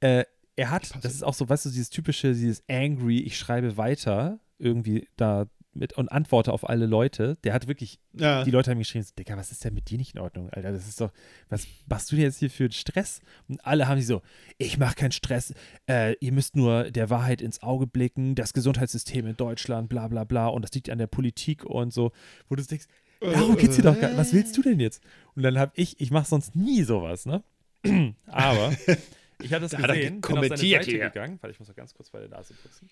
äh, 0.00 0.24
er 0.56 0.70
hat, 0.70 0.92
das 1.02 1.14
ist 1.14 1.24
auch 1.24 1.34
so, 1.34 1.48
weißt 1.48 1.66
du, 1.66 1.70
dieses 1.70 1.90
typische, 1.90 2.32
dieses 2.32 2.62
angry, 2.68 3.20
ich 3.20 3.38
schreibe 3.38 3.76
weiter, 3.76 4.38
irgendwie 4.58 5.08
da 5.16 5.46
mit 5.72 5.92
und 5.92 6.08
antworte 6.10 6.52
auf 6.52 6.68
alle 6.68 6.86
Leute. 6.86 7.36
Der 7.44 7.52
hat 7.54 7.68
wirklich 7.68 8.00
Ja. 8.12 8.42
die 8.44 8.50
Leute 8.50 8.70
haben 8.70 8.78
geschrieben, 8.78 9.04
so, 9.04 9.12
Digga, 9.16 9.36
was 9.36 9.52
ist 9.52 9.64
denn 9.64 9.72
mit 9.74 9.88
dir 9.90 9.98
nicht 9.98 10.14
in 10.14 10.20
Ordnung, 10.20 10.50
Alter? 10.50 10.72
Das 10.72 10.88
ist 10.88 11.00
doch, 11.00 11.12
was 11.48 11.66
machst 11.88 12.10
du 12.10 12.16
denn 12.16 12.24
jetzt 12.24 12.38
hier 12.38 12.50
für 12.50 12.64
einen 12.64 12.72
Stress? 12.72 13.20
Und 13.48 13.64
alle 13.64 13.86
haben 13.86 13.98
sich 13.98 14.06
so, 14.08 14.20
ich 14.58 14.78
mache 14.78 14.96
keinen 14.96 15.12
Stress, 15.12 15.54
äh, 15.88 16.14
ihr 16.20 16.32
müsst 16.32 16.56
nur 16.56 16.90
der 16.90 17.08
Wahrheit 17.10 17.40
ins 17.40 17.62
Auge 17.62 17.86
blicken, 17.86 18.34
das 18.34 18.52
Gesundheitssystem 18.52 19.26
in 19.26 19.36
Deutschland, 19.36 19.88
bla 19.88 20.08
bla 20.08 20.24
bla, 20.24 20.48
und 20.48 20.62
das 20.62 20.72
liegt 20.72 20.90
an 20.90 20.98
der 20.98 21.06
Politik 21.06 21.64
und 21.64 21.92
so, 21.92 22.10
wo 22.48 22.56
du 22.56 22.62
denkst, 22.64 22.86
darum 23.20 23.56
geht's 23.56 23.76
dir 23.76 23.82
doch 23.82 23.98
gar 24.00 24.16
was 24.16 24.32
willst 24.32 24.56
du 24.56 24.62
denn 24.62 24.80
jetzt? 24.80 25.02
Und 25.36 25.42
dann 25.44 25.56
habe 25.58 25.72
ich, 25.76 26.00
ich 26.00 26.10
mache 26.10 26.26
sonst 26.26 26.56
nie 26.56 26.82
sowas, 26.82 27.26
ne? 27.26 27.44
Aber 28.26 28.72
ich 29.42 29.52
hatte 29.52 29.62
das 29.62 29.70
Da 29.70 29.78
hat 29.78 29.90
er 29.90 29.96
gesehen, 29.96 30.20
bin 30.20 30.38
auf 30.38 30.44
seine 30.48 30.56
Seite 30.56 30.90
hier. 30.90 30.98
gegangen, 31.10 31.38
weil 31.42 31.50
ich 31.52 31.58
muss 31.58 31.68
noch 31.68 31.76
ganz 31.76 31.94
kurz 31.94 32.10
bei 32.10 32.18
der 32.20 32.28
Nase 32.28 32.54
putzen. 32.54 32.88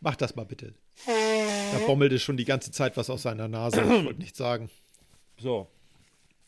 Mach 0.00 0.16
das 0.16 0.34
mal 0.36 0.44
bitte. 0.44 0.74
Da 1.06 1.78
bommelte 1.86 2.18
schon 2.18 2.36
die 2.36 2.44
ganze 2.44 2.70
Zeit 2.70 2.96
was 2.96 3.10
aus 3.10 3.22
seiner 3.22 3.48
Nase. 3.48 3.80
Ich 3.82 4.04
wollte 4.04 4.20
nichts 4.20 4.38
sagen. 4.38 4.70
So. 5.38 5.68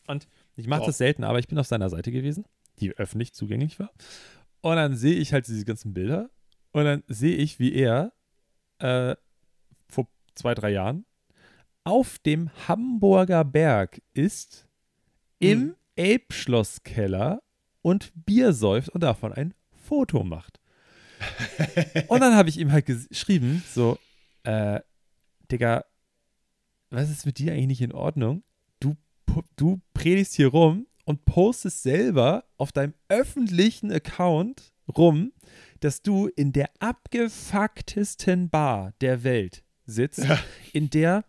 Und 0.07 0.27
ich 0.55 0.67
mache 0.67 0.81
So. 0.81 0.85
das 0.87 0.97
selten, 0.97 1.23
aber 1.23 1.39
ich 1.39 1.47
bin 1.47 1.57
auf 1.59 1.67
seiner 1.67 1.89
Seite 1.89 2.11
gewesen, 2.11 2.45
die 2.79 2.91
öffentlich 2.97 3.33
zugänglich 3.33 3.79
war. 3.79 3.91
Und 4.61 4.75
dann 4.77 4.95
sehe 4.95 5.15
ich 5.15 5.33
halt 5.33 5.47
diese 5.47 5.65
ganzen 5.65 5.93
Bilder. 5.93 6.29
Und 6.71 6.85
dann 6.85 7.03
sehe 7.07 7.35
ich, 7.35 7.59
wie 7.59 7.73
er 7.73 8.13
äh, 8.79 9.15
vor 9.89 10.07
zwei, 10.35 10.53
drei 10.53 10.71
Jahren 10.71 11.05
auf 11.83 12.19
dem 12.19 12.49
Hamburger 12.67 13.43
Berg 13.45 14.01
ist, 14.13 14.67
im 15.39 15.59
Mhm. 15.59 15.75
Elbschlosskeller 15.95 17.41
und 17.81 18.11
Bier 18.13 18.53
säuft 18.53 18.89
und 18.89 19.01
davon 19.01 19.33
ein 19.33 19.53
Foto 19.71 20.23
macht. 20.23 20.59
und 22.07 22.19
dann 22.21 22.35
habe 22.35 22.49
ich 22.49 22.57
ihm 22.59 22.71
halt 22.71 22.87
ges- 22.87 23.07
geschrieben, 23.09 23.63
so, 23.73 23.97
äh, 24.43 24.79
Digga, 25.51 25.85
was 26.89 27.09
ist 27.09 27.25
mit 27.25 27.37
dir 27.39 27.51
eigentlich 27.53 27.67
nicht 27.67 27.81
in 27.81 27.91
Ordnung? 27.91 28.43
Du, 28.79 28.95
du 29.55 29.81
predigst 29.93 30.35
hier 30.35 30.47
rum 30.49 30.87
und 31.05 31.25
postest 31.25 31.83
selber 31.83 32.45
auf 32.57 32.71
deinem 32.71 32.93
öffentlichen 33.09 33.91
Account 33.91 34.73
rum, 34.95 35.31
dass 35.79 36.01
du 36.01 36.27
in 36.27 36.53
der 36.53 36.69
abgefucktesten 36.79 38.49
Bar 38.49 38.93
der 39.01 39.23
Welt 39.23 39.63
sitzt, 39.85 40.19
Ja. 40.25 40.39
in 40.73 40.89
der 40.89 41.23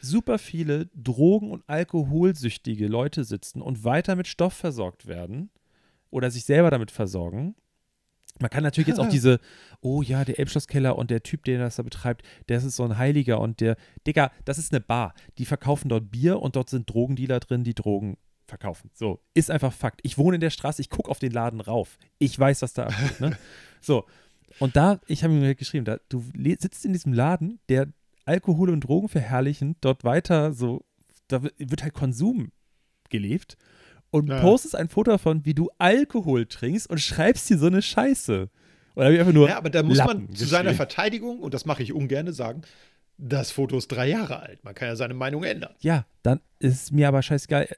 super 0.00 0.38
viele 0.38 0.86
Drogen- 0.94 1.50
und 1.50 1.64
Alkoholsüchtige 1.68 2.86
Leute 2.88 3.24
sitzen 3.24 3.62
und 3.62 3.84
weiter 3.84 4.16
mit 4.16 4.28
Stoff 4.28 4.52
versorgt 4.52 5.06
werden 5.06 5.50
oder 6.10 6.30
sich 6.30 6.44
selber 6.44 6.70
damit 6.70 6.90
versorgen. 6.90 7.54
Man 8.40 8.50
kann 8.50 8.62
natürlich 8.62 8.88
jetzt 8.88 8.98
auch 8.98 9.08
diese, 9.10 9.40
oh 9.80 10.02
ja, 10.02 10.24
der 10.24 10.38
Elbschlosskeller 10.38 10.96
und 10.96 11.10
der 11.10 11.22
Typ, 11.22 11.44
der 11.44 11.58
das 11.58 11.76
da 11.76 11.82
betreibt, 11.82 12.22
der 12.48 12.58
ist 12.58 12.76
so 12.76 12.84
ein 12.84 12.98
Heiliger 12.98 13.40
und 13.40 13.60
der, 13.60 13.76
Digga, 14.06 14.32
das 14.44 14.58
ist 14.58 14.72
eine 14.72 14.80
Bar. 14.80 15.14
Die 15.38 15.44
verkaufen 15.44 15.88
dort 15.88 16.10
Bier 16.10 16.40
und 16.40 16.56
dort 16.56 16.70
sind 16.70 16.90
Drogendealer 16.90 17.40
drin, 17.40 17.64
die 17.64 17.74
Drogen 17.74 18.16
verkaufen. 18.46 18.90
So, 18.92 19.20
ist 19.34 19.50
einfach 19.50 19.72
Fakt. 19.72 20.00
Ich 20.02 20.18
wohne 20.18 20.36
in 20.36 20.40
der 20.40 20.50
Straße, 20.50 20.82
ich 20.82 20.90
gucke 20.90 21.10
auf 21.10 21.18
den 21.18 21.32
Laden 21.32 21.60
rauf. 21.60 21.98
Ich 22.18 22.38
weiß, 22.38 22.62
was 22.62 22.72
da 22.72 22.84
abgeht, 22.84 23.20
ne? 23.20 23.36
So, 23.80 24.06
und 24.60 24.76
da, 24.76 24.98
ich 25.06 25.24
habe 25.24 25.34
ihm 25.34 25.56
geschrieben, 25.56 25.84
da, 25.84 25.98
du 26.08 26.24
sitzt 26.58 26.86
in 26.86 26.94
diesem 26.94 27.12
Laden, 27.12 27.60
der 27.68 27.88
Alkohol 28.24 28.70
und 28.70 28.80
Drogen 28.80 29.10
verherrlichen, 29.10 29.76
dort 29.82 30.04
weiter 30.04 30.54
so, 30.54 30.86
da 31.28 31.42
wird 31.42 31.82
halt 31.82 31.92
Konsum 31.92 32.50
gelebt 33.10 33.58
und 34.14 34.28
Ja. 34.28 34.40
postest 34.40 34.76
ein 34.76 34.88
Foto 34.88 35.10
davon, 35.10 35.44
wie 35.44 35.54
du 35.54 35.70
Alkohol 35.78 36.46
trinkst 36.46 36.88
und 36.88 37.00
schreibst 37.00 37.50
dir 37.50 37.58
so 37.58 37.66
eine 37.66 37.82
Scheiße. 37.82 38.48
Oder 38.94 39.04
habe 39.06 39.14
ich 39.14 39.20
einfach 39.20 39.32
nur 39.32 39.48
Ja, 39.48 39.56
aber 39.56 39.70
da 39.70 39.82
muss 39.82 39.98
Lappen 39.98 40.26
man 40.26 40.34
zu 40.36 40.44
seiner. 40.44 40.72
Verteidigung, 40.72 41.40
und 41.40 41.52
das 41.52 41.64
mache 41.66 41.82
ich 41.82 41.92
ungern, 41.92 42.32
sagen, 42.32 42.62
das 43.18 43.50
Foto 43.50 43.76
ist 43.76 43.88
drei 43.88 44.06
Jahre 44.08 44.38
alt. 44.40 44.62
Man 44.62 44.72
kann 44.74 44.86
ja 44.86 44.94
seine 44.94 45.14
Meinung 45.14 45.42
ändern. 45.42 45.74
Ja, 45.80 46.06
dann 46.22 46.40
ist 46.60 46.92
mir 46.92 47.08
aber 47.08 47.22
scheißegal. 47.22 47.68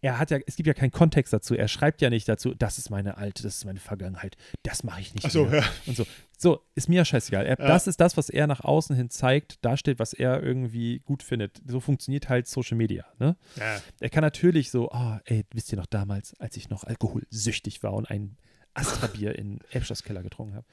Er 0.00 0.18
hat 0.18 0.30
ja, 0.30 0.38
es 0.46 0.54
gibt 0.56 0.66
ja 0.68 0.74
keinen 0.74 0.92
Kontext 0.92 1.32
dazu. 1.32 1.54
Er 1.54 1.66
schreibt 1.66 2.00
ja 2.02 2.08
nicht 2.10 2.28
dazu, 2.28 2.54
das 2.54 2.78
ist 2.78 2.88
meine 2.88 3.16
alte, 3.16 3.42
das 3.42 3.56
ist 3.56 3.64
meine 3.64 3.80
Vergangenheit, 3.80 4.36
das 4.62 4.84
mache 4.84 5.00
ich 5.00 5.12
nicht 5.14 5.26
Ach 5.26 5.30
so, 5.30 5.44
mehr. 5.46 5.60
ja. 5.60 5.64
Und 5.86 5.96
so. 5.96 6.06
So, 6.36 6.62
ist 6.76 6.88
mir 6.88 6.96
ja 6.96 7.04
scheißegal. 7.04 7.44
Er, 7.46 7.58
Ja. 7.58 7.66
Das 7.66 7.88
ist 7.88 8.00
das, 8.00 8.16
was 8.16 8.28
er 8.30 8.46
nach 8.46 8.60
außen 8.60 8.94
hin 8.94 9.10
zeigt, 9.10 9.64
darstellt, 9.64 9.98
was 9.98 10.12
er 10.12 10.40
irgendwie 10.40 11.00
gut 11.00 11.24
findet. 11.24 11.60
So 11.66 11.80
funktioniert 11.80 12.28
halt 12.28 12.46
Social 12.46 12.76
Media, 12.76 13.04
ne? 13.18 13.36
Ja. 13.56 13.80
Er 13.98 14.08
kann 14.10 14.22
natürlich 14.22 14.70
so, 14.70 14.88
oh, 14.92 15.16
ey, 15.24 15.44
wisst 15.52 15.72
ihr 15.72 15.78
noch 15.78 15.86
damals, 15.86 16.38
als 16.38 16.56
ich 16.56 16.68
noch 16.70 16.84
alkoholsüchtig 16.84 17.82
war 17.82 17.92
und 17.94 18.08
ein 18.08 18.36
Astra-Bier 18.74 19.36
in 19.36 19.58
Elbschlosskeller 19.72 20.22
getrunken 20.22 20.54
habe. 20.54 20.66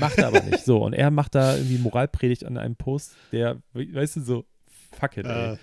Macht 0.00 0.18
er 0.18 0.26
aber 0.26 0.40
nicht. 0.42 0.64
So, 0.64 0.82
und 0.84 0.92
er 0.94 1.12
macht 1.12 1.36
da 1.36 1.54
irgendwie 1.54 1.78
Moralpredigt 1.78 2.44
an 2.44 2.58
einem 2.58 2.74
Post, 2.74 3.14
der, 3.30 3.62
weißt 3.74 4.16
du, 4.16 4.20
so, 4.22 4.44
fuck 4.98 5.16
it, 5.18 5.26
ey. 5.26 5.52
Äh, 5.54 5.58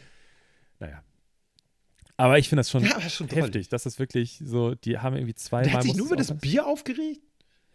Naja. 0.80 1.04
Aber 2.20 2.38
ich 2.38 2.50
finde 2.50 2.60
das 2.60 2.70
schon 2.70 2.84
ja, 2.84 3.00
schon 3.10 3.30
heftig. 3.30 3.70
Das 3.70 3.86
ist 3.86 3.98
wirklich 3.98 4.42
so, 4.44 4.76
die 4.76 4.98
haben 5.00 5.16
irgendwie 5.16 5.34
Der 5.34 5.38
zweimal. 5.38 5.72
hat 5.74 5.84
sich 5.84 5.96
nur 5.96 6.08
über 6.08 6.18
das 6.18 6.38
Bier 6.38 6.66
aufgeregt, 6.68 7.22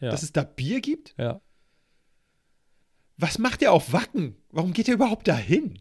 Ja, 0.00 0.10
dass 0.10 0.22
es 0.22 0.32
da 0.32 0.42
Bier 0.42 0.80
gibt. 0.80 1.14
ja. 1.18 1.40
Was 3.16 3.38
macht 3.38 3.62
er 3.62 3.72
auf 3.72 3.92
Wacken? 3.92 4.36
Warum 4.50 4.72
geht 4.72 4.88
er 4.88 4.94
überhaupt 4.94 5.28
dahin? 5.28 5.78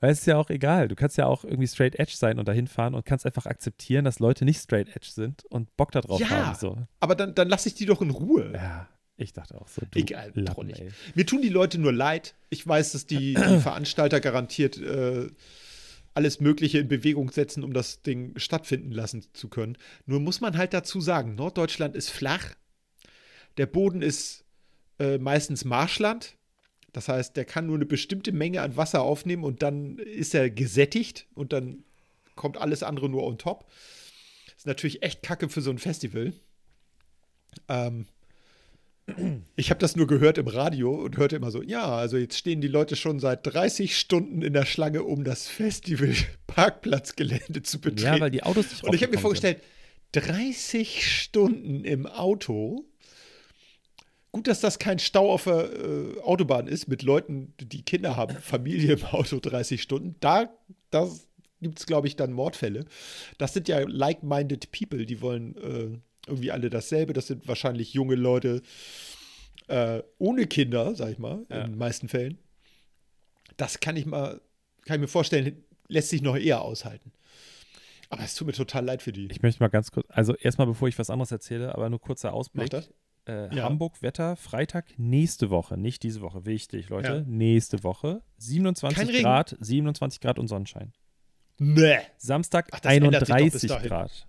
Weil 0.00 0.10
es 0.12 0.20
ist 0.20 0.26
ja 0.26 0.38
auch 0.38 0.50
egal. 0.50 0.88
Du 0.88 0.94
kannst 0.96 1.16
ja 1.18 1.26
auch 1.26 1.44
irgendwie 1.44 1.66
straight 1.68 1.98
edge 1.98 2.14
sein 2.16 2.38
und 2.38 2.48
dahin 2.48 2.66
fahren 2.66 2.94
und 2.94 3.04
kannst 3.04 3.26
einfach 3.26 3.46
akzeptieren, 3.46 4.04
dass 4.04 4.18
Leute 4.18 4.44
nicht 4.44 4.58
straight 4.60 4.88
edge 4.96 5.08
sind 5.10 5.44
und 5.50 5.74
Bock 5.76 5.92
darauf 5.92 6.20
Ja. 6.20 6.28
haben. 6.30 6.58
So. 6.58 6.78
Aber 7.00 7.14
dann, 7.14 7.34
dann 7.34 7.48
lasse 7.48 7.68
ich 7.68 7.74
die 7.74 7.86
doch 7.86 8.00
in 8.02 8.10
Ruhe. 8.10 8.50
Ja, 8.54 8.88
ich 9.16 9.32
dachte 9.34 9.60
auch 9.60 9.68
so. 9.68 9.82
Du 9.90 9.98
Egal, 9.98 10.32
Lappen, 10.34 10.46
trollig. 10.46 10.80
ey. 10.80 10.88
Mir 11.14 11.26
tun 11.26 11.42
die 11.42 11.48
Leute 11.50 11.78
nur 11.78 11.92
leid. 11.92 12.34
Ich 12.50 12.66
weiß, 12.66 12.92
dass 12.92 13.06
die, 13.06 13.34
die 13.34 13.36
Veranstalter 13.60 14.20
garantiert 14.20 14.78
äh, 14.78 15.28
alles 16.14 16.40
Mögliche 16.40 16.78
in 16.78 16.88
Bewegung 16.88 17.30
setzen, 17.30 17.64
um 17.64 17.72
das 17.72 18.02
Ding 18.02 18.32
stattfinden 18.36 18.92
lassen 18.92 19.24
zu 19.32 19.48
können. 19.48 19.78
Nur 20.06 20.20
muss 20.20 20.40
man 20.40 20.56
halt 20.56 20.74
dazu 20.74 21.00
sagen, 21.00 21.34
Norddeutschland 21.34 21.96
ist 21.96 22.10
flach. 22.10 22.54
Der 23.56 23.66
Boden 23.66 24.02
ist 24.02 24.44
äh, 24.98 25.18
meistens 25.18 25.64
Marschland. 25.64 26.36
Das 26.92 27.08
heißt, 27.08 27.36
der 27.36 27.46
kann 27.46 27.66
nur 27.66 27.76
eine 27.76 27.86
bestimmte 27.86 28.32
Menge 28.32 28.60
an 28.60 28.76
Wasser 28.76 29.02
aufnehmen 29.02 29.44
und 29.44 29.62
dann 29.62 29.98
ist 29.98 30.34
er 30.34 30.50
gesättigt 30.50 31.26
und 31.34 31.52
dann 31.52 31.84
kommt 32.36 32.58
alles 32.58 32.82
andere 32.82 33.08
nur 33.08 33.24
on 33.24 33.38
top. 33.38 33.70
ist 34.56 34.66
natürlich 34.66 35.02
echt 35.02 35.22
kacke 35.22 35.48
für 35.48 35.62
so 35.62 35.70
ein 35.70 35.78
Festival. 35.78 36.34
Ähm, 37.68 38.06
ich 39.56 39.70
habe 39.70 39.80
das 39.80 39.96
nur 39.96 40.06
gehört 40.06 40.38
im 40.38 40.46
Radio 40.46 40.94
und 40.94 41.16
hörte 41.16 41.34
immer 41.36 41.50
so, 41.50 41.62
ja, 41.62 41.84
also 41.84 42.16
jetzt 42.16 42.38
stehen 42.38 42.60
die 42.60 42.68
Leute 42.68 42.94
schon 42.96 43.18
seit 43.18 43.46
30 43.46 43.98
Stunden 43.98 44.42
in 44.42 44.52
der 44.52 44.64
Schlange, 44.64 45.02
um 45.02 45.24
das 45.24 45.48
Festival-Parkplatzgelände 45.48 47.62
zu 47.62 47.80
betreten. 47.80 48.14
Ja, 48.14 48.20
weil 48.20 48.30
die 48.30 48.44
Autos 48.44 48.70
nicht 48.70 48.84
und 48.84 48.94
ich 48.94 49.02
habe 49.02 49.12
mir 49.12 49.20
vorgestellt, 49.20 49.60
30 50.12 51.20
Stunden 51.20 51.84
im 51.84 52.06
Auto. 52.06 52.84
Gut, 54.30 54.46
dass 54.46 54.60
das 54.60 54.78
kein 54.78 54.98
Stau 54.98 55.30
auf 55.30 55.44
der 55.44 55.70
äh, 55.72 56.20
Autobahn 56.20 56.66
ist 56.66 56.88
mit 56.88 57.02
Leuten, 57.02 57.54
die 57.60 57.82
Kinder 57.82 58.16
haben, 58.16 58.36
Familie 58.36 58.94
im 58.94 59.04
Auto 59.04 59.40
30 59.40 59.82
Stunden. 59.82 60.16
Da, 60.20 60.50
das, 60.90 61.28
gibt 61.60 61.78
es, 61.78 61.86
glaube 61.86 62.06
ich, 62.06 62.16
dann 62.16 62.32
Mordfälle. 62.32 62.86
Das 63.38 63.54
sind 63.54 63.68
ja 63.68 63.80
like-minded 63.80 64.70
people, 64.72 65.06
die 65.06 65.20
wollen 65.20 65.56
äh, 65.56 65.98
irgendwie 66.26 66.50
alle 66.52 66.70
dasselbe. 66.70 67.12
Das 67.12 67.26
sind 67.26 67.46
wahrscheinlich 67.48 67.92
junge 67.94 68.14
Leute 68.14 68.62
äh, 69.68 70.02
ohne 70.18 70.46
Kinder, 70.46 70.94
sag 70.94 71.10
ich 71.12 71.18
mal, 71.18 71.44
Ja. 71.50 71.62
in 71.64 71.72
den 71.72 71.78
meisten 71.78 72.08
Fällen. 72.08 72.38
Das 73.56 73.80
kann 73.80 73.96
ich 73.96 74.06
mal, 74.06 74.40
kann 74.86 74.96
ich 74.96 75.00
mir 75.02 75.08
vorstellen, 75.08 75.62
lässt 75.88 76.08
sich 76.10 76.22
noch 76.22 76.36
eher 76.36 76.62
aushalten. 76.62 77.12
Aber 78.08 78.22
es 78.24 78.34
tut 78.34 78.46
mir 78.46 78.52
total 78.52 78.84
leid 78.84 79.00
für 79.02 79.12
die. 79.12 79.28
Ich 79.30 79.40
möchte 79.42 79.62
mal 79.62 79.68
ganz 79.68 79.90
kurz, 79.90 80.06
also 80.10 80.34
erstmal, 80.34 80.66
bevor 80.66 80.88
ich 80.88 80.98
was 80.98 81.08
anderes 81.10 81.30
erzähle, 81.32 81.74
aber 81.74 81.88
nur 81.88 82.00
kurzer 82.00 82.30
Mach 82.30 82.36
Ausblick. 82.38 82.70
das. 82.70 82.90
Äh, 83.26 83.54
Ja. 83.54 83.64
Hamburg 83.64 84.02
Wetter, 84.02 84.36
Freitag, 84.36 84.98
nächste 84.98 85.48
Woche, 85.50 85.76
nicht 85.78 86.02
diese 86.02 86.20
Woche, 86.20 86.44
wichtig, 86.44 86.88
Leute. 86.88 87.08
Ja. 87.08 87.20
Nächste 87.26 87.84
Woche, 87.84 88.22
27 88.38 88.98
Kein 88.98 89.08
Regen. 89.08 89.22
Grad, 89.22 89.56
27 89.60 90.20
Grad 90.20 90.38
und 90.38 90.48
Sonnenschein. 90.48 90.92
Nee. 91.58 91.98
Samstag 92.18 92.68
Ach, 92.72 92.80
das 92.80 92.92
ändert 92.92 93.26
sich 93.26 93.28
doch 93.28 93.36
bis 93.36 93.42
31 93.64 93.68
dahin. 93.70 93.88
Grad. 93.88 94.28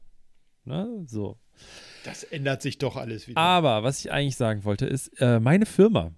Ne? 0.65 1.03
So. 1.07 1.37
Das 2.03 2.23
ändert 2.23 2.61
sich 2.61 2.77
doch 2.77 2.95
alles 2.95 3.27
wieder. 3.27 3.39
Aber 3.39 3.83
was 3.83 3.99
ich 3.99 4.11
eigentlich 4.11 4.35
sagen 4.35 4.63
wollte, 4.63 4.85
ist, 4.85 5.09
äh, 5.21 5.39
meine 5.39 5.65
Firma, 5.65 6.11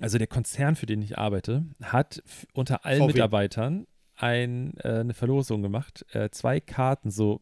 also 0.00 0.18
der 0.18 0.26
Konzern, 0.26 0.76
für 0.76 0.86
den 0.86 1.02
ich 1.02 1.18
arbeite, 1.18 1.64
hat 1.82 2.22
unter 2.52 2.84
allen 2.84 3.00
VW. 3.00 3.12
Mitarbeitern 3.12 3.86
ein, 4.16 4.74
äh, 4.78 5.00
eine 5.00 5.14
Verlosung 5.14 5.62
gemacht. 5.62 6.04
Äh, 6.12 6.30
zwei 6.30 6.60
Karten, 6.60 7.10
so 7.10 7.40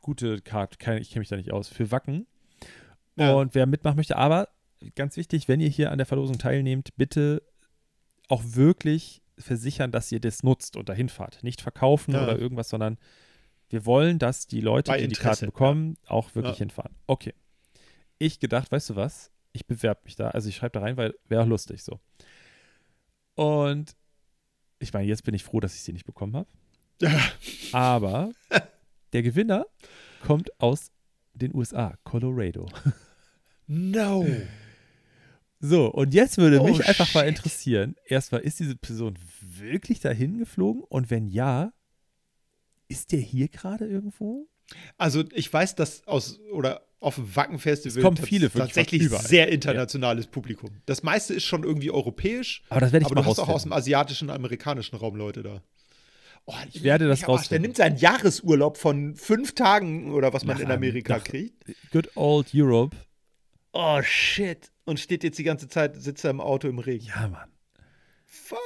gute 0.00 0.40
Karten, 0.40 0.78
keine, 0.78 1.00
ich 1.00 1.10
kenne 1.10 1.20
mich 1.20 1.28
da 1.28 1.36
nicht 1.36 1.52
aus, 1.52 1.68
für 1.68 1.90
Wacken. 1.90 2.26
Ja. 3.16 3.34
Und 3.34 3.54
wer 3.54 3.66
mitmachen 3.66 3.96
möchte, 3.96 4.16
aber 4.16 4.48
ganz 4.94 5.16
wichtig, 5.16 5.48
wenn 5.48 5.60
ihr 5.60 5.68
hier 5.68 5.90
an 5.90 5.98
der 5.98 6.06
Verlosung 6.06 6.38
teilnehmt, 6.38 6.96
bitte 6.96 7.42
auch 8.28 8.42
wirklich 8.44 9.22
versichern, 9.38 9.90
dass 9.92 10.12
ihr 10.12 10.20
das 10.20 10.42
nutzt 10.42 10.76
und 10.76 10.88
dahin 10.88 11.08
fahrt. 11.08 11.42
Nicht 11.42 11.60
verkaufen 11.60 12.12
Ja. 12.14 12.22
oder 12.22 12.38
irgendwas, 12.38 12.68
sondern 12.68 12.98
wir 13.68 13.84
wollen, 13.86 14.18
dass 14.18 14.46
die 14.46 14.60
Leute, 14.60 14.90
Bei 14.92 14.98
die 14.98 15.04
die 15.04 15.14
Interesse, 15.14 15.46
Karten 15.46 15.46
bekommen, 15.46 15.96
auch 16.06 16.34
wirklich 16.34 16.54
Ja. 16.54 16.58
hinfahren. 16.60 16.94
Okay. 17.06 17.34
Ich 18.18 18.38
gedacht, 18.40 18.70
weißt 18.70 18.90
du 18.90 18.96
was? 18.96 19.30
Ich 19.52 19.66
bewerbe 19.66 20.00
mich 20.04 20.16
da. 20.16 20.28
Also 20.30 20.48
ich 20.48 20.56
schreibe 20.56 20.72
da 20.72 20.80
rein, 20.80 20.96
weil 20.96 21.14
wäre 21.28 21.42
auch 21.42 21.46
lustig 21.46 21.82
so. 21.82 22.00
Und 23.34 23.96
ich 24.78 24.92
meine, 24.92 25.06
jetzt 25.06 25.24
bin 25.24 25.34
ich 25.34 25.44
froh, 25.44 25.60
dass 25.60 25.74
ich 25.74 25.82
sie 25.82 25.92
nicht 25.92 26.06
bekommen 26.06 26.36
habe. 26.36 26.48
Aber 27.72 28.30
der 29.12 29.22
Gewinner 29.22 29.66
kommt 30.20 30.50
aus 30.60 30.90
den 31.34 31.54
USA, 31.54 31.96
Colorado. 32.04 32.68
no. 33.66 34.26
So, 35.58 35.86
und 35.90 36.12
jetzt 36.14 36.36
würde 36.38 36.60
Oh, 36.60 36.66
mich 36.66 36.86
einfach 36.86 37.12
mal 37.14 37.26
shit. 37.26 37.36
interessieren, 37.38 37.96
erstmal, 38.06 38.42
ist 38.42 38.60
diese 38.60 38.76
Person 38.76 39.18
wirklich 39.40 40.00
dahin 40.00 40.38
geflogen? 40.38 40.82
Und 40.84 41.10
wenn 41.10 41.26
ja, 41.28 41.72
ist 42.88 43.12
der 43.12 43.20
hier 43.20 43.48
gerade 43.48 43.86
irgendwo? 43.86 44.48
Also 44.98 45.24
ich 45.32 45.52
weiß, 45.52 45.74
dass 45.76 46.06
aus 46.06 46.40
oder 46.52 46.86
auf 46.98 47.16
dem 47.16 47.36
Wacken-Festival 47.36 47.98
Es 47.98 48.02
kommen 48.02 48.16
viele 48.16 48.50
tatsächlich 48.50 49.08
sehr 49.10 49.48
internationales 49.48 50.26
Publikum. 50.26 50.70
Das 50.86 51.02
meiste 51.02 51.34
ist 51.34 51.44
schon 51.44 51.62
irgendwie 51.62 51.90
europäisch, 51.90 52.62
Aber 52.68 52.80
das 52.80 52.92
werde 52.92 53.04
ich 53.04 53.06
aber 53.06 53.16
mal 53.16 53.22
du 53.24 53.30
hast 53.30 53.38
auch 53.38 53.48
aus 53.48 53.62
dem 53.62 53.72
asiatischen, 53.72 54.30
amerikanischen 54.30 54.96
Raum 54.96 55.16
Leute 55.16 55.42
da. 55.42 55.62
Oh, 56.46 56.54
Ich 56.72 56.82
werde 56.82 57.08
das 57.08 57.24
Arsch, 57.24 57.48
Der 57.48 57.58
nimmt 57.58 57.76
seinen 57.76 57.96
Jahresurlaub 57.96 58.76
von 58.76 59.16
fünf 59.16 59.54
Tagen 59.54 60.12
oder 60.12 60.32
was 60.32 60.44
man 60.44 60.56
Nach 60.56 60.64
in 60.64 60.70
Amerika 60.70 61.18
kriegt. 61.18 61.64
Good 61.90 62.16
old 62.16 62.48
Europe. 62.54 62.96
Oh 63.72 64.00
shit. 64.02 64.70
Und 64.84 65.00
steht 65.00 65.24
jetzt 65.24 65.38
die 65.38 65.44
ganze 65.44 65.68
Zeit, 65.68 66.00
sitzt 66.00 66.24
er 66.24 66.30
im 66.30 66.40
Auto 66.40 66.68
im 66.68 66.78
Regen. 66.78 67.06
Ja, 67.06 67.28
Mann. 67.28 67.50
Fuck. 68.24 68.58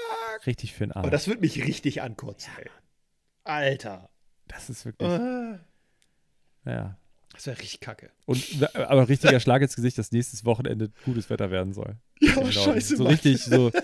Richtig 0.46 0.74
für 0.74 0.84
den 0.86 0.92
Arm. 0.92 1.02
Aber 1.02 1.10
das 1.10 1.26
wird 1.26 1.40
mich 1.40 1.64
richtig 1.64 2.02
ankotzen, 2.02 2.50
ey. 2.58 2.70
Alter. 3.44 4.08
das 4.48 4.70
ist 4.70 4.84
wirklich, 4.84 5.08
Ah, 5.08 5.58
ja. 6.64 6.96
Das 7.32 7.46
wäre 7.46 7.58
richtig 7.58 7.80
kacke. 7.80 8.10
Und, 8.26 8.44
aber 8.74 9.08
richtiger 9.08 9.40
Schlag 9.40 9.62
ins 9.62 9.76
Gesicht, 9.76 9.96
dass 9.98 10.12
nächstes 10.12 10.44
Wochenende 10.44 10.90
gutes 11.04 11.30
Wetter 11.30 11.50
werden 11.50 11.72
soll. 11.72 11.96
Ja, 12.20 12.34
Genau. 12.34 12.50
scheiße, 12.50 12.96
So 12.96 13.04
Mann. 13.04 13.12
richtig, 13.12 13.42
so. 13.42 13.70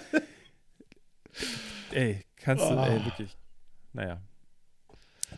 Ey, 1.92 2.24
kannst 2.36 2.64
du, 2.64 2.68
ey, 2.70 2.98
Ah. 3.00 3.04
wirklich. 3.04 3.36
Naja. 3.92 4.20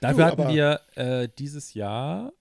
Dafür 0.01 0.25
hatten 0.27 0.41
aber- 0.43 0.53
wir 0.53 0.81
äh, 0.97 1.29
dieses 1.39 1.75
Jahr 1.75 2.33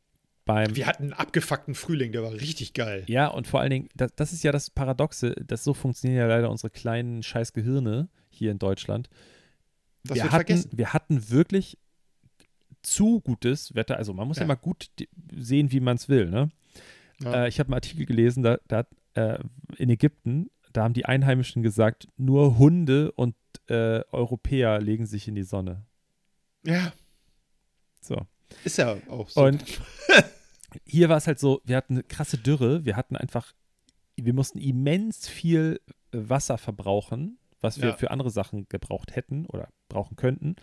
beim. 0.46 0.76
Wir 0.76 0.88
hatten 0.88 1.04
einen 1.04 1.14
abgefuckten 1.14 1.76
Frühling, 1.76 2.12
der 2.12 2.24
war 2.24 2.32
richtig 2.32 2.74
geil. 2.74 3.04
Ja, 3.08 3.28
und 3.28 3.48
vor 3.48 3.60
allen 3.60 3.70
Dingen, 3.72 3.90
das, 3.96 4.12
das 4.16 4.34
ist 4.34 4.44
ja 4.44 4.52
das 4.52 4.70
Paradoxe, 4.70 5.32
dass 5.46 5.64
so 5.64 5.74
funktionieren 5.74 6.20
ja 6.20 6.28
leider 6.28 6.50
unsere 6.50 6.70
kleinen 6.70 7.24
scheiß 7.24 7.54
Gehirne 7.54 8.10
hier 8.30 8.52
in 8.52 8.60
Deutschland. 8.60 9.10
Das 10.08 10.16
wir, 10.18 10.24
wird 10.24 10.34
hatten, 10.34 10.46
vergessen. 10.48 10.72
wir 10.78 10.94
hatten 10.94 11.30
wirklich 11.30 11.78
zu 12.82 13.20
gutes 13.22 13.76
Wetter. 13.76 13.98
Also 13.98 14.14
man 14.14 14.28
muss 14.28 14.38
ja, 14.38 14.44
Ja. 14.44 14.48
mal 14.48 14.56
gut 14.56 14.90
sehen, 15.36 15.72
wie 15.72 15.80
man 15.80 15.98
es 15.98 16.08
will. 16.10 16.30
Ne? 16.30 16.50
Ja. 17.22 17.46
Äh, 17.46 17.48
ich 17.50 17.60
habe 17.60 17.68
einen 17.68 17.74
Artikel 17.76 18.06
gelesen, 18.06 18.44
da, 18.44 18.58
da 18.68 18.86
äh, 19.16 19.40
in 19.78 19.90
Ägypten, 19.90 20.50
da 20.74 20.84
haben 20.84 20.94
die 20.94 21.06
Einheimischen 21.06 21.64
gesagt, 21.64 22.08
nur 22.18 22.58
Hunde 22.58 23.12
und 23.14 23.36
äh, 23.68 24.02
Europäer 24.12 24.80
legen 24.80 25.06
sich 25.06 25.28
in 25.28 25.36
die 25.36 25.44
Sonne. 25.44 25.86
Ja, 26.64 26.94
So. 28.02 28.26
ist 28.64 28.78
ja 28.78 28.96
auch 29.10 29.30
so. 29.30 29.42
Und 29.44 29.64
hier 30.86 31.10
war 31.10 31.18
es 31.18 31.28
halt 31.28 31.40
so, 31.40 31.62
wir 31.66 31.76
hatten 31.76 31.94
eine 31.96 32.04
krasse 32.04 32.38
Dürre, 32.38 32.86
wir 32.86 32.96
hatten 32.96 33.16
einfach, 33.16 33.54
wir 34.16 34.34
mussten 34.34 34.60
immens 34.60 35.28
viel 35.28 35.82
Wasser 36.12 36.58
verbrauchen, 36.58 37.38
was 37.68 37.82
wir 37.82 37.90
Ja. 37.90 37.96
für 37.96 38.12
andere 38.12 38.30
Sachen 38.30 38.68
gebraucht 38.70 39.16
hätten 39.16 39.46
oder 39.46 39.70
brauchen 39.90 40.16
könnten. 40.16 40.56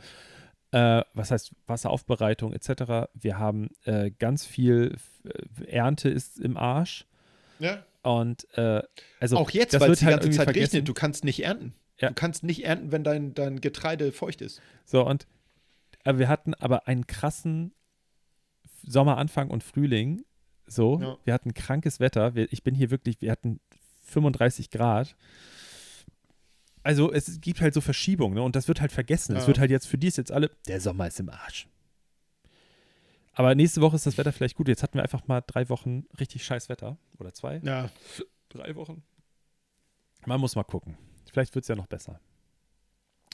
Äh, 0.72 1.02
was 1.14 1.30
heißt 1.30 1.52
Wasseraufbereitung 1.66 2.52
etc. 2.52 3.08
Wir 3.14 3.38
haben 3.38 3.68
äh, 3.84 4.10
ganz 4.10 4.44
viel 4.44 4.96
äh, 5.24 5.64
Ernte 5.66 6.08
ist 6.08 6.40
im 6.40 6.56
Arsch 6.56 7.06
ja. 7.60 7.84
und 8.02 8.46
äh, 8.58 8.82
also 9.20 9.36
auch 9.36 9.50
jetzt, 9.50 9.74
weil 9.74 9.88
wird 9.88 9.92
es 9.92 9.98
die 10.00 10.06
halt 10.06 10.22
ganze 10.22 10.36
Zeit 10.36 10.44
vergessen. 10.46 10.72
regnet, 10.72 10.88
du 10.88 10.94
kannst 10.94 11.24
nicht 11.24 11.44
ernten. 11.44 11.74
Ja. 12.00 12.08
Du 12.08 12.14
kannst 12.14 12.42
nicht 12.42 12.64
ernten, 12.64 12.90
wenn 12.90 13.04
dein, 13.04 13.34
dein 13.34 13.60
Getreide 13.60 14.10
feucht 14.10 14.40
ist. 14.40 14.60
So, 14.84 15.06
und 15.06 15.28
wir 16.04 16.28
hatten 16.28 16.54
aber 16.54 16.88
einen 16.88 17.06
krassen 17.06 17.72
Sommeranfang 18.82 19.50
und 19.50 19.62
Frühling. 19.62 20.24
So, 20.66 21.00
Ja. 21.00 21.16
wir 21.24 21.34
hatten 21.34 21.54
krankes 21.54 22.00
Wetter. 22.00 22.34
Wir, 22.34 22.52
ich 22.52 22.62
bin 22.64 22.74
hier 22.74 22.90
wirklich, 22.90 23.20
wir 23.20 23.30
hatten 23.30 23.60
35 24.02 24.70
Grad. 24.70 25.14
Also 26.84 27.10
es 27.12 27.40
gibt 27.40 27.60
halt 27.60 27.74
so 27.74 27.80
Verschiebungen, 27.80 28.34
ne? 28.34 28.42
Und 28.42 28.54
das 28.54 28.68
wird 28.68 28.80
halt 28.80 28.92
vergessen. 28.92 29.34
Es 29.34 29.42
Ja. 29.44 29.46
wird 29.48 29.58
halt 29.58 29.70
jetzt 29.72 29.86
für 29.86 29.98
die 29.98 30.06
ist 30.06 30.18
jetzt 30.18 30.30
alle, 30.30 30.50
der 30.68 30.80
Sommer 30.80 31.08
ist 31.08 31.18
im 31.18 31.30
Arsch. 31.30 31.66
Aber 33.32 33.54
nächste 33.54 33.80
Woche 33.80 33.96
ist 33.96 34.06
das 34.06 34.16
Wetter 34.16 34.32
vielleicht 34.32 34.54
gut. 34.54 34.68
Jetzt 34.68 34.82
hatten 34.84 34.94
wir 34.98 35.02
einfach 35.02 35.26
mal 35.26 35.42
drei 35.44 35.68
Wochen 35.68 36.04
richtig 36.20 36.44
scheiß 36.44 36.68
Wetter. 36.68 36.98
Oder 37.18 37.32
zwei? 37.34 37.60
Ja. 37.64 37.90
Drei 38.50 38.76
Wochen. 38.76 39.02
Man 40.26 40.38
muss 40.40 40.54
mal 40.54 40.62
gucken. 40.62 40.96
Vielleicht 41.32 41.54
wird 41.56 41.64
es 41.64 41.68
ja 41.68 41.74
noch 41.74 41.86
besser. 41.88 42.20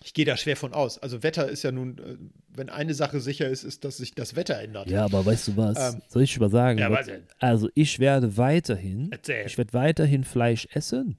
Ich 0.02 0.14
gehe 0.14 0.24
da 0.24 0.38
schwer 0.38 0.56
von 0.56 0.72
aus. 0.72 0.96
Also 0.98 1.22
Wetter 1.22 1.46
ist 1.50 1.62
ja 1.62 1.72
nun, 1.72 1.98
äh, 1.98 2.16
wenn 2.48 2.70
eine 2.70 2.94
Sache 2.94 3.20
sicher 3.20 3.48
ist, 3.48 3.64
ist, 3.64 3.84
dass 3.84 3.98
sich 3.98 4.14
das 4.14 4.34
Wetter 4.34 4.58
ändert. 4.58 4.88
Ja, 4.88 5.04
aber 5.04 5.26
weißt 5.26 5.48
du 5.48 5.56
was? 5.58 5.94
Ähm, 5.94 6.00
Soll 6.08 6.22
ich 6.22 6.40
mal 6.40 6.48
sagen? 6.50 6.78
ja, 6.78 6.90
was- 6.90 7.10
also 7.38 7.68
ich 7.74 7.98
werde 7.98 8.38
weiterhin, 8.38 9.12
Erzähl. 9.12 9.44
ich 9.44 9.58
werde 9.58 9.74
weiterhin 9.74 10.24
Fleisch 10.24 10.66
essen. 10.70 11.18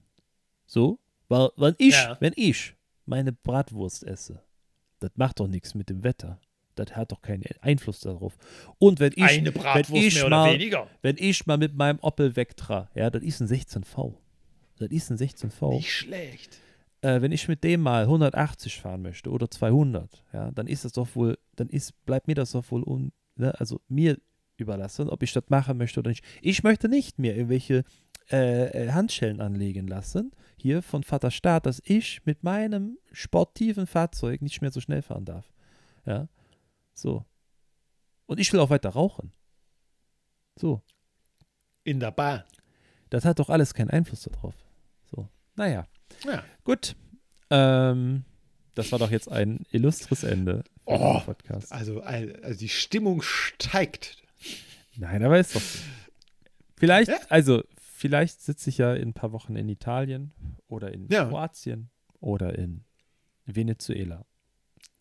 So, 0.65 0.97
weil 1.31 1.49
wenn 1.57 1.75
ich, 1.77 1.93
Ja. 1.95 2.17
wenn 2.19 2.33
ich 2.35 2.75
meine 3.05 3.31
Bratwurst 3.31 4.03
esse, 4.03 4.41
das 4.99 5.11
macht 5.15 5.39
doch 5.39 5.47
nichts 5.47 5.73
mit 5.73 5.89
dem 5.89 6.03
Wetter. 6.03 6.39
Das 6.75 6.95
hat 6.95 7.11
doch 7.11 7.21
keinen 7.21 7.43
Einfluss 7.61 7.99
darauf. 7.99 8.37
Und 8.77 8.99
wenn 8.99 9.11
ich, 9.15 9.23
Eine 9.23 9.51
Bratwurst 9.51 9.91
wenn 9.91 10.01
ich 10.07 10.15
mehr 10.15 10.29
mal, 10.29 10.43
oder 10.49 10.53
weniger. 10.59 10.87
wenn 11.01 11.15
ich 11.17 11.45
mal 11.45 11.57
mit 11.57 11.75
meinem 11.75 11.99
Opel 12.01 12.35
Vectra, 12.35 12.89
ja, 12.95 13.09
das 13.09 13.23
ist 13.23 13.41
ein 13.41 13.47
16V. 13.47 14.13
Das 14.79 14.89
ist 14.89 15.09
ein 15.11 15.17
16V. 15.17 15.69
Nicht 15.75 15.91
schlecht. 15.91 16.59
äh, 17.01 17.19
wenn 17.21 17.31
ich 17.31 17.47
mit 17.47 17.63
dem 17.63 17.81
mal 17.81 18.03
180 18.03 18.79
fahren 18.79 19.01
möchte 19.01 19.29
oder 19.31 19.49
200, 19.49 20.23
ja, 20.33 20.51
dann 20.51 20.67
ist 20.67 20.85
das 20.85 20.93
doch 20.93 21.07
wohl, 21.15 21.37
dann 21.55 21.67
ist, 21.69 21.93
bleibt 22.05 22.27
mir 22.27 22.35
das 22.35 22.51
doch 22.51 22.69
wohl 22.71 22.83
un, 22.83 23.11
ne, 23.35 23.59
also 23.59 23.81
mir 23.87 24.17
überlassen, 24.57 25.09
ob 25.09 25.23
ich 25.23 25.33
das 25.33 25.43
machen 25.49 25.77
möchte 25.77 25.99
oder 25.99 26.09
nicht. 26.09 26.23
Ich 26.41 26.63
möchte 26.63 26.87
nicht 26.87 27.17
mir 27.19 27.35
irgendwelche 27.35 27.83
äh, 28.31 28.85
äh, 28.87 28.91
Handschellen 28.91 29.41
anlegen 29.41 29.87
lassen, 29.87 30.31
hier 30.61 30.81
von 30.81 31.03
Vater 31.03 31.31
Staat, 31.31 31.65
dass 31.65 31.81
ich 31.83 32.25
mit 32.25 32.43
meinem 32.43 32.97
sportiven 33.11 33.87
Fahrzeug 33.87 34.41
nicht 34.41 34.61
mehr 34.61 34.71
so 34.71 34.79
schnell 34.79 35.01
fahren 35.01 35.25
darf. 35.25 35.51
Ja, 36.05 36.27
so. 36.93 37.25
Und 38.27 38.39
ich 38.39 38.51
will 38.53 38.59
auch 38.59 38.69
weiter 38.69 38.89
rauchen. 38.89 39.33
So. 40.57 40.81
In 41.83 41.99
der 41.99 42.11
Bar. 42.11 42.45
Das 43.09 43.25
hat 43.25 43.39
doch 43.39 43.49
alles 43.49 43.73
keinen 43.73 43.89
Einfluss 43.89 44.21
darauf. 44.23 44.55
So. 45.11 45.27
Naja. 45.55 45.87
Ja. 46.25 46.43
Gut. 46.63 46.95
Ähm, 47.49 48.23
das 48.75 48.91
war 48.91 48.99
doch 48.99 49.11
jetzt 49.11 49.29
ein 49.29 49.65
illustres 49.71 50.23
Ende 50.23 50.63
Oh. 50.85 51.19
Podcast. 51.21 51.71
Also, 51.71 52.01
also 52.01 52.59
die 52.59 52.69
Stimmung 52.69 53.21
steigt. 53.21 54.21
Nein, 54.95 55.23
aber 55.23 55.39
ist 55.39 55.55
doch 55.55 55.61
so. 55.61 55.79
Vielleicht, 56.77 57.09
Ja. 57.09 57.17
also, 57.29 57.63
vielleicht 58.01 58.41
sitze 58.41 58.69
ich 58.71 58.79
ja 58.79 58.93
in 58.95 59.09
ein 59.09 59.13
paar 59.13 59.31
Wochen 59.31 59.55
in 59.55 59.69
Italien 59.69 60.31
oder 60.67 60.91
in 60.91 61.07
Ja. 61.09 61.25
Kroatien 61.27 61.89
oder 62.19 62.57
in 62.57 62.83
Venezuela. 63.45 64.25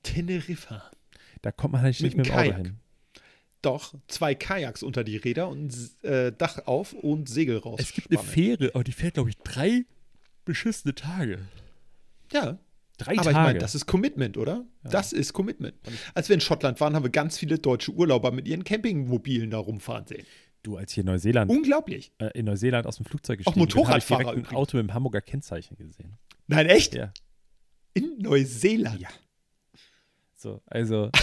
Teneriffa. 0.03 0.91
Da 1.43 1.51
kommt 1.53 1.73
man 1.73 1.83
halt 1.83 1.99
nicht 2.01 2.17
Mit 2.17 2.27
mit, 2.27 2.31
einem 2.31 2.35
dem 2.35 2.39
Auto 2.39 2.51
Kajak. 2.53 2.67
hin. 2.67 2.77
Doch, 3.63 3.95
zwei 4.09 4.35
Kajaks 4.35 4.83
unter 4.83 5.05
die 5.05 5.17
Räder 5.17 5.49
und 5.49 5.75
äh, 6.03 6.33
Dach 6.33 6.67
auf 6.67 6.93
und 6.93 7.29
Segel 7.29 7.59
raus. 7.59 7.79
Es 7.83 7.93
gibt 7.93 8.11
eine 8.11 8.19
Fähre, 8.23 8.71
aber 8.75 8.85
die 8.85 8.93
fährt, 8.93 9.15
glaube 9.15 9.31
ich, 9.31 9.37
drei 9.39 9.85
beschissene 10.45 10.95
Tage. 10.95 11.39
Ja, 12.33 12.59
Drei 12.99 13.13
aber 13.13 13.23
Tage. 13.23 13.31
ich 13.31 13.37
meine, 13.37 13.59
das 13.59 13.75
ist 13.75 13.87
Commitment, 13.87 14.37
oder? 14.37 14.67
Das 14.83 15.15
ist 15.15 15.33
Commitment. 15.33 15.75
Als 16.13 16.29
wir 16.29 16.35
in 16.35 16.41
Schottland 16.43 16.81
waren, 16.81 16.95
haben 16.95 17.03
wir 17.03 17.11
ganz 17.11 17.39
viele 17.39 17.59
deutsche 17.59 17.93
Urlauber 17.93 18.31
mit 18.31 18.47
ihren 18.47 18.63
Campingmobilen 18.63 19.51
da 19.51 19.57
rumfahren 19.59 20.07
sehen. 20.07 20.27
Du, 20.63 20.77
als 20.77 20.93
hier 20.93 21.03
in 21.03 21.07
Neuseeland, 21.07 21.51
Unglaublich. 21.51 22.13
äh, 22.19 22.31
in 22.39 22.47
Neuseeland 22.47 22.87
aus 22.87 22.97
dem 22.97 23.07
Flugzeug 23.07 23.41
Auch 23.41 23.55
gestiegen 23.55 23.67
bin, 23.67 23.87
habe 23.87 23.99
ich 23.99 24.09
Motorradfahrer 24.09 24.35
direkt 24.35 24.51
ein. 24.51 24.57
Auto 24.57 24.77
mit 24.77 24.87
dem 24.87 24.95
Hamburger 24.95 25.21
Kennzeichen 25.21 25.77
gesehen. 25.77 26.19
Nein, 26.47 26.67
echt? 26.67 26.95
Ja. 26.95 27.13
In 27.95 28.19
Neuseeland. 28.19 29.01
Ja. 29.01 29.09
So, 30.35 30.63
also. 30.67 31.11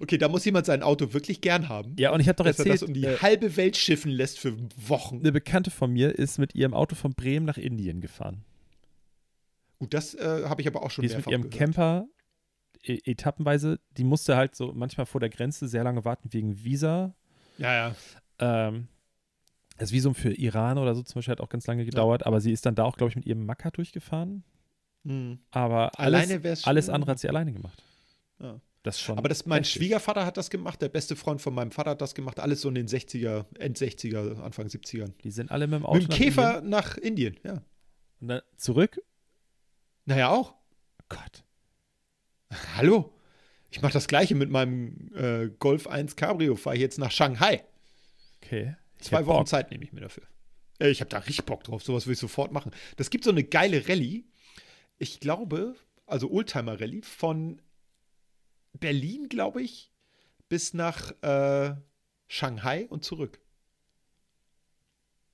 Okay, 0.00 0.16
da 0.18 0.28
muss 0.28 0.44
jemand 0.44 0.66
sein 0.66 0.82
Auto 0.82 1.12
wirklich 1.12 1.40
gern 1.40 1.68
haben. 1.68 1.94
Ja, 1.98 2.12
und 2.12 2.20
ich 2.20 2.28
habe 2.28 2.36
doch 2.36 2.44
dass 2.44 2.58
er 2.58 2.66
erzählt, 2.66 2.82
das 2.82 2.88
um 2.88 2.94
die 2.94 3.04
äh, 3.04 3.18
halbe 3.18 3.56
Welt 3.56 3.76
schiffen 3.76 4.10
lässt 4.10 4.38
für 4.38 4.56
Wochen. 4.76 5.18
eine 5.18 5.32
Bekannte 5.32 5.70
von 5.70 5.92
mir 5.92 6.18
ist 6.18 6.38
mit 6.38 6.54
ihrem 6.54 6.74
Auto 6.74 6.94
von 6.94 7.12
Bremen 7.12 7.44
nach 7.46 7.58
Indien 7.58 8.00
gefahren. 8.00 8.44
Gut, 9.78 9.94
das 9.94 10.14
äh, 10.14 10.44
habe 10.44 10.60
ich 10.62 10.68
aber 10.68 10.82
auch 10.82 10.90
schon 10.90 11.02
Die 11.02 11.08
ist 11.08 11.16
mit 11.16 11.26
ihrem 11.26 11.42
gehört. 11.42 11.58
Camper 11.58 12.06
e 12.82 12.98
etappenweise, 13.04 13.78
die 13.96 14.04
musste 14.04 14.36
halt 14.36 14.54
so 14.54 14.72
manchmal 14.74 15.06
vor 15.06 15.20
der 15.20 15.28
Grenze 15.28 15.68
sehr 15.68 15.84
lange 15.84 16.04
warten 16.04 16.32
wegen 16.32 16.64
Visa. 16.64 17.14
Ja, 17.60 17.74
ja. 17.74 17.96
Ähm, 18.38 18.88
das 19.76 19.92
Visum 19.92 20.14
für 20.14 20.32
Iran 20.32 20.78
oder 20.78 20.94
so 20.94 21.02
zum 21.02 21.18
Beispiel 21.18 21.32
hat 21.32 21.40
auch 21.40 21.50
ganz 21.50 21.66
lange 21.66 21.84
gedauert, 21.84 22.26
aber 22.26 22.40
sie 22.40 22.52
ist 22.52 22.64
dann 22.64 22.74
da 22.74 22.84
auch, 22.84 22.96
glaube 22.96 23.10
ich, 23.10 23.16
mit 23.16 23.26
ihrem 23.26 23.44
Macker 23.44 23.70
durchgefahren. 23.70 24.44
Hm. 25.04 25.38
Aber 25.50 25.98
alles, 25.98 26.66
alles 26.66 26.88
andere 26.88 27.12
hat 27.12 27.18
sie 27.18 27.28
alleine 27.28 27.52
gemacht. 27.52 27.82
Ja. 28.40 28.60
Das 28.82 28.98
schon. 28.98 29.18
Aber 29.18 29.28
das, 29.28 29.44
mein 29.44 29.58
heftig. 29.58 29.74
Schwiegervater 29.74 30.24
hat 30.24 30.38
das 30.38 30.48
gemacht, 30.48 30.80
der 30.80 30.88
beste 30.88 31.16
Freund 31.16 31.42
von 31.42 31.52
meinem 31.52 31.70
Vater 31.70 31.90
hat 31.90 32.00
das 32.00 32.14
gemacht, 32.14 32.40
alles 32.40 32.62
so 32.62 32.70
in 32.70 32.76
den 32.76 32.88
60er, 32.88 33.44
End 33.58 33.76
60er, 33.76 34.40
Anfang 34.40 34.66
70ern. 34.66 35.12
Die 35.22 35.30
sind 35.30 35.50
alle 35.50 35.66
mit 35.66 35.80
dem 35.80 35.86
Auto. 35.86 35.98
Mit 35.98 36.04
dem 36.04 36.10
nach 36.10 36.16
Käfer 36.16 36.56
Indien 36.56 36.70
nach 36.70 36.96
Indien, 36.96 37.36
ja. 37.44 37.62
Und 38.20 38.28
dann 38.28 38.40
zurück. 38.56 39.02
Naja, 40.06 40.30
auch. 40.30 40.54
Gott. 41.10 41.44
Hallo. 42.76 43.12
Ich 43.70 43.82
mache 43.82 43.92
das 43.92 44.08
gleiche 44.08 44.34
mit 44.34 44.50
meinem 44.50 45.10
äh, 45.14 45.48
Golf 45.58 45.86
1 45.86 46.16
Cabrio, 46.16 46.56
fahre 46.56 46.76
ich 46.76 46.82
jetzt 46.82 46.98
nach 46.98 47.10
Shanghai. 47.10 47.64
Okay. 48.42 48.74
Zwei 48.98 49.26
Wochen 49.26 49.38
Bock. 49.38 49.48
Zeit 49.48 49.70
nehme 49.70 49.84
ich 49.84 49.92
mir 49.92 50.00
dafür. 50.00 50.24
Äh, 50.80 50.90
ich 50.90 51.00
habe 51.00 51.08
da 51.08 51.18
richtig 51.18 51.46
Bock 51.46 51.64
drauf, 51.64 51.82
sowas 51.82 52.06
will 52.06 52.14
ich 52.14 52.18
sofort 52.18 52.52
machen. 52.52 52.72
Das 52.96 53.10
gibt 53.10 53.24
so 53.24 53.30
eine 53.30 53.44
geile 53.44 53.88
Rallye. 53.88 54.24
Ich 54.98 55.20
glaube, 55.20 55.76
also 56.06 56.30
Oldtimer-Rallye 56.30 57.02
von 57.02 57.62
Berlin, 58.72 59.28
glaube 59.28 59.62
ich, 59.62 59.92
bis 60.48 60.74
nach 60.74 61.12
äh, 61.22 61.74
Shanghai 62.28 62.86
und 62.88 63.04
zurück. 63.04 63.40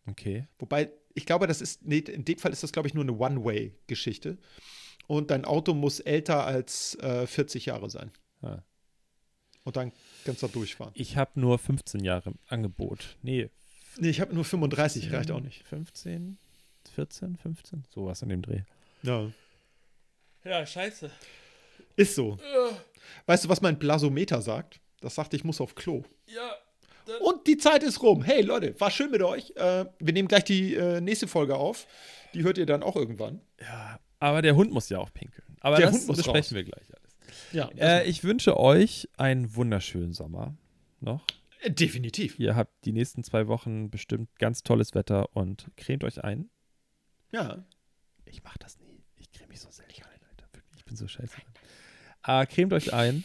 Okay. 0.07 0.47
Wobei, 0.59 0.93
ich 1.15 1.27
glaube, 1.27 1.47
das 1.47 1.61
ist, 1.61 1.85
nee, 1.85 1.99
in 1.99 2.25
dem 2.25 2.39
Fall 2.39 2.53
ist 2.53 2.63
das, 2.63 2.73
glaube 2.73 2.87
ich, 2.87 2.95
nur 2.95 3.05
eine 3.05 3.17
One-Way-Geschichte. 3.17 4.39
Und 5.07 5.31
dein 5.31 5.45
Auto 5.45 5.75
muss 5.75 6.01
älter 6.01 6.45
als 6.45 6.97
äh, 6.97 7.27
40 7.27 7.67
Jahre 7.67 7.91
sein. 7.91 8.13
Ah. 8.47 8.63
Und 9.65 9.77
dann 9.77 9.93
kannst 10.25 10.43
du 10.43 10.47
da 10.47 10.53
durchfahren. 10.53 10.93
Ich 10.95 11.17
habe 11.17 11.33
nur 11.41 11.59
15 11.59 12.05
Jahre 12.05 12.31
im 12.31 12.39
Angebot. 12.47 13.17
Nee. 13.23 13.51
Nee, 13.99 14.11
ich 14.11 14.21
habe 14.21 14.35
nur 14.35 14.45
35, 14.45 15.13
reicht 15.13 15.31
auch 15.31 15.41
nicht. 15.41 15.65
15, 15.65 16.39
14, 16.95 17.37
15? 17.37 17.85
Sowas 17.93 18.23
in 18.23 18.29
dem 18.29 18.43
Dreh. 18.43 18.61
Ja. 19.03 19.31
Ja, 20.45 20.65
scheiße. 20.65 21.11
Ist 21.97 22.15
so. 22.15 22.39
Weißt 23.27 23.45
du, 23.45 23.49
was 23.49 23.61
mein 23.61 23.79
Blasometer 23.79 24.41
sagt? 24.43 24.81
Das 25.01 25.15
sagt, 25.15 25.35
ich 25.35 25.45
muss 25.45 25.61
auf 25.61 25.75
Klo. 25.75 26.05
Ja. 26.27 26.55
Und 27.21 27.47
die 27.47 27.57
Zeit 27.57 27.83
ist 27.83 28.03
rum. 28.03 28.23
Hey 28.23 28.43
Leute, 28.43 28.79
war 28.81 28.91
schön 28.91 29.11
mit 29.11 29.23
euch. 29.23 29.53
Äh, 29.57 29.87
wir 29.99 30.13
nehmen 30.13 30.29
gleich 30.29 30.45
die 30.45 30.75
äh, 30.75 31.01
nächste 31.01 31.29
Folge 31.29 31.57
auf. 31.57 31.87
Die 32.35 32.43
hört 32.43 32.59
ihr 32.59 32.67
dann 32.67 32.83
auch 32.83 32.97
irgendwann. 32.97 33.41
Ja, 33.61 33.99
aber 34.19 34.43
der 34.43 34.57
Hund 34.57 34.73
muss 34.73 34.89
ja 34.89 34.99
auch 34.99 35.13
pinkeln. 35.13 35.57
Aber 35.61 35.77
Der 35.77 35.87
das 35.87 35.95
Hund 35.97 36.09
muss 36.09 36.17
besprechen 36.17 36.41
raus. 36.41 36.53
wir 36.55 36.65
gleich 36.65 36.89
alles. 36.97 37.06
Ja, 37.53 37.69
Äh, 37.77 38.09
ich 38.09 38.23
wünsche 38.25 38.57
euch 38.59 39.09
einen 39.17 39.55
wunderschönen 39.55 40.13
Sommer 40.13 40.57
noch. 41.01 41.25
äh, 41.63 41.71
definitiv. 41.71 42.39
Ihr 42.39 42.55
habt 42.57 42.85
die 42.85 42.93
nächsten 42.93 43.23
zwei 43.25 43.47
Wochen 43.49 43.91
bestimmt 43.91 44.29
ganz 44.39 44.63
tolles 44.63 44.95
Wetter 44.95 45.35
und 45.37 45.71
cremt 45.77 46.05
euch 46.05 46.23
ein. 46.25 46.51
Ja. 47.33 47.65
Ich 48.25 48.43
mache 48.43 48.59
das 48.59 48.79
nie. 48.81 49.03
Ich 49.17 49.31
creme 49.33 49.49
mich 49.49 49.61
so 49.61 49.71
selten 49.71 50.03
ein, 50.05 50.21
Alter. 50.31 50.47
Wirklich, 50.53 50.79
ich 50.79 50.85
bin 50.85 50.97
so 50.97 51.07
scheiße. 51.09 51.37
Äh, 52.27 52.47
cremt 52.47 52.73
euch 52.73 52.93
ein, 52.93 53.25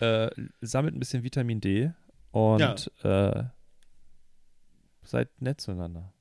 äh, 0.00 0.30
sammelt 0.60 0.94
ein 0.94 0.98
bisschen 1.00 1.22
Vitamin 1.22 1.60
D 1.60 1.92
und 2.32 2.90
äh, 3.02 3.44
seid 5.02 5.40
nett 5.40 5.60
zueinander. 5.60 6.12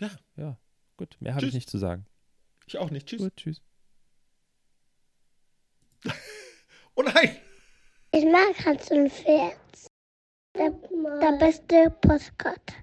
Ja. 0.00 0.10
Ja, 0.36 0.58
gut. 0.96 1.16
Mehr 1.20 1.34
habe 1.34 1.46
ich 1.46 1.54
nicht 1.54 1.70
zu 1.70 1.78
sagen. 1.78 2.06
Ich 2.66 2.76
auch 2.78 2.90
nicht. 2.90 3.06
Tschüss. 3.06 3.22
Gut, 3.22 3.36
tschüss. 3.36 3.62
Oh 6.94 7.02
nein! 7.02 7.36
Ich 8.12 8.24
mag 8.24 8.54
Hans 8.66 8.90
und 8.90 9.10
Pferd. 9.10 9.56
Der, 10.54 10.70
der 10.70 11.32
beste 11.38 11.90
Postkarte. 12.02 12.74